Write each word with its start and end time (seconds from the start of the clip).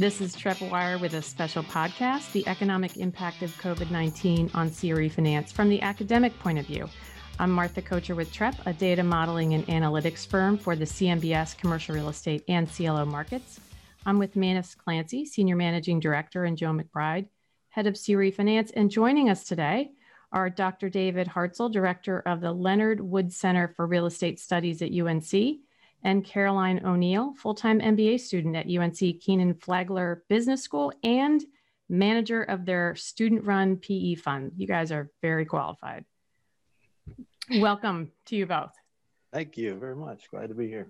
This 0.00 0.22
is 0.22 0.34
Wire 0.62 0.96
with 0.96 1.12
a 1.12 1.20
special 1.20 1.62
podcast, 1.62 2.32
The 2.32 2.48
Economic 2.48 2.96
Impact 2.96 3.42
of 3.42 3.50
COVID 3.58 3.90
19 3.90 4.50
on 4.54 4.70
CRE 4.70 5.10
Finance 5.10 5.52
from 5.52 5.68
the 5.68 5.82
academic 5.82 6.38
point 6.38 6.58
of 6.58 6.64
view. 6.64 6.88
I'm 7.38 7.50
Martha 7.50 7.82
Kocher 7.82 8.16
with 8.16 8.32
Trepp, 8.32 8.56
a 8.64 8.72
data 8.72 9.02
modeling 9.02 9.52
and 9.52 9.66
analytics 9.66 10.26
firm 10.26 10.56
for 10.56 10.74
the 10.74 10.86
CMBS 10.86 11.54
commercial 11.58 11.94
real 11.94 12.08
estate 12.08 12.44
and 12.48 12.66
CLO 12.66 13.04
markets. 13.04 13.60
I'm 14.06 14.18
with 14.18 14.36
Manus 14.36 14.74
Clancy, 14.74 15.26
Senior 15.26 15.56
Managing 15.56 16.00
Director, 16.00 16.46
and 16.46 16.56
Joe 16.56 16.72
McBride, 16.72 17.26
Head 17.68 17.86
of 17.86 17.98
CRE 18.02 18.30
Finance. 18.30 18.70
And 18.70 18.90
joining 18.90 19.28
us 19.28 19.44
today 19.44 19.90
are 20.32 20.48
Dr. 20.48 20.88
David 20.88 21.28
Hartzell, 21.28 21.70
Director 21.70 22.20
of 22.20 22.40
the 22.40 22.52
Leonard 22.52 23.02
Wood 23.02 23.34
Center 23.34 23.74
for 23.76 23.86
Real 23.86 24.06
Estate 24.06 24.40
Studies 24.40 24.80
at 24.80 24.92
UNC, 24.94 25.60
and 26.02 26.24
Caroline 26.24 26.84
O'Neill, 26.84 27.34
full 27.34 27.54
time 27.54 27.80
MBA 27.80 28.20
student 28.20 28.56
at 28.56 28.66
UNC 28.66 29.20
Kenan 29.20 29.54
Flagler 29.54 30.24
Business 30.28 30.62
School 30.62 30.92
and 31.02 31.44
manager 31.88 32.42
of 32.42 32.64
their 32.64 32.94
student 32.96 33.44
run 33.44 33.76
PE 33.76 34.14
fund. 34.14 34.52
You 34.56 34.66
guys 34.66 34.92
are 34.92 35.10
very 35.22 35.44
qualified. 35.44 36.04
Welcome 37.50 38.12
to 38.26 38.36
you 38.36 38.46
both. 38.46 38.72
Thank 39.32 39.58
you 39.58 39.74
very 39.74 39.96
much. 39.96 40.30
Glad 40.30 40.48
to 40.48 40.54
be 40.54 40.68
here. 40.68 40.88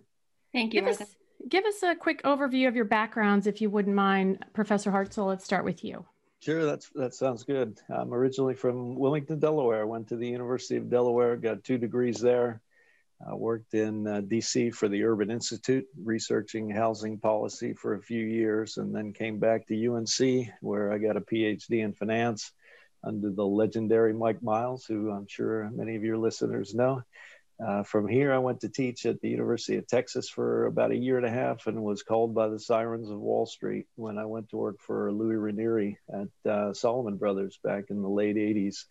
Thank 0.53 0.75
you. 0.75 0.81
Give 0.81 0.91
us, 0.91 1.17
give 1.49 1.65
us 1.65 1.83
a 1.83 1.95
quick 1.95 2.23
overview 2.23 2.69
of 2.69 2.77
your 2.77 2.85
backgrounds, 2.85 3.47
if 3.47 3.61
you 3.61 3.71
wouldn't 3.71 3.95
mind. 3.95 4.45
Professor 4.53 4.91
Hartzell, 4.91 5.27
let's 5.27 5.45
start 5.45 5.65
with 5.65 5.85
you. 5.85 6.05
Sure, 6.41 6.65
that's 6.65 6.89
that 6.95 7.15
sounds 7.15 7.45
good. 7.45 7.79
I'm 7.91 8.15
originally 8.15 8.55
from 8.55 8.95
Wilmington, 8.95 9.39
Delaware. 9.39 9.87
Went 9.87 10.09
to 10.09 10.17
the 10.17 10.27
University 10.27 10.77
of 10.77 10.89
Delaware, 10.89 11.37
got 11.37 11.65
two 11.65 11.77
degrees 11.77 12.19
there. 12.19 12.63
I 13.27 13.35
worked 13.35 13.75
in 13.75 14.07
uh, 14.07 14.23
DC 14.23 14.75
for 14.75 14.89
the 14.89 15.05
Urban 15.05 15.31
Institute, 15.31 15.87
researching 16.03 16.71
housing 16.71 17.19
policy 17.19 17.75
for 17.75 17.95
a 17.95 18.03
few 18.03 18.25
years, 18.25 18.79
and 18.79 18.95
then 18.95 19.13
came 19.13 19.39
back 19.39 19.67
to 19.67 19.93
UNC, 19.93 20.49
where 20.63 20.93
I 20.93 20.99
got 20.99 21.19
a 21.19 21.21
PhD 21.21 21.85
in 21.85 21.93
finance 21.93 22.53
under 23.05 23.31
the 23.31 23.45
legendary 23.45 24.15
Mike 24.15 24.43
Miles, 24.43 24.85
who 24.87 25.11
I'm 25.11 25.27
sure 25.29 25.71
many 25.71 25.97
of 25.97 26.05
your 26.05 26.19
listeners 26.19 26.75
know. 26.75 27.03
Uh, 27.65 27.83
from 27.83 28.09
here, 28.09 28.33
I 28.33 28.39
went 28.39 28.61
to 28.61 28.71
teach 28.71 29.05
at 29.05 29.21
the 29.21 29.29
University 29.29 29.77
of 29.77 29.87
Texas 29.87 30.31
for 30.31 30.65
about 30.65 30.93
a 30.93 30.97
year 30.97 31.19
and 31.19 31.27
a 31.27 31.31
half 31.31 31.67
and 31.67 31.83
was 31.83 32.03
called 32.03 32.35
by 32.35 32.49
the 32.49 32.59
sirens 32.59 33.11
of 33.11 33.21
Wall 33.21 33.45
Street 33.45 33.87
when 33.97 34.17
I 34.17 34.25
went 34.25 34.49
to 34.51 34.57
work 34.57 34.77
for 34.81 35.13
Lewis 35.13 35.37
Ranieri 35.37 35.99
at 36.11 36.51
uh, 36.51 36.73
Salomon 36.73 37.19
Brothers 37.19 37.59
back 37.63 37.85
in 37.91 38.01
the 38.01 38.09
late 38.09 38.37
80s. 38.37 38.85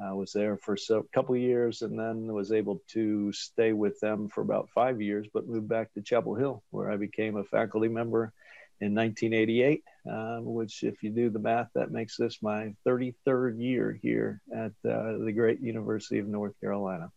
I 0.00 0.12
was 0.12 0.32
there 0.32 0.56
for 0.56 0.76
a 0.90 1.02
couple 1.14 1.36
years 1.36 1.82
and 1.82 1.98
then 1.98 2.32
was 2.32 2.52
able 2.52 2.82
to 2.88 3.32
stay 3.32 3.72
with 3.72 3.98
them 4.00 4.28
for 4.28 4.40
about 4.40 4.68
five 4.74 5.00
years, 5.00 5.26
but 5.32 5.46
moved 5.46 5.68
back 5.68 5.92
to 5.94 6.02
Chapel 6.02 6.34
Hill, 6.34 6.62
where 6.70 6.90
I 6.90 6.96
became 6.96 7.36
a 7.36 7.44
faculty 7.44 7.88
member 7.88 8.32
in 8.80 8.94
1988, 8.94 9.82
um, 10.10 10.44
which, 10.44 10.82
if 10.82 11.02
you 11.02 11.10
do 11.10 11.30
the 11.30 11.38
math, 11.38 11.68
that 11.74 11.92
makes 11.92 12.16
this 12.16 12.42
my 12.42 12.74
33rd 12.86 13.60
year 13.60 13.98
here 14.02 14.40
at 14.52 14.72
uh, 14.88 15.18
the 15.18 15.32
great 15.34 15.60
University 15.60 16.18
of 16.18 16.26
North 16.26 16.58
Carolina. 16.60 17.10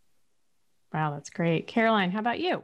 Wow, 0.94 1.12
that's 1.12 1.30
great. 1.30 1.67
Caroline, 1.67 2.12
how 2.12 2.19
about 2.19 2.39
you? 2.39 2.64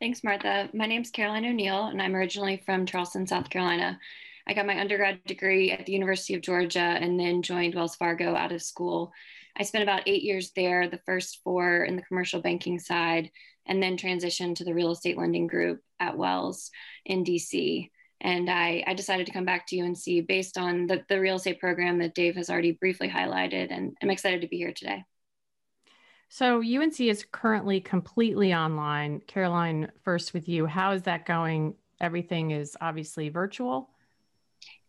Thanks, 0.00 0.24
Martha. 0.24 0.68
My 0.74 0.86
name's 0.86 1.10
Caroline 1.10 1.44
O'Neill, 1.44 1.86
and 1.86 2.02
I'm 2.02 2.16
originally 2.16 2.60
from 2.66 2.86
Charleston, 2.86 3.26
South 3.26 3.48
Carolina. 3.48 4.00
I 4.46 4.54
got 4.54 4.66
my 4.66 4.80
undergrad 4.80 5.24
degree 5.24 5.70
at 5.70 5.86
the 5.86 5.92
University 5.92 6.34
of 6.34 6.42
Georgia 6.42 6.80
and 6.80 7.18
then 7.18 7.42
joined 7.42 7.74
Wells 7.74 7.96
Fargo 7.96 8.34
out 8.34 8.52
of 8.52 8.62
school. 8.62 9.12
I 9.56 9.62
spent 9.62 9.82
about 9.82 10.02
eight 10.06 10.22
years 10.22 10.52
there, 10.56 10.88
the 10.88 11.00
first 11.04 11.40
four 11.44 11.84
in 11.84 11.96
the 11.96 12.02
commercial 12.02 12.40
banking 12.40 12.78
side, 12.78 13.30
and 13.66 13.82
then 13.82 13.96
transitioned 13.96 14.56
to 14.56 14.64
the 14.64 14.74
real 14.74 14.90
estate 14.90 15.18
lending 15.18 15.46
group 15.46 15.80
at 16.00 16.16
Wells 16.16 16.70
in 17.04 17.24
DC. 17.24 17.90
And 18.20 18.48
I, 18.48 18.84
I 18.86 18.94
decided 18.94 19.26
to 19.26 19.32
come 19.32 19.44
back 19.44 19.66
to 19.68 19.80
UNC 19.80 20.26
based 20.26 20.56
on 20.56 20.86
the, 20.86 21.04
the 21.08 21.20
real 21.20 21.36
estate 21.36 21.60
program 21.60 21.98
that 21.98 22.14
Dave 22.14 22.36
has 22.36 22.50
already 22.50 22.72
briefly 22.72 23.08
highlighted. 23.08 23.68
And 23.70 23.96
I'm 24.00 24.10
excited 24.10 24.40
to 24.42 24.48
be 24.48 24.58
here 24.58 24.72
today. 24.72 25.04
So 26.28 26.62
UNC 26.62 26.98
is 27.00 27.26
currently 27.30 27.80
completely 27.80 28.54
online. 28.54 29.20
Caroline, 29.26 29.90
first 30.02 30.32
with 30.32 30.48
you, 30.48 30.66
how 30.66 30.92
is 30.92 31.02
that 31.02 31.26
going? 31.26 31.74
Everything 32.00 32.52
is 32.52 32.76
obviously 32.80 33.28
virtual. 33.28 33.90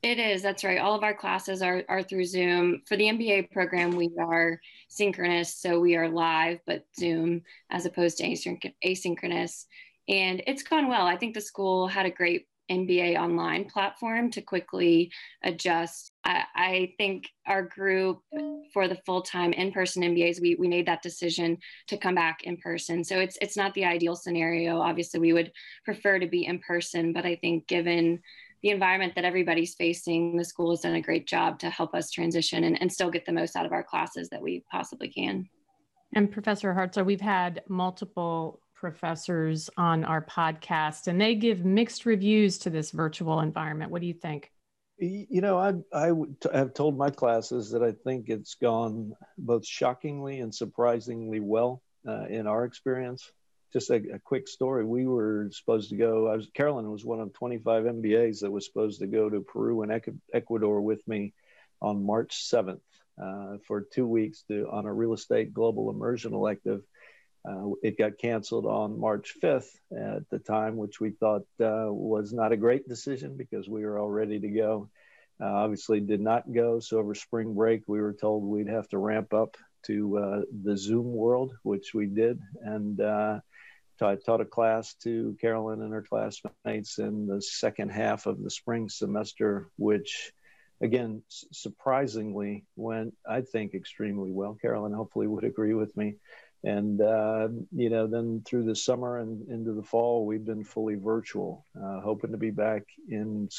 It 0.03 0.19
is. 0.19 0.41
That's 0.41 0.65
right. 0.65 0.79
All 0.79 0.95
of 0.95 1.03
our 1.03 1.13
classes 1.13 1.61
are, 1.61 1.83
are 1.87 2.03
through 2.03 2.25
Zoom. 2.25 2.81
For 2.87 2.97
the 2.97 3.05
MBA 3.05 3.51
program, 3.51 3.91
we 3.91 4.11
are 4.19 4.59
synchronous. 4.89 5.55
So 5.55 5.79
we 5.79 5.95
are 5.95 6.09
live, 6.09 6.59
but 6.67 6.83
Zoom 6.99 7.41
as 7.71 7.85
opposed 7.85 8.17
to 8.17 8.25
asynchronous. 8.25 9.65
And 10.09 10.43
it's 10.45 10.63
gone 10.63 10.89
well. 10.89 11.05
I 11.05 11.15
think 11.15 11.33
the 11.33 11.41
school 11.41 11.87
had 11.87 12.05
a 12.05 12.11
great 12.11 12.47
MBA 12.69 13.17
online 13.17 13.65
platform 13.65 14.29
to 14.31 14.41
quickly 14.41 15.11
adjust. 15.41 16.11
I, 16.25 16.43
I 16.53 16.93
think 16.97 17.29
our 17.45 17.63
group 17.63 18.19
for 18.73 18.87
the 18.89 18.99
full 19.05 19.21
time 19.21 19.53
in 19.53 19.71
person 19.71 20.03
MBAs, 20.03 20.41
we, 20.41 20.55
we 20.55 20.67
made 20.67 20.87
that 20.87 21.01
decision 21.01 21.57
to 21.87 21.97
come 21.97 22.15
back 22.15 22.43
in 22.43 22.57
person. 22.57 23.03
So 23.03 23.19
it's 23.19 23.37
it's 23.41 23.57
not 23.57 23.73
the 23.73 23.85
ideal 23.85 24.15
scenario. 24.15 24.79
Obviously, 24.79 25.19
we 25.19 25.33
would 25.33 25.51
prefer 25.85 26.19
to 26.19 26.27
be 26.27 26.45
in 26.45 26.59
person, 26.59 27.13
but 27.13 27.25
I 27.25 27.35
think 27.35 27.67
given 27.67 28.21
the 28.63 28.69
environment 28.69 29.13
that 29.15 29.25
everybody's 29.25 29.75
facing, 29.75 30.37
the 30.37 30.45
school 30.45 30.71
has 30.71 30.79
done 30.79 30.95
a 30.95 31.01
great 31.01 31.27
job 31.27 31.59
to 31.59 31.69
help 31.69 31.93
us 31.93 32.09
transition 32.09 32.63
and, 32.63 32.81
and 32.81 32.91
still 32.91 33.11
get 33.11 33.25
the 33.25 33.31
most 33.31 33.57
out 33.57 33.65
of 33.65 33.73
our 33.73 33.83
classes 33.83 34.29
that 34.29 34.41
we 34.41 34.63
possibly 34.71 35.09
can. 35.09 35.47
And 36.15 36.31
Professor 36.31 36.73
Hartzell, 36.73 37.05
we've 37.05 37.19
had 37.19 37.61
multiple 37.67 38.61
professors 38.73 39.69
on 39.77 40.05
our 40.05 40.25
podcast, 40.25 41.07
and 41.07 41.19
they 41.19 41.35
give 41.35 41.65
mixed 41.65 42.05
reviews 42.05 42.57
to 42.59 42.69
this 42.69 42.91
virtual 42.91 43.41
environment. 43.41 43.91
What 43.91 44.01
do 44.01 44.07
you 44.07 44.13
think? 44.13 44.49
You 44.97 45.41
know, 45.41 45.57
I, 45.57 45.73
I 45.93 46.13
have 46.53 46.73
told 46.73 46.97
my 46.97 47.09
classes 47.09 47.71
that 47.71 47.83
I 47.83 47.91
think 48.05 48.29
it's 48.29 48.55
gone 48.55 49.13
both 49.37 49.65
shockingly 49.65 50.39
and 50.39 50.53
surprisingly 50.53 51.41
well 51.41 51.81
uh, 52.07 52.25
in 52.29 52.47
our 52.47 52.63
experience. 52.63 53.29
Just 53.73 53.89
a, 53.89 53.95
a, 53.95 54.19
quick 54.19 54.47
story. 54.47 54.85
We 54.85 55.07
were 55.07 55.49
supposed 55.51 55.89
to 55.89 55.95
go, 55.95 56.27
I 56.27 56.35
was, 56.35 56.47
Carolyn 56.53 56.91
was 56.91 57.03
one 57.03 57.19
of 57.19 57.33
25 57.33 57.85
MBAs 57.85 58.41
that 58.41 58.51
was 58.51 58.65
supposed 58.65 58.99
to 58.99 59.07
go 59.07 59.29
to 59.29 59.41
Peru 59.41 59.81
and 59.81 60.01
Ecuador 60.31 60.79
with 60.79 61.05
me 61.07 61.33
on 61.81 62.05
March 62.05 62.45
7th 62.51 62.79
uh, 63.21 63.57
for 63.65 63.81
two 63.81 64.07
weeks 64.07 64.43
to, 64.49 64.69
on 64.69 64.85
a 64.85 64.93
real 64.93 65.13
estate 65.13 65.53
global 65.53 65.89
immersion 65.89 66.33
elective. 66.33 66.81
Uh, 67.47 67.71
it 67.81 67.97
got 67.97 68.19
canceled 68.19 68.65
on 68.65 68.99
March 68.99 69.33
5th 69.43 69.67
at 69.91 70.29
the 70.29 70.39
time, 70.39 70.77
which 70.77 71.01
we 71.01 71.09
thought 71.09 71.41
uh, 71.59 71.87
was 71.89 72.31
not 72.31 72.51
a 72.53 72.57
great 72.57 72.87
decision 72.87 73.35
because 73.35 73.67
we 73.67 73.83
were 73.83 73.99
all 73.99 74.09
ready 74.09 74.39
to 74.39 74.49
go. 74.49 74.89
Uh, 75.41 75.47
obviously, 75.47 75.99
did 75.99 76.21
not 76.21 76.53
go. 76.53 76.79
So, 76.79 76.99
over 76.99 77.15
spring 77.15 77.53
break, 77.53 77.81
we 77.87 77.99
were 77.99 78.13
told 78.13 78.43
we'd 78.43 78.69
have 78.69 78.87
to 78.89 78.97
ramp 78.97 79.33
up 79.33 79.57
to 79.87 80.17
uh, 80.17 80.41
the 80.63 80.77
Zoom 80.77 81.11
world, 81.11 81.53
which 81.63 81.93
we 81.93 82.05
did. 82.05 82.39
And 82.61 83.01
uh, 83.01 83.39
I 84.01 84.15
taught 84.15 84.41
a 84.41 84.45
class 84.45 84.95
to 85.03 85.37
Carolyn 85.39 85.81
and 85.81 85.93
her 85.93 86.01
classmates 86.01 86.99
in 86.99 87.27
the 87.27 87.41
second 87.41 87.89
half 87.89 88.25
of 88.25 88.41
the 88.41 88.49
spring 88.49 88.89
semester, 88.89 89.69
which 89.77 90.33
again, 90.81 91.21
surprisingly 91.29 92.65
went, 92.75 93.13
I 93.27 93.41
think, 93.41 93.73
extremely 93.73 94.31
well. 94.31 94.57
Carolyn 94.61 94.91
hopefully 94.91 95.27
would 95.27 95.45
agree 95.45 95.73
with 95.73 95.95
me 95.95 96.15
and 96.63 97.01
uh, 97.01 97.49
you 97.75 97.89
know 97.89 98.07
then 98.07 98.41
through 98.45 98.63
the 98.63 98.75
summer 98.75 99.19
and 99.19 99.47
into 99.49 99.73
the 99.73 99.83
fall 99.83 100.25
we've 100.25 100.45
been 100.45 100.63
fully 100.63 100.95
virtual 100.95 101.65
uh, 101.77 101.99
hoping 101.99 102.31
to 102.31 102.37
be 102.37 102.51
back 102.51 102.83
in 103.09 103.49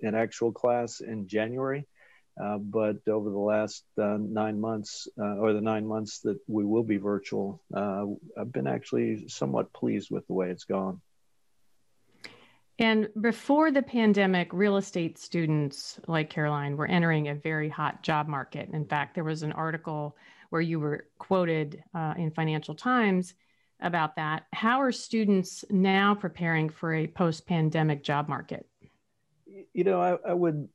in 0.00 0.14
actual 0.14 0.50
class 0.50 1.00
in 1.00 1.28
january 1.28 1.86
but 2.36 2.96
over 3.08 3.30
the 3.30 3.38
last 3.38 3.84
uh, 3.98 4.16
nine 4.18 4.60
months 4.60 5.08
uh, 5.18 5.36
or 5.36 5.52
the 5.52 5.60
nine 5.60 5.86
months 5.86 6.20
that 6.20 6.38
we 6.48 6.64
will 6.64 6.82
be 6.82 6.96
virtual 6.96 7.62
uh, 7.74 8.04
i've 8.38 8.52
been 8.52 8.66
actually 8.66 9.28
somewhat 9.28 9.72
pleased 9.72 10.10
with 10.10 10.26
the 10.26 10.32
way 10.32 10.50
it's 10.50 10.64
gone 10.64 11.00
and 12.78 13.08
before 13.20 13.70
the 13.70 13.82
pandemic, 13.82 14.52
real 14.52 14.76
estate 14.76 15.16
students 15.18 16.00
like 16.08 16.28
Caroline 16.28 16.76
were 16.76 16.86
entering 16.86 17.28
a 17.28 17.34
very 17.34 17.68
hot 17.68 18.02
job 18.02 18.26
market. 18.26 18.68
In 18.72 18.84
fact, 18.84 19.14
there 19.14 19.22
was 19.22 19.44
an 19.44 19.52
article 19.52 20.16
where 20.50 20.60
you 20.60 20.80
were 20.80 21.06
quoted 21.18 21.82
uh, 21.94 22.14
in 22.16 22.32
Financial 22.32 22.74
Times 22.74 23.34
about 23.80 24.16
that. 24.16 24.46
How 24.52 24.80
are 24.80 24.90
students 24.90 25.64
now 25.70 26.14
preparing 26.14 26.68
for 26.68 26.94
a 26.94 27.06
post 27.06 27.46
pandemic 27.46 28.02
job 28.02 28.28
market? 28.28 28.66
You 29.72 29.84
know, 29.84 30.00
I, 30.00 30.30
I, 30.30 30.34
would, 30.34 30.68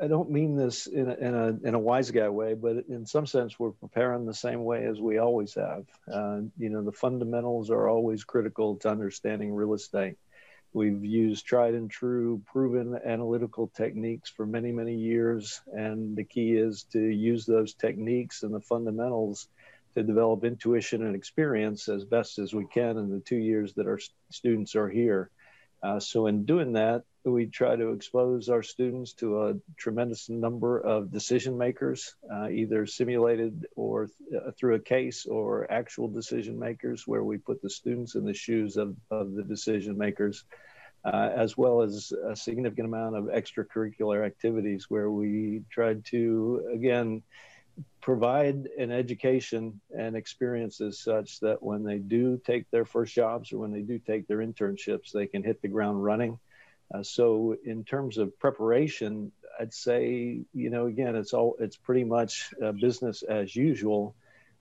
I 0.00 0.08
don't 0.08 0.30
mean 0.30 0.56
this 0.56 0.86
in 0.86 1.08
a, 1.08 1.14
in, 1.14 1.34
a, 1.34 1.68
in 1.68 1.74
a 1.74 1.78
wise 1.78 2.10
guy 2.10 2.28
way, 2.28 2.54
but 2.54 2.86
in 2.88 3.06
some 3.06 3.26
sense, 3.26 3.58
we're 3.58 3.70
preparing 3.70 4.26
the 4.26 4.34
same 4.34 4.64
way 4.64 4.86
as 4.86 5.00
we 5.00 5.18
always 5.18 5.54
have. 5.54 5.84
Uh, 6.12 6.40
you 6.58 6.68
know, 6.70 6.82
the 6.82 6.92
fundamentals 6.92 7.70
are 7.70 7.88
always 7.88 8.24
critical 8.24 8.74
to 8.76 8.90
understanding 8.90 9.54
real 9.54 9.72
estate. 9.74 10.16
We've 10.72 11.04
used 11.04 11.46
tried 11.46 11.74
and 11.74 11.88
true, 11.88 12.42
proven 12.46 12.98
analytical 13.04 13.68
techniques 13.68 14.28
for 14.28 14.44
many, 14.44 14.72
many 14.72 14.96
years. 14.96 15.60
And 15.72 16.16
the 16.16 16.24
key 16.24 16.54
is 16.54 16.82
to 16.92 16.98
use 17.00 17.46
those 17.46 17.74
techniques 17.74 18.42
and 18.42 18.52
the 18.52 18.60
fundamentals 18.60 19.46
to 19.94 20.02
develop 20.02 20.44
intuition 20.44 21.06
and 21.06 21.14
experience 21.14 21.88
as 21.88 22.04
best 22.04 22.40
as 22.40 22.52
we 22.52 22.66
can 22.66 22.98
in 22.98 23.10
the 23.10 23.20
two 23.20 23.36
years 23.36 23.74
that 23.74 23.86
our 23.86 24.00
students 24.30 24.74
are 24.74 24.88
here. 24.88 25.30
Uh, 25.80 26.00
so, 26.00 26.26
in 26.26 26.44
doing 26.44 26.72
that, 26.72 27.04
we 27.30 27.46
try 27.46 27.74
to 27.74 27.92
expose 27.92 28.48
our 28.48 28.62
students 28.62 29.14
to 29.14 29.42
a 29.46 29.54
tremendous 29.76 30.28
number 30.28 30.78
of 30.78 31.10
decision 31.10 31.56
makers, 31.56 32.14
uh, 32.32 32.48
either 32.48 32.86
simulated 32.86 33.66
or 33.76 34.06
th- 34.06 34.42
uh, 34.42 34.50
through 34.58 34.74
a 34.74 34.80
case 34.80 35.24
or 35.26 35.70
actual 35.70 36.08
decision 36.08 36.58
makers, 36.58 37.06
where 37.06 37.24
we 37.24 37.38
put 37.38 37.62
the 37.62 37.70
students 37.70 38.14
in 38.14 38.24
the 38.24 38.34
shoes 38.34 38.76
of, 38.76 38.94
of 39.10 39.34
the 39.34 39.42
decision 39.42 39.96
makers. 39.96 40.44
Uh, 41.06 41.30
as 41.36 41.54
well 41.54 41.82
as 41.82 42.12
a 42.30 42.34
significant 42.34 42.86
amount 42.88 43.14
of 43.14 43.24
extracurricular 43.24 44.24
activities 44.24 44.86
where 44.88 45.10
we 45.10 45.60
tried 45.70 46.02
to, 46.02 46.66
again, 46.72 47.22
provide 48.00 48.68
an 48.78 48.90
education 48.90 49.80
and 49.94 50.16
experiences 50.16 51.00
such 51.00 51.40
that 51.40 51.62
when 51.62 51.84
they 51.84 51.98
do 51.98 52.40
take 52.46 52.70
their 52.70 52.84
first 52.84 53.14
jobs 53.14 53.52
or 53.52 53.58
when 53.58 53.72
they 53.72 53.82
do 53.82 53.98
take 53.98 54.26
their 54.26 54.38
internships, 54.38 55.12
they 55.12 55.26
can 55.26 55.42
hit 55.42 55.60
the 55.60 55.68
ground 55.68 56.02
running. 56.02 56.38
Uh, 56.94 57.02
so, 57.02 57.56
in 57.64 57.82
terms 57.84 58.18
of 58.18 58.38
preparation, 58.38 59.32
I'd 59.58 59.74
say, 59.74 60.40
you 60.52 60.70
know, 60.70 60.86
again, 60.86 61.16
it's 61.16 61.32
all 61.32 61.56
it's 61.58 61.76
pretty 61.76 62.04
much 62.04 62.52
uh, 62.62 62.72
business 62.72 63.22
as 63.22 63.56
usual. 63.56 64.14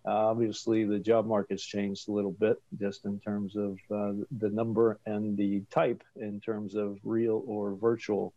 Uh, 0.06 0.12
obviously, 0.12 0.84
the 0.84 1.00
job 1.00 1.28
market's 1.28 1.64
changed 1.64 2.10
a 2.10 2.12
little 2.12 2.32
bit 2.32 2.62
just 2.80 3.06
in 3.06 3.20
terms 3.20 3.56
of 3.56 3.78
uh, 3.92 4.14
the 4.40 4.50
number 4.50 5.00
and 5.06 5.38
the 5.38 5.62
type, 5.70 6.04
in 6.16 6.42
terms 6.42 6.76
of 6.76 6.98
real 7.04 7.44
or 7.46 7.76
virtual 7.76 8.34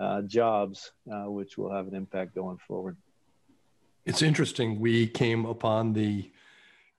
uh, 0.00 0.22
jobs, 0.22 0.92
uh, 1.12 1.30
which 1.30 1.58
will 1.58 1.70
have 1.70 1.86
an 1.86 1.94
impact 1.94 2.34
going 2.34 2.58
forward. 2.66 2.96
It's 4.06 4.22
interesting. 4.22 4.80
We 4.80 5.06
came 5.06 5.44
upon 5.44 5.92
the 5.92 6.30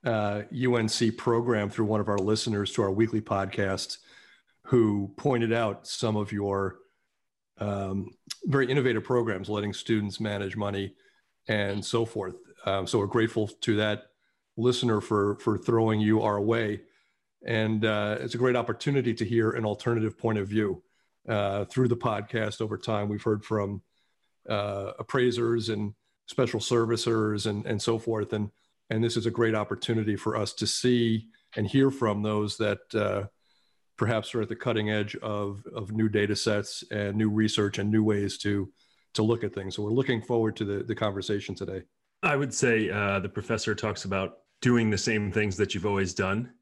UNC 0.04 1.16
program 1.16 1.68
through 1.68 1.86
one 1.86 2.00
of 2.00 2.08
our 2.08 2.18
listeners 2.18 2.72
to 2.74 2.82
our 2.82 2.90
weekly 2.90 3.20
podcast 3.20 3.98
who 4.68 5.12
pointed 5.16 5.52
out 5.52 5.86
some 5.86 6.16
of 6.16 6.32
your 6.32 6.76
um, 7.58 8.10
very 8.44 8.70
innovative 8.70 9.02
programs, 9.02 9.48
letting 9.48 9.72
students 9.72 10.20
manage 10.20 10.56
money 10.56 10.94
and 11.48 11.84
so 11.84 12.04
forth. 12.04 12.36
Um, 12.66 12.86
so 12.86 12.98
we're 12.98 13.06
grateful 13.06 13.48
to 13.48 13.76
that 13.76 14.04
listener 14.56 15.00
for 15.00 15.36
for 15.36 15.56
throwing 15.56 16.00
you 16.00 16.22
our 16.22 16.40
way, 16.40 16.82
and 17.44 17.84
uh, 17.84 18.18
it's 18.20 18.34
a 18.34 18.38
great 18.38 18.56
opportunity 18.56 19.14
to 19.14 19.24
hear 19.24 19.50
an 19.52 19.64
alternative 19.64 20.18
point 20.18 20.38
of 20.38 20.48
view 20.48 20.82
uh, 21.28 21.64
through 21.66 21.88
the 21.88 21.96
podcast. 21.96 22.60
Over 22.60 22.76
time, 22.76 23.08
we've 23.08 23.22
heard 23.22 23.44
from 23.44 23.82
uh, 24.48 24.92
appraisers 24.98 25.68
and 25.68 25.94
special 26.26 26.60
servicers 26.60 27.46
and, 27.46 27.66
and 27.66 27.80
so 27.80 27.98
forth. 27.98 28.32
And, 28.32 28.50
and 28.90 29.02
this 29.02 29.16
is 29.16 29.26
a 29.26 29.30
great 29.30 29.54
opportunity 29.54 30.16
for 30.16 30.36
us 30.36 30.52
to 30.54 30.66
see 30.66 31.26
and 31.56 31.66
hear 31.66 31.90
from 31.90 32.22
those 32.22 32.56
that 32.58 32.94
uh, 32.94 33.28
perhaps 33.98 34.32
we're 34.32 34.42
at 34.42 34.48
the 34.48 34.56
cutting 34.56 34.90
edge 34.90 35.14
of, 35.16 35.62
of 35.74 35.92
new 35.92 36.08
data 36.08 36.34
sets 36.34 36.84
and 36.90 37.16
new 37.16 37.28
research 37.28 37.78
and 37.78 37.90
new 37.90 38.02
ways 38.02 38.38
to, 38.38 38.70
to 39.12 39.22
look 39.22 39.44
at 39.44 39.54
things. 39.54 39.76
So 39.76 39.82
we're 39.82 39.90
looking 39.90 40.22
forward 40.22 40.56
to 40.56 40.64
the, 40.64 40.84
the 40.84 40.94
conversation 40.94 41.54
today. 41.54 41.82
I 42.22 42.36
would 42.36 42.54
say 42.54 42.90
uh, 42.90 43.20
the 43.20 43.28
professor 43.28 43.74
talks 43.74 44.04
about 44.04 44.38
doing 44.60 44.88
the 44.88 44.98
same 44.98 45.30
things 45.30 45.56
that 45.56 45.74
you've 45.74 45.86
always 45.86 46.14
done, 46.14 46.52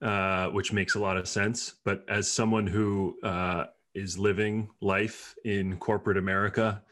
uh, 0.00 0.48
which 0.48 0.72
makes 0.72 0.94
a 0.94 1.00
lot 1.00 1.16
of 1.16 1.28
sense. 1.28 1.74
But 1.84 2.04
as 2.08 2.30
someone 2.30 2.66
who 2.66 3.18
uh, 3.22 3.66
is 3.94 4.18
living 4.18 4.68
life 4.80 5.34
in 5.44 5.76
corporate 5.76 6.16
America 6.16 6.82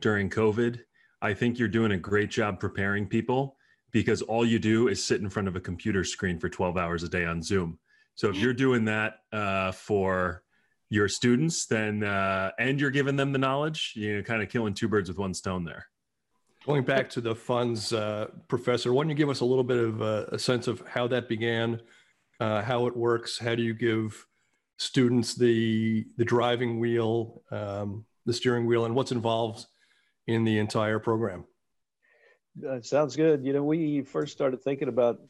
during 0.00 0.30
COVID, 0.30 0.80
I 1.22 1.34
think 1.34 1.58
you're 1.58 1.68
doing 1.68 1.92
a 1.92 1.98
great 1.98 2.30
job 2.30 2.60
preparing 2.60 3.06
people 3.06 3.56
because 3.90 4.22
all 4.22 4.46
you 4.46 4.58
do 4.58 4.88
is 4.88 5.04
sit 5.04 5.20
in 5.20 5.28
front 5.28 5.48
of 5.48 5.56
a 5.56 5.60
computer 5.60 6.04
screen 6.04 6.38
for 6.38 6.48
12 6.48 6.76
hours 6.76 7.02
a 7.02 7.08
day 7.08 7.24
on 7.24 7.42
Zoom. 7.42 7.78
So 8.20 8.28
if 8.28 8.36
you're 8.36 8.52
doing 8.52 8.84
that 8.84 9.20
uh, 9.32 9.72
for 9.72 10.42
your 10.90 11.08
students, 11.08 11.64
then 11.64 12.04
uh, 12.04 12.50
and 12.58 12.78
you're 12.78 12.90
giving 12.90 13.16
them 13.16 13.32
the 13.32 13.38
knowledge, 13.38 13.94
you're 13.96 14.22
kind 14.22 14.42
of 14.42 14.50
killing 14.50 14.74
two 14.74 14.88
birds 14.88 15.08
with 15.08 15.16
one 15.16 15.32
stone 15.32 15.64
there. 15.64 15.86
Going 16.66 16.84
back 16.84 17.08
to 17.10 17.22
the 17.22 17.34
funds, 17.34 17.94
uh, 17.94 18.26
Professor, 18.46 18.92
why 18.92 19.04
don't 19.04 19.08
you 19.08 19.14
give 19.14 19.30
us 19.30 19.40
a 19.40 19.46
little 19.46 19.64
bit 19.64 19.78
of 19.78 20.02
a, 20.02 20.28
a 20.32 20.38
sense 20.38 20.68
of 20.68 20.82
how 20.86 21.06
that 21.06 21.30
began, 21.30 21.80
uh, 22.40 22.60
how 22.60 22.86
it 22.88 22.94
works, 22.94 23.38
how 23.38 23.54
do 23.54 23.62
you 23.62 23.72
give 23.72 24.26
students 24.76 25.34
the 25.34 26.06
the 26.18 26.24
driving 26.26 26.78
wheel, 26.78 27.40
um, 27.50 28.04
the 28.26 28.34
steering 28.34 28.66
wheel, 28.66 28.84
and 28.84 28.94
what's 28.94 29.12
involved 29.12 29.64
in 30.26 30.44
the 30.44 30.58
entire 30.58 30.98
program. 30.98 31.46
That 32.56 32.84
sounds 32.84 33.16
good. 33.16 33.44
You 33.44 33.52
know, 33.52 33.62
we 33.62 34.02
first 34.02 34.32
started 34.32 34.62
thinking 34.62 34.88
about 34.88 35.20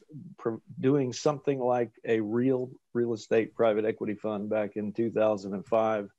doing 0.80 1.12
something 1.12 1.58
like 1.58 1.92
a 2.04 2.20
real 2.20 2.70
real 2.94 3.12
estate 3.12 3.54
private 3.54 3.84
equity 3.84 4.14
fund 4.14 4.48
back 4.48 4.76
in 4.76 4.92
2005. 4.92 6.10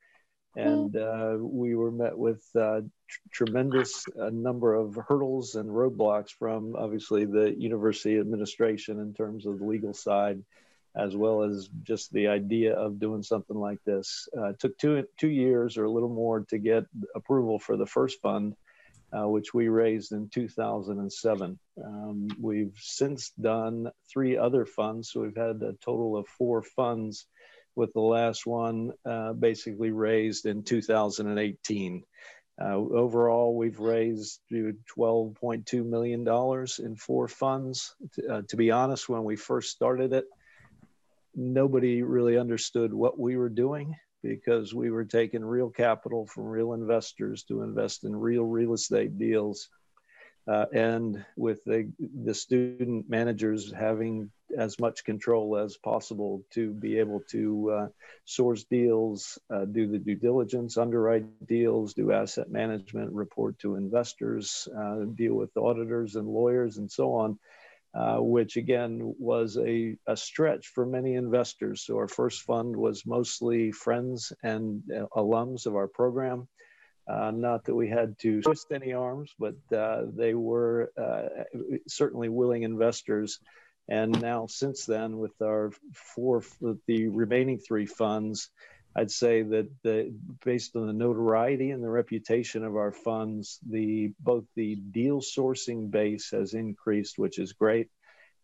And 0.56 0.96
uh, 0.96 1.38
we 1.40 1.76
were 1.76 1.92
met 1.92 2.18
with 2.18 2.44
uh, 2.56 2.82
tr- 3.08 3.20
tremendous 3.32 4.06
uh, 4.20 4.30
number 4.30 4.74
of 4.74 4.96
hurdles 5.08 5.56
and 5.56 5.70
roadblocks 5.70 6.32
from 6.32 6.76
obviously 6.76 7.26
the 7.26 7.56
university 7.58 8.20
administration 8.20 9.00
in 9.00 9.14
terms 9.14 9.46
of 9.46 9.60
the 9.60 9.66
legal 9.66 9.94
side, 9.94 10.44
as 10.94 11.16
well 11.16 11.44
as 11.44 11.70
just 11.84 12.12
the 12.12 12.28
idea 12.28 12.74
of 12.74 13.00
doing 13.00 13.24
something 13.24 13.56
like 13.56 13.82
this. 13.86 14.28
Uh, 14.38 14.50
it 14.50 14.60
took 14.60 14.78
two 14.78 15.06
two 15.18 15.30
years 15.30 15.78
or 15.78 15.86
a 15.86 15.92
little 15.92 16.14
more 16.14 16.42
to 16.50 16.58
get 16.58 16.84
approval 17.16 17.58
for 17.58 17.78
the 17.78 17.88
first 17.88 18.22
fund, 18.22 18.56
uh, 19.18 19.28
which 19.28 19.54
we 19.54 19.68
raised 19.68 20.12
in 20.12 20.30
2007. 20.30 21.60
Um, 21.84 22.28
we've 22.40 22.78
since 22.80 23.32
done 23.40 23.92
three 24.12 24.38
other 24.38 24.66
funds, 24.66 25.12
so 25.12 25.22
we've 25.22 25.36
had 25.36 25.62
a 25.62 25.74
total 25.84 26.18
of 26.18 26.28
four 26.28 26.62
funds, 26.62 27.26
with 27.76 27.94
the 27.94 28.02
last 28.02 28.46
one 28.46 28.92
uh, 29.06 29.34
basically 29.34 29.92
raised 29.92 30.46
in 30.46 30.64
2018. 30.64 32.04
Uh, 32.62 32.76
overall, 32.76 33.56
we've 33.56 33.80
raised 33.80 34.40
$12.2 34.52 35.86
million 35.86 36.28
in 36.80 36.96
four 36.96 37.28
funds. 37.28 37.96
Uh, 38.30 38.42
to 38.48 38.58
be 38.58 38.72
honest, 38.72 39.10
when 39.10 39.24
we 39.24 39.36
first 39.36 39.72
started 39.72 40.14
it, 40.14 40.26
nobody 41.34 42.04
really 42.04 42.38
understood 42.38 42.94
what 42.94 43.18
we 43.18 43.38
were 43.38 43.50
doing 43.50 43.96
because 44.24 44.74
we 44.74 44.92
were 44.92 45.06
taking 45.06 45.44
real 45.44 45.70
capital 45.70 46.26
from 46.26 46.46
real 46.46 46.74
investors 46.74 47.44
to 47.44 47.62
invest 47.62 48.04
in 48.04 48.16
real 48.16 48.44
real 48.44 48.74
estate 48.74 49.18
deals. 49.18 49.70
Uh, 50.48 50.66
and 50.74 51.24
with 51.38 51.64
the, 51.66 51.92
the 52.24 52.34
student 52.34 53.08
managers 53.08 53.72
having 53.72 54.32
as 54.58 54.80
much 54.80 55.04
control 55.04 55.56
as 55.56 55.78
possible 55.78 56.44
to 56.52 56.72
be 56.72 56.98
able 56.98 57.22
to 57.30 57.72
uh, 57.72 57.88
source 58.26 58.64
deals, 58.64 59.38
uh, 59.54 59.66
do 59.66 59.88
the 59.88 60.00
due 60.00 60.16
diligence, 60.16 60.78
underwrite 60.78 61.26
deals, 61.48 61.94
do 61.94 62.12
asset 62.12 62.50
management, 62.50 63.14
report 63.14 63.58
to 63.60 63.76
investors, 63.76 64.68
uh, 64.76 65.06
deal 65.16 65.36
with 65.36 65.56
auditors 65.56 66.16
and 66.16 66.28
lawyers, 66.28 66.78
and 66.78 66.92
so 66.92 67.14
on 67.14 67.38
uh, 67.94 68.18
which 68.18 68.56
again 68.58 69.14
was 69.20 69.58
a, 69.58 69.98
a 70.08 70.16
stretch 70.16 70.68
for 70.68 70.86
many 70.86 71.16
investors. 71.16 71.84
So 71.86 71.98
our 71.98 72.08
first 72.08 72.44
fund 72.44 72.76
was 72.76 73.06
mostly 73.06 73.72
friends 73.72 74.32
and 74.44 74.82
uh, 74.92 75.08
alums 75.16 75.66
of 75.66 75.76
our 75.76 75.88
program. 75.88 76.48
Uh, 77.08 77.32
not 77.32 77.66
that 77.66 77.76
we 77.76 77.90
had 77.90 78.18
to 78.20 78.42
twist 78.42 78.68
any 78.72 78.94
arms, 78.94 79.34
but 79.38 79.56
uh, 79.76 80.04
they 80.16 80.34
were 80.34 80.92
uh, 80.98 81.44
certainly 81.88 82.30
willing 82.30 82.64
investors. 82.64 83.40
And 83.90 84.22
now, 84.22 84.46
since 84.48 84.86
then, 84.86 85.18
with 85.18 85.34
our 85.42 85.72
four, 85.94 86.44
the 86.88 87.10
remaining 87.10 87.58
three 87.58 87.88
funds, 87.88 88.50
I'd 88.96 89.12
say 89.12 89.42
that 89.44 89.70
the, 89.84 90.14
based 90.44 90.76
on 90.76 90.88
the 90.88 90.94
notoriety 90.94 91.72
and 91.72 91.84
the 91.84 91.90
reputation 91.90 92.64
of 92.64 92.76
our 92.76 92.92
funds, 92.92 93.60
the 93.68 94.12
both 94.20 94.44
the 94.56 94.76
deal 94.76 95.22
sourcing 95.22 95.90
base 95.90 96.32
has 96.32 96.54
increased, 96.54 97.18
which 97.18 97.40
is 97.40 97.54
great, 97.54 97.90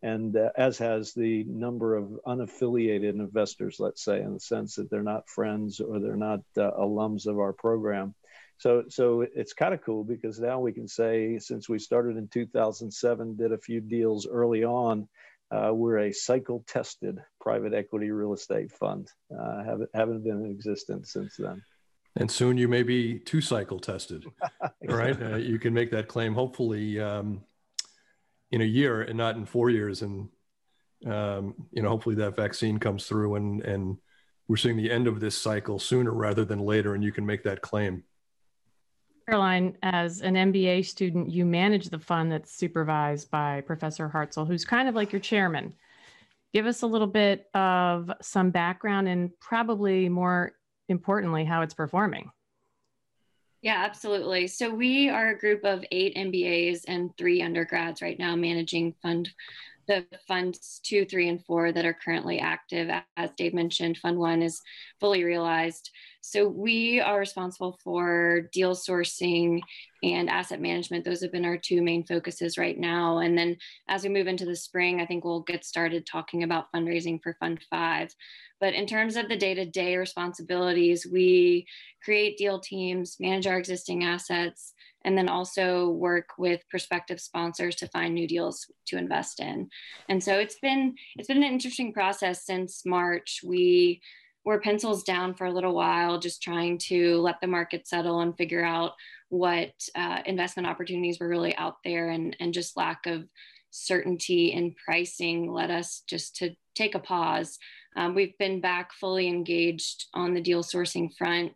and 0.02 0.36
uh, 0.36 0.50
as 0.56 0.78
has 0.78 1.12
the 1.12 1.44
number 1.44 1.96
of 1.96 2.18
unaffiliated 2.26 3.10
investors, 3.10 3.76
let's 3.78 4.02
say, 4.02 4.20
in 4.20 4.34
the 4.34 4.40
sense 4.40 4.76
that 4.76 4.90
they're 4.90 5.02
not 5.02 5.28
friends 5.28 5.80
or 5.80 6.00
they're 6.00 6.16
not 6.16 6.40
uh, 6.56 6.70
alums 6.78 7.26
of 7.26 7.38
our 7.38 7.52
program. 7.52 8.14
So, 8.58 8.84
so 8.88 9.20
it's 9.20 9.52
kind 9.52 9.72
of 9.72 9.82
cool 9.82 10.02
because 10.02 10.40
now 10.40 10.58
we 10.60 10.72
can 10.72 10.88
say, 10.88 11.38
since 11.38 11.68
we 11.68 11.78
started 11.78 12.16
in 12.16 12.26
2007, 12.28 13.36
did 13.36 13.52
a 13.52 13.58
few 13.58 13.80
deals 13.80 14.26
early 14.26 14.64
on, 14.64 15.08
uh, 15.50 15.70
we're 15.72 15.98
a 15.98 16.12
cycle 16.12 16.64
tested 16.66 17.18
private 17.40 17.72
equity 17.72 18.10
real 18.10 18.34
estate 18.34 18.70
fund. 18.70 19.08
Uh, 19.32 19.64
haven't, 19.64 19.90
haven't 19.94 20.24
been 20.24 20.44
in 20.44 20.50
existence 20.50 21.12
since 21.12 21.36
then. 21.38 21.62
And 22.16 22.30
soon 22.30 22.58
you 22.58 22.68
may 22.68 22.82
be 22.82 23.18
two 23.18 23.40
cycle 23.40 23.78
tested, 23.78 24.24
right? 24.84 25.20
Uh, 25.20 25.36
you 25.36 25.58
can 25.58 25.72
make 25.72 25.90
that 25.92 26.08
claim, 26.08 26.34
hopefully, 26.34 27.00
um, 27.00 27.42
in 28.50 28.60
a 28.60 28.64
year 28.64 29.02
and 29.02 29.16
not 29.16 29.36
in 29.36 29.46
four 29.46 29.70
years. 29.70 30.02
And, 30.02 30.28
um, 31.06 31.54
you 31.70 31.82
know, 31.82 31.90
hopefully 31.90 32.16
that 32.16 32.36
vaccine 32.36 32.78
comes 32.78 33.06
through 33.06 33.36
and, 33.36 33.62
and 33.62 33.98
we're 34.48 34.56
seeing 34.56 34.76
the 34.76 34.90
end 34.90 35.06
of 35.06 35.20
this 35.20 35.36
cycle 35.36 35.78
sooner 35.78 36.12
rather 36.12 36.44
than 36.44 36.58
later. 36.58 36.94
And 36.94 37.04
you 37.04 37.12
can 37.12 37.24
make 37.24 37.44
that 37.44 37.62
claim. 37.62 38.02
Caroline, 39.28 39.76
as 39.82 40.22
an 40.22 40.36
MBA 40.36 40.86
student, 40.86 41.28
you 41.28 41.44
manage 41.44 41.90
the 41.90 41.98
fund 41.98 42.32
that's 42.32 42.50
supervised 42.50 43.30
by 43.30 43.60
Professor 43.60 44.08
Hartzell, 44.08 44.46
who's 44.46 44.64
kind 44.64 44.88
of 44.88 44.94
like 44.94 45.12
your 45.12 45.20
chairman. 45.20 45.74
Give 46.54 46.64
us 46.64 46.80
a 46.80 46.86
little 46.86 47.06
bit 47.06 47.46
of 47.52 48.10
some 48.22 48.50
background 48.50 49.06
and 49.06 49.30
probably 49.38 50.08
more 50.08 50.52
importantly, 50.88 51.44
how 51.44 51.60
it's 51.60 51.74
performing. 51.74 52.30
Yeah, 53.60 53.84
absolutely. 53.84 54.46
So 54.46 54.74
we 54.74 55.10
are 55.10 55.28
a 55.28 55.38
group 55.38 55.62
of 55.62 55.84
eight 55.92 56.16
MBAs 56.16 56.84
and 56.88 57.14
three 57.18 57.42
undergrads 57.42 58.00
right 58.00 58.18
now 58.18 58.34
managing 58.34 58.94
fund 59.02 59.28
the 59.88 60.06
funds 60.28 60.80
two, 60.84 61.04
three, 61.04 61.28
and 61.28 61.44
four 61.44 61.72
that 61.72 61.84
are 61.84 61.98
currently 62.04 62.38
active. 62.38 62.88
As 63.16 63.30
Dave 63.36 63.54
mentioned, 63.54 63.98
Fund 63.98 64.18
One 64.18 64.42
is 64.42 64.60
fully 65.00 65.24
realized. 65.24 65.90
So 66.20 66.46
we 66.46 67.00
are 67.00 67.18
responsible 67.18 67.78
for 67.82 68.48
deal 68.52 68.74
sourcing 68.74 69.60
and 70.02 70.28
asset 70.28 70.60
management. 70.60 71.04
Those 71.04 71.22
have 71.22 71.32
been 71.32 71.44
our 71.44 71.56
two 71.56 71.82
main 71.82 72.04
focuses 72.04 72.58
right 72.58 72.78
now. 72.78 73.18
And 73.18 73.36
then 73.36 73.56
as 73.88 74.02
we 74.02 74.10
move 74.10 74.26
into 74.26 74.44
the 74.44 74.54
spring, 74.54 75.00
I 75.00 75.06
think 75.06 75.24
we'll 75.24 75.40
get 75.40 75.64
started 75.64 76.06
talking 76.06 76.42
about 76.42 76.70
fundraising 76.74 77.18
for 77.22 77.36
Fund 77.40 77.60
Five. 77.70 78.14
But 78.60 78.74
in 78.74 78.86
terms 78.86 79.16
of 79.16 79.28
the 79.28 79.36
day 79.36 79.54
to 79.54 79.64
day 79.64 79.96
responsibilities, 79.96 81.06
we 81.10 81.66
create 82.04 82.36
deal 82.36 82.60
teams, 82.60 83.16
manage 83.18 83.46
our 83.46 83.58
existing 83.58 84.04
assets, 84.04 84.74
and 85.08 85.16
then 85.16 85.30
also 85.30 85.88
work 85.88 86.36
with 86.36 86.60
prospective 86.68 87.18
sponsors 87.18 87.74
to 87.76 87.88
find 87.88 88.12
new 88.12 88.28
deals 88.28 88.70
to 88.86 88.98
invest 88.98 89.40
in. 89.40 89.66
And 90.10 90.22
so 90.22 90.34
it's 90.34 90.58
been 90.60 90.96
it's 91.16 91.28
been 91.28 91.38
an 91.38 91.54
interesting 91.54 91.94
process 91.94 92.44
since 92.44 92.84
March. 92.84 93.40
We 93.42 94.02
were 94.44 94.60
pencils 94.60 95.02
down 95.04 95.32
for 95.32 95.46
a 95.46 95.50
little 95.50 95.74
while, 95.74 96.18
just 96.18 96.42
trying 96.42 96.76
to 96.90 97.16
let 97.22 97.40
the 97.40 97.46
market 97.46 97.88
settle 97.88 98.20
and 98.20 98.36
figure 98.36 98.62
out 98.62 98.92
what 99.30 99.72
uh, 99.94 100.20
investment 100.26 100.68
opportunities 100.68 101.18
were 101.18 101.28
really 101.28 101.56
out 101.56 101.76
there, 101.86 102.10
and 102.10 102.36
and 102.38 102.52
just 102.52 102.76
lack 102.76 103.06
of 103.06 103.24
certainty 103.70 104.52
in 104.52 104.74
pricing 104.84 105.50
led 105.50 105.70
us 105.70 106.02
just 106.06 106.36
to 106.36 106.54
take 106.74 106.94
a 106.94 106.98
pause. 106.98 107.58
Um, 107.96 108.14
we've 108.14 108.36
been 108.36 108.60
back 108.60 108.92
fully 108.92 109.26
engaged 109.26 110.04
on 110.12 110.34
the 110.34 110.42
deal 110.42 110.62
sourcing 110.62 111.08
front 111.16 111.52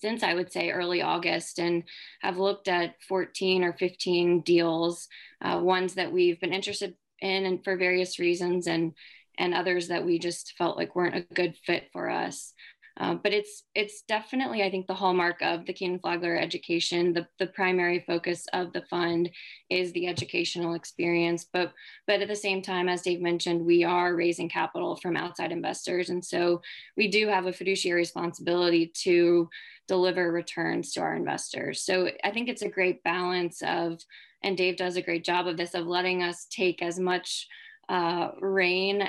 since 0.00 0.22
I 0.22 0.34
would 0.34 0.52
say 0.52 0.70
early 0.70 1.02
August 1.02 1.58
and 1.58 1.84
have 2.20 2.38
looked 2.38 2.68
at 2.68 2.94
14 3.08 3.64
or 3.64 3.72
15 3.74 4.40
deals, 4.40 5.08
uh, 5.42 5.60
ones 5.62 5.94
that 5.94 6.12
we've 6.12 6.40
been 6.40 6.52
interested 6.52 6.94
in 7.20 7.44
and 7.46 7.62
for 7.62 7.76
various 7.76 8.18
reasons 8.18 8.66
and 8.66 8.92
and 9.38 9.54
others 9.54 9.88
that 9.88 10.04
we 10.04 10.18
just 10.18 10.52
felt 10.58 10.76
like 10.76 10.94
weren't 10.94 11.16
a 11.16 11.34
good 11.34 11.56
fit 11.64 11.88
for 11.92 12.10
us. 12.10 12.52
Uh, 13.00 13.14
but 13.14 13.32
it's 13.32 13.64
it's 13.74 14.02
definitely 14.02 14.62
I 14.62 14.70
think 14.70 14.86
the 14.86 14.94
hallmark 14.94 15.40
of 15.40 15.64
the 15.64 15.72
Kenan 15.72 16.00
Flagler 16.00 16.36
education. 16.36 17.14
The 17.14 17.26
the 17.38 17.46
primary 17.46 18.00
focus 18.06 18.46
of 18.52 18.74
the 18.74 18.82
fund 18.82 19.30
is 19.70 19.92
the 19.92 20.06
educational 20.06 20.74
experience, 20.74 21.46
but 21.50 21.72
but 22.06 22.20
at 22.20 22.28
the 22.28 22.36
same 22.36 22.60
time, 22.60 22.90
as 22.90 23.00
Dave 23.00 23.22
mentioned, 23.22 23.64
we 23.64 23.84
are 23.84 24.14
raising 24.14 24.50
capital 24.50 24.96
from 24.96 25.16
outside 25.16 25.50
investors, 25.50 26.10
and 26.10 26.22
so 26.22 26.60
we 26.94 27.08
do 27.08 27.26
have 27.26 27.46
a 27.46 27.54
fiduciary 27.54 28.00
responsibility 28.00 28.92
to 29.04 29.48
deliver 29.88 30.30
returns 30.30 30.92
to 30.92 31.00
our 31.00 31.16
investors. 31.16 31.82
So 31.82 32.10
I 32.22 32.30
think 32.30 32.50
it's 32.50 32.62
a 32.62 32.68
great 32.68 33.02
balance 33.02 33.62
of, 33.62 33.98
and 34.42 34.58
Dave 34.58 34.76
does 34.76 34.96
a 34.96 35.02
great 35.02 35.24
job 35.24 35.46
of 35.46 35.56
this 35.56 35.74
of 35.74 35.86
letting 35.86 36.22
us 36.22 36.46
take 36.50 36.82
as 36.82 37.00
much 37.00 37.48
uh, 37.90 38.30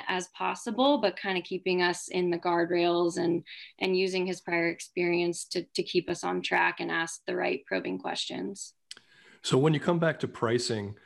as 0.08 0.28
possible, 0.36 0.98
but 0.98 1.16
kind 1.16 1.38
of 1.38 1.44
keeping 1.44 1.82
us 1.82 2.08
in 2.08 2.30
the 2.30 2.38
guardrails 2.38 3.16
and 3.16 3.44
and 3.78 3.96
using 3.96 4.26
his 4.26 4.40
prior 4.40 4.68
experience 4.68 5.44
to 5.44 5.64
to 5.74 5.82
keep 5.84 6.10
us 6.10 6.24
on 6.24 6.42
track 6.42 6.80
and 6.80 6.90
ask 6.90 7.20
the 7.26 7.36
right 7.36 7.64
probing 7.64 7.98
questions. 7.98 8.74
So 9.42 9.56
when 9.56 9.72
you 9.72 9.80
come 9.80 10.00
back 10.00 10.18
to 10.20 10.28
pricing, 10.28 10.96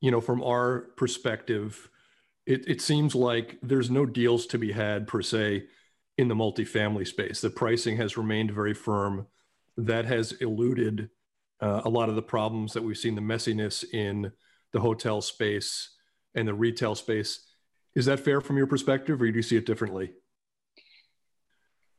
you 0.00 0.10
know, 0.10 0.20
from 0.20 0.42
our 0.42 0.90
perspective, 0.96 1.88
it, 2.46 2.68
it 2.68 2.80
seems 2.82 3.14
like 3.14 3.58
there's 3.62 3.90
no 3.90 4.04
deals 4.04 4.46
to 4.46 4.58
be 4.58 4.72
had 4.72 5.06
per 5.06 5.22
se 5.22 5.64
in 6.18 6.28
the 6.28 6.34
multifamily 6.34 7.06
space. 7.06 7.40
The 7.40 7.50
pricing 7.50 7.96
has 7.96 8.16
remained 8.18 8.50
very 8.50 8.74
firm. 8.74 9.26
That 9.76 10.04
has 10.04 10.32
eluded 10.32 11.10
uh, 11.60 11.82
a 11.84 11.88
lot 11.88 12.08
of 12.08 12.16
the 12.16 12.22
problems 12.22 12.74
that 12.74 12.82
we've 12.82 12.98
seen, 12.98 13.14
the 13.14 13.20
messiness 13.20 13.84
in 13.92 14.30
the 14.72 14.80
hotel 14.80 15.20
space 15.20 15.93
and 16.34 16.46
the 16.46 16.54
retail 16.54 16.94
space. 16.94 17.40
Is 17.94 18.06
that 18.06 18.20
fair 18.20 18.40
from 18.40 18.56
your 18.56 18.66
perspective, 18.66 19.22
or 19.22 19.30
do 19.30 19.36
you 19.36 19.42
see 19.42 19.56
it 19.56 19.66
differently? 19.66 20.12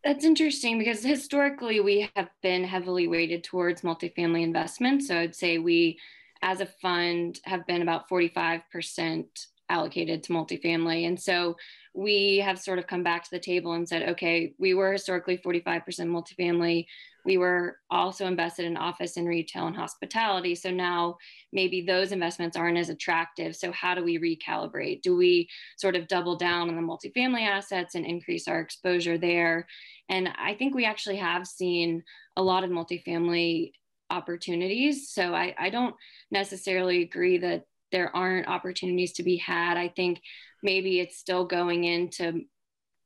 That's 0.03 0.25
interesting 0.25 0.77
because 0.77 1.03
historically 1.03 1.79
we 1.79 2.09
have 2.15 2.29
been 2.43 2.63
heavily 2.63 3.07
weighted 3.07 3.43
towards 3.43 3.81
multifamily 3.81 4.43
investments. 4.43 5.07
So 5.07 5.17
I'd 5.17 5.35
say 5.35 5.57
we, 5.57 5.99
as 6.41 6.61
a 6.61 6.65
fund, 6.65 7.39
have 7.45 7.65
been 7.65 7.81
about 7.81 8.07
45% 8.07 9.25
allocated 9.69 10.23
to 10.23 10.33
multifamily. 10.33 11.07
And 11.07 11.19
so 11.19 11.55
we 11.93 12.37
have 12.37 12.59
sort 12.59 12.77
of 12.79 12.87
come 12.87 13.03
back 13.03 13.23
to 13.23 13.31
the 13.31 13.39
table 13.39 13.73
and 13.73 13.87
said, 13.87 14.09
okay, 14.09 14.53
we 14.59 14.73
were 14.73 14.91
historically 14.91 15.37
45% 15.37 15.83
multifamily. 15.83 16.85
We 17.25 17.37
were 17.37 17.77
also 17.89 18.27
invested 18.27 18.65
in 18.65 18.77
office 18.77 19.17
and 19.17 19.27
retail 19.27 19.65
and 19.65 19.75
hospitality. 19.75 20.53
So 20.55 20.69
now 20.69 21.17
maybe 21.51 21.81
those 21.81 22.11
investments 22.11 22.55
aren't 22.55 22.77
as 22.77 22.89
attractive. 22.89 23.55
So 23.55 23.71
how 23.71 23.95
do 23.95 24.03
we 24.03 24.19
recalibrate? 24.19 25.01
Do 25.01 25.15
we 25.15 25.49
sort 25.77 25.95
of 25.95 26.07
double 26.07 26.35
down 26.35 26.69
on 26.69 26.75
the 26.75 26.81
multifamily 26.81 27.47
assets 27.47 27.95
and 27.95 28.05
increase 28.05 28.47
our 28.47 28.59
exposure 28.59 29.17
there? 29.17 29.65
And 30.09 30.29
I 30.37 30.53
think 30.53 30.75
we 30.75 30.85
actually 30.85 31.17
have 31.17 31.47
seen 31.47 32.03
a 32.35 32.43
lot 32.43 32.63
of 32.63 32.69
multifamily 32.69 33.71
opportunities. 34.09 35.09
So 35.09 35.33
I, 35.33 35.55
I 35.57 35.69
don't 35.69 35.95
necessarily 36.29 37.01
agree 37.01 37.39
that 37.39 37.65
there 37.91 38.15
aren't 38.15 38.47
opportunities 38.47 39.13
to 39.13 39.23
be 39.23 39.37
had. 39.37 39.77
I 39.77 39.89
think 39.89 40.21
maybe 40.63 40.99
it's 40.99 41.17
still 41.17 41.45
going 41.45 41.83
into 41.83 42.41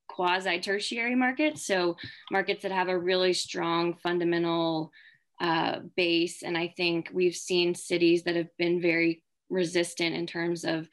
quasi 0.07 0.59
tertiary 0.59 1.15
markets. 1.15 1.65
So 1.65 1.95
markets 2.31 2.63
that 2.63 2.71
have 2.71 2.89
a 2.89 2.97
really 2.97 3.33
strong 3.33 3.95
fundamental 4.01 4.91
uh, 5.39 5.79
base. 5.95 6.43
And 6.43 6.57
I 6.57 6.73
think 6.75 7.09
we've 7.13 7.35
seen 7.35 7.75
cities 7.75 8.23
that 8.23 8.35
have 8.35 8.55
been 8.57 8.81
very 8.81 9.23
resistant 9.49 10.15
in 10.15 10.27
terms 10.27 10.65
of 10.65 10.87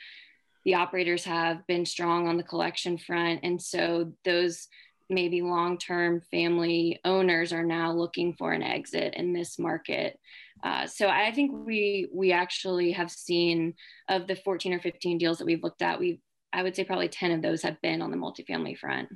the 0.65 0.75
operators 0.75 1.25
have 1.25 1.67
been 1.67 1.87
strong 1.87 2.29
on 2.29 2.37
the 2.37 2.43
collection 2.43 2.99
front. 2.99 3.41
And 3.43 3.61
so 3.61 4.13
those 4.25 4.69
maybe 5.09 5.43
long-term 5.43 6.21
family 6.31 7.01
owners 7.05 7.53
are 7.53 7.65
now 7.65 7.93
looking 7.93 8.35
for 8.35 8.53
an 8.53 8.63
exit 8.63 9.15
in 9.15 9.33
this 9.33 9.59
market. 9.59 10.19
Uh, 10.65 10.87
so 10.87 11.09
I 11.09 11.33
think 11.33 11.67
we 11.67 12.09
we 12.13 12.33
actually 12.33 12.93
have 12.93 13.11
seen 13.11 13.75
of 14.09 14.27
the 14.27 14.37
14 14.37 14.75
or 14.75 14.81
15 14.81 15.19
deals 15.19 15.39
that 15.39 15.45
we've 15.45 15.63
looked 15.63 15.83
at, 15.83 16.01
we've 16.01 16.21
I 16.53 16.63
would 16.63 16.75
say 16.75 16.85
probably 16.85 17.09
10 17.09 17.33
of 17.33 17.43
those 17.43 17.63
have 17.63 17.81
been 17.83 18.01
on 18.01 18.11
the 18.11 18.17
multifamily 18.17 18.79
front. 18.79 19.09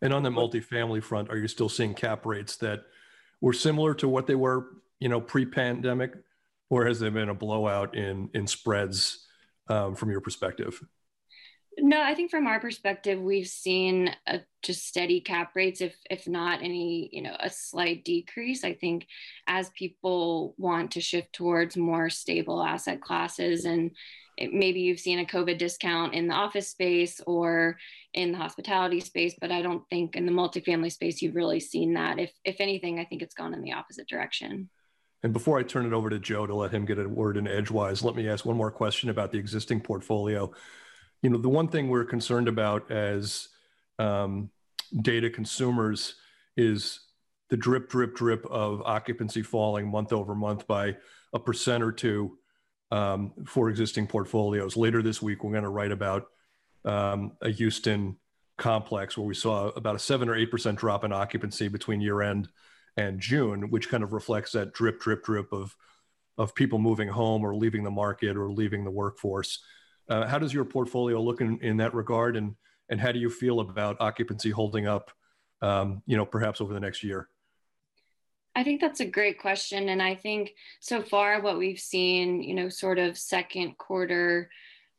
And 0.00 0.12
on 0.12 0.22
the 0.22 0.30
multifamily 0.30 1.02
front, 1.02 1.30
are 1.30 1.36
you 1.36 1.48
still 1.48 1.68
seeing 1.68 1.94
cap 1.94 2.24
rates 2.24 2.56
that 2.56 2.82
were 3.40 3.52
similar 3.52 3.94
to 3.94 4.08
what 4.08 4.26
they 4.26 4.34
were, 4.34 4.66
you 5.00 5.08
know, 5.08 5.20
pre-pandemic, 5.20 6.12
or 6.70 6.86
has 6.86 7.00
there 7.00 7.10
been 7.10 7.28
a 7.28 7.34
blowout 7.34 7.96
in 7.96 8.30
in 8.34 8.46
spreads 8.46 9.26
um, 9.68 9.94
from 9.94 10.10
your 10.10 10.20
perspective? 10.20 10.80
No, 11.78 12.00
I 12.00 12.14
think 12.14 12.30
from 12.30 12.46
our 12.46 12.60
perspective, 12.60 13.20
we've 13.20 13.48
seen 13.48 14.14
a 14.26 14.40
just 14.62 14.86
steady 14.86 15.20
cap 15.20 15.52
rates, 15.56 15.80
if 15.80 15.96
if 16.08 16.28
not 16.28 16.62
any, 16.62 17.08
you 17.12 17.22
know, 17.22 17.36
a 17.40 17.50
slight 17.50 18.04
decrease. 18.04 18.64
I 18.64 18.74
think 18.74 19.06
as 19.46 19.70
people 19.70 20.54
want 20.56 20.92
to 20.92 21.00
shift 21.00 21.32
towards 21.32 21.76
more 21.76 22.10
stable 22.10 22.62
asset 22.62 23.00
classes 23.00 23.64
and 23.64 23.90
it, 24.36 24.52
maybe 24.52 24.80
you've 24.80 25.00
seen 25.00 25.20
a 25.20 25.24
COVID 25.24 25.58
discount 25.58 26.14
in 26.14 26.28
the 26.28 26.34
office 26.34 26.68
space 26.68 27.20
or 27.26 27.78
in 28.12 28.32
the 28.32 28.38
hospitality 28.38 29.00
space, 29.00 29.34
but 29.40 29.52
I 29.52 29.62
don't 29.62 29.88
think 29.88 30.16
in 30.16 30.26
the 30.26 30.32
multifamily 30.32 30.92
space 30.92 31.22
you've 31.22 31.36
really 31.36 31.60
seen 31.60 31.94
that. 31.94 32.18
If 32.18 32.32
if 32.44 32.56
anything, 32.60 32.98
I 33.00 33.04
think 33.04 33.22
it's 33.22 33.34
gone 33.34 33.54
in 33.54 33.62
the 33.62 33.72
opposite 33.72 34.08
direction. 34.08 34.70
And 35.22 35.32
before 35.32 35.58
I 35.58 35.62
turn 35.62 35.86
it 35.86 35.92
over 35.92 36.10
to 36.10 36.18
Joe 36.18 36.46
to 36.46 36.54
let 36.54 36.70
him 36.70 36.84
get 36.84 36.98
a 36.98 37.08
word 37.08 37.38
in 37.38 37.48
edgewise, 37.48 38.04
let 38.04 38.14
me 38.14 38.28
ask 38.28 38.44
one 38.44 38.58
more 38.58 38.70
question 38.70 39.08
about 39.08 39.32
the 39.32 39.38
existing 39.38 39.80
portfolio. 39.80 40.52
You 41.24 41.30
know, 41.30 41.38
the 41.38 41.48
one 41.48 41.68
thing 41.68 41.88
we're 41.88 42.04
concerned 42.04 42.48
about 42.48 42.90
as 42.90 43.48
um, 43.98 44.50
data 45.00 45.30
consumers 45.30 46.16
is 46.54 47.00
the 47.48 47.56
drip, 47.56 47.88
drip, 47.88 48.14
drip 48.14 48.44
of 48.44 48.82
occupancy 48.82 49.40
falling 49.40 49.90
month 49.90 50.12
over 50.12 50.34
month 50.34 50.66
by 50.66 50.98
a 51.32 51.38
percent 51.38 51.82
or 51.82 51.92
two 51.92 52.36
um, 52.90 53.32
for 53.46 53.70
existing 53.70 54.06
portfolios. 54.06 54.76
Later 54.76 55.00
this 55.00 55.22
week, 55.22 55.42
we're 55.42 55.52
going 55.52 55.62
to 55.62 55.70
write 55.70 55.92
about 55.92 56.26
um, 56.84 57.32
a 57.40 57.48
Houston 57.48 58.18
complex 58.58 59.16
where 59.16 59.26
we 59.26 59.34
saw 59.34 59.68
about 59.68 59.96
a 59.96 60.00
seven 60.00 60.28
or 60.28 60.34
eight 60.34 60.50
percent 60.50 60.78
drop 60.78 61.04
in 61.04 61.12
occupancy 61.12 61.68
between 61.68 62.02
year 62.02 62.20
end 62.20 62.50
and 62.98 63.18
June, 63.18 63.70
which 63.70 63.88
kind 63.88 64.04
of 64.04 64.12
reflects 64.12 64.52
that 64.52 64.74
drip, 64.74 65.00
drip, 65.00 65.24
drip 65.24 65.54
of 65.54 65.74
of 66.36 66.54
people 66.54 66.78
moving 66.78 67.08
home 67.08 67.46
or 67.46 67.56
leaving 67.56 67.82
the 67.82 67.90
market 67.90 68.36
or 68.36 68.50
leaving 68.50 68.84
the 68.84 68.90
workforce. 68.90 69.60
Uh, 70.08 70.26
how 70.26 70.38
does 70.38 70.52
your 70.52 70.64
portfolio 70.64 71.20
look 71.20 71.40
in, 71.40 71.58
in 71.60 71.76
that 71.78 71.94
regard, 71.94 72.36
and 72.36 72.54
and 72.90 73.00
how 73.00 73.12
do 73.12 73.18
you 73.18 73.30
feel 73.30 73.60
about 73.60 73.96
occupancy 74.00 74.50
holding 74.50 74.86
up, 74.86 75.10
um, 75.62 76.02
you 76.06 76.16
know, 76.16 76.26
perhaps 76.26 76.60
over 76.60 76.74
the 76.74 76.80
next 76.80 77.02
year? 77.02 77.28
I 78.56 78.62
think 78.62 78.80
that's 78.80 79.00
a 79.00 79.06
great 79.06 79.40
question. 79.40 79.88
And 79.88 80.00
I 80.00 80.14
think 80.14 80.54
so 80.80 81.02
far, 81.02 81.40
what 81.40 81.58
we've 81.58 81.78
seen, 81.78 82.42
you 82.42 82.54
know, 82.54 82.68
sort 82.68 82.98
of 82.98 83.18
second 83.18 83.76
quarter 83.78 84.50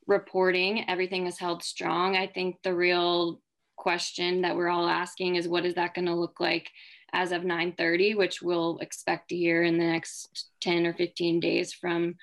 reporting, 0.07 0.89
everything 0.89 1.25
is 1.25 1.39
held 1.39 1.63
strong. 1.63 2.17
I 2.17 2.27
think 2.27 2.57
the 2.63 2.75
real 2.75 3.41
question 3.77 4.41
that 4.41 4.55
we're 4.55 4.69
all 4.69 4.87
asking 4.87 5.35
is 5.35 5.47
what 5.47 5.65
is 5.65 5.75
that 5.75 5.93
going 5.93 6.05
to 6.05 6.15
look 6.15 6.39
like 6.39 6.69
as 7.13 7.31
of 7.31 7.43
9:30, 7.43 8.15
which 8.15 8.41
we'll 8.41 8.77
expect 8.79 9.29
to 9.29 9.37
hear 9.37 9.63
in 9.63 9.77
the 9.77 9.85
next 9.85 10.49
10 10.61 10.85
or 10.85 10.93
15 10.93 11.39
days 11.39 11.73
from 11.73 12.15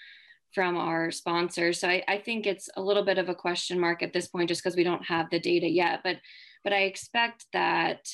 from 0.55 0.77
our 0.77 1.11
sponsors. 1.11 1.81
So 1.81 1.89
I, 1.89 2.03
I 2.09 2.19
think 2.19 2.47
it's 2.47 2.69
a 2.77 2.83
little 2.83 3.05
bit 3.05 3.19
of 3.19 3.29
a 3.29 3.35
question 3.35 3.81
mark 3.81 4.03
at 4.03 4.13
this 4.13 4.29
point, 4.29 4.49
just 4.49 4.63
because 4.63 4.77
we 4.77 4.85
don't 4.85 5.05
have 5.05 5.31
the 5.31 5.41
data 5.41 5.69
yet. 5.69 6.01
But 6.03 6.19
but 6.65 6.73
I 6.73 6.83
expect 6.83 7.47
that 7.53 8.07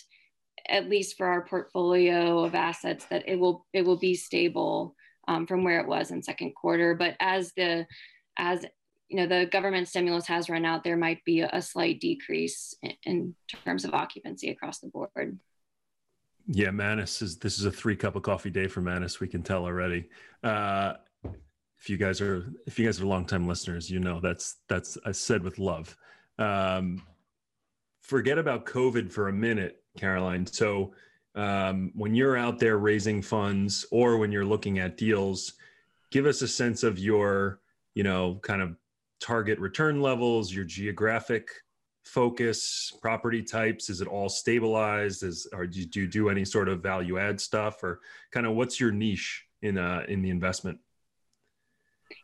at 0.69 0.89
least 0.89 1.17
for 1.17 1.27
our 1.27 1.45
portfolio 1.45 2.45
of 2.45 2.55
assets, 2.55 3.07
that 3.07 3.29
it 3.29 3.39
will 3.39 3.67
it 3.73 3.85
will 3.85 3.99
be 3.99 4.15
stable 4.15 4.95
um, 5.27 5.47
from 5.47 5.65
where 5.65 5.81
it 5.81 5.87
was 5.87 6.11
in 6.11 6.23
second 6.23 6.55
quarter. 6.55 6.95
But 6.95 7.17
as 7.21 7.53
the 7.57 7.87
as 8.39 8.65
you 9.09 9.17
know 9.17 9.27
the 9.27 9.47
government 9.47 9.89
stimulus 9.89 10.27
has 10.27 10.51
run 10.51 10.65
out, 10.65 10.85
there 10.85 10.97
might 10.97 11.25
be 11.25 11.41
a, 11.41 11.63
slight 11.63 12.01
decrease 12.01 12.75
in, 12.83 12.93
in 13.05 13.35
terms 13.65 13.85
of 13.85 13.95
occupancy 13.95 14.51
across 14.51 14.81
the 14.81 14.89
board. 14.89 15.39
Yeah, 16.47 16.71
Manus 16.71 17.21
is 17.21 17.39
this 17.39 17.59
is 17.59 17.67
a 17.67 17.71
three 17.71 17.97
cup 17.97 18.17
of 18.17 18.23
coffee 18.23 18.51
day 18.51 18.69
for 18.69 18.81
Manus. 18.81 19.21
We 19.21 19.29
can 19.29 19.43
tell 19.43 19.65
already. 19.65 20.09
Uh, 20.43 20.95
if 21.81 21.89
you 21.89 21.97
guys 21.97 22.21
are 22.21 22.53
if 22.67 22.79
you 22.79 22.85
guys 22.85 23.01
are 23.01 23.07
longtime 23.07 23.47
listeners, 23.47 23.91
you 23.91 24.01
know 24.01 24.21
that's 24.21 24.57
that's 24.69 24.99
I 25.05 25.13
said 25.13 25.43
with 25.43 25.59
love. 25.59 25.97
Um, 26.39 27.03
forget 28.03 28.39
about 28.39 28.67
COVID 28.67 29.13
for 29.13 29.29
a 29.29 29.33
minute, 29.33 29.83
Caroline. 29.97 30.47
So 30.47 30.93
um, 31.35 31.93
when 31.95 32.15
you're 32.15 32.37
out 32.37 32.59
there 32.59 32.79
raising 32.79 33.23
funds 33.23 33.87
or 33.91 34.19
when 34.19 34.33
you're 34.33 34.45
looking 34.45 34.79
at 34.79 34.97
deals, 34.97 35.55
give 36.11 36.27
us 36.27 36.43
a 36.43 36.49
sense 36.49 36.83
of 36.83 36.99
your 36.99 37.61
you 37.95 38.03
know 38.03 38.41
kind 38.43 38.63
of 38.63 38.77
target 39.21 39.59
return 39.59 40.01
levels, 40.01 40.53
your 40.53 40.65
geographic 40.65 41.49
focus, 42.05 42.93
property 43.03 43.43
types. 43.43 43.91
Is 43.91 44.01
it 44.01 44.09
all 44.09 44.29
stabilized? 44.29 45.23
Is 45.23 45.47
or 45.53 45.67
do 45.67 45.81
you 45.81 46.07
do 46.09 46.29
any 46.29 46.45
sort 46.45 46.69
of 46.69 46.83
value 46.83 47.19
add 47.19 47.41
stuff 47.41 47.85
or 47.85 48.01
kind 48.33 48.47
of 48.47 48.55
what's 48.55 48.81
your 48.81 48.91
niche 48.91 49.45
in 49.63 49.79
uh, 49.79 50.05
in 50.09 50.23
the 50.23 50.31
investment? 50.31 50.79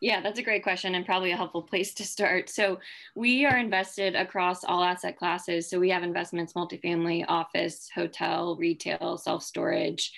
Yeah, 0.04 0.20
that's 0.20 0.38
a 0.38 0.42
great 0.42 0.62
question 0.62 0.94
and 0.94 1.06
probably 1.06 1.30
a 1.30 1.36
helpful 1.36 1.62
place 1.62 1.94
to 1.94 2.04
start. 2.04 2.50
So, 2.50 2.78
we 3.14 3.46
are 3.46 3.56
invested 3.56 4.14
across 4.14 4.62
all 4.62 4.84
asset 4.84 5.16
classes. 5.16 5.70
So, 5.70 5.80
we 5.80 5.88
have 5.88 6.02
investments 6.02 6.52
multifamily, 6.52 7.24
office, 7.26 7.88
hotel, 7.94 8.54
retail, 8.56 9.16
self 9.16 9.42
storage, 9.42 10.12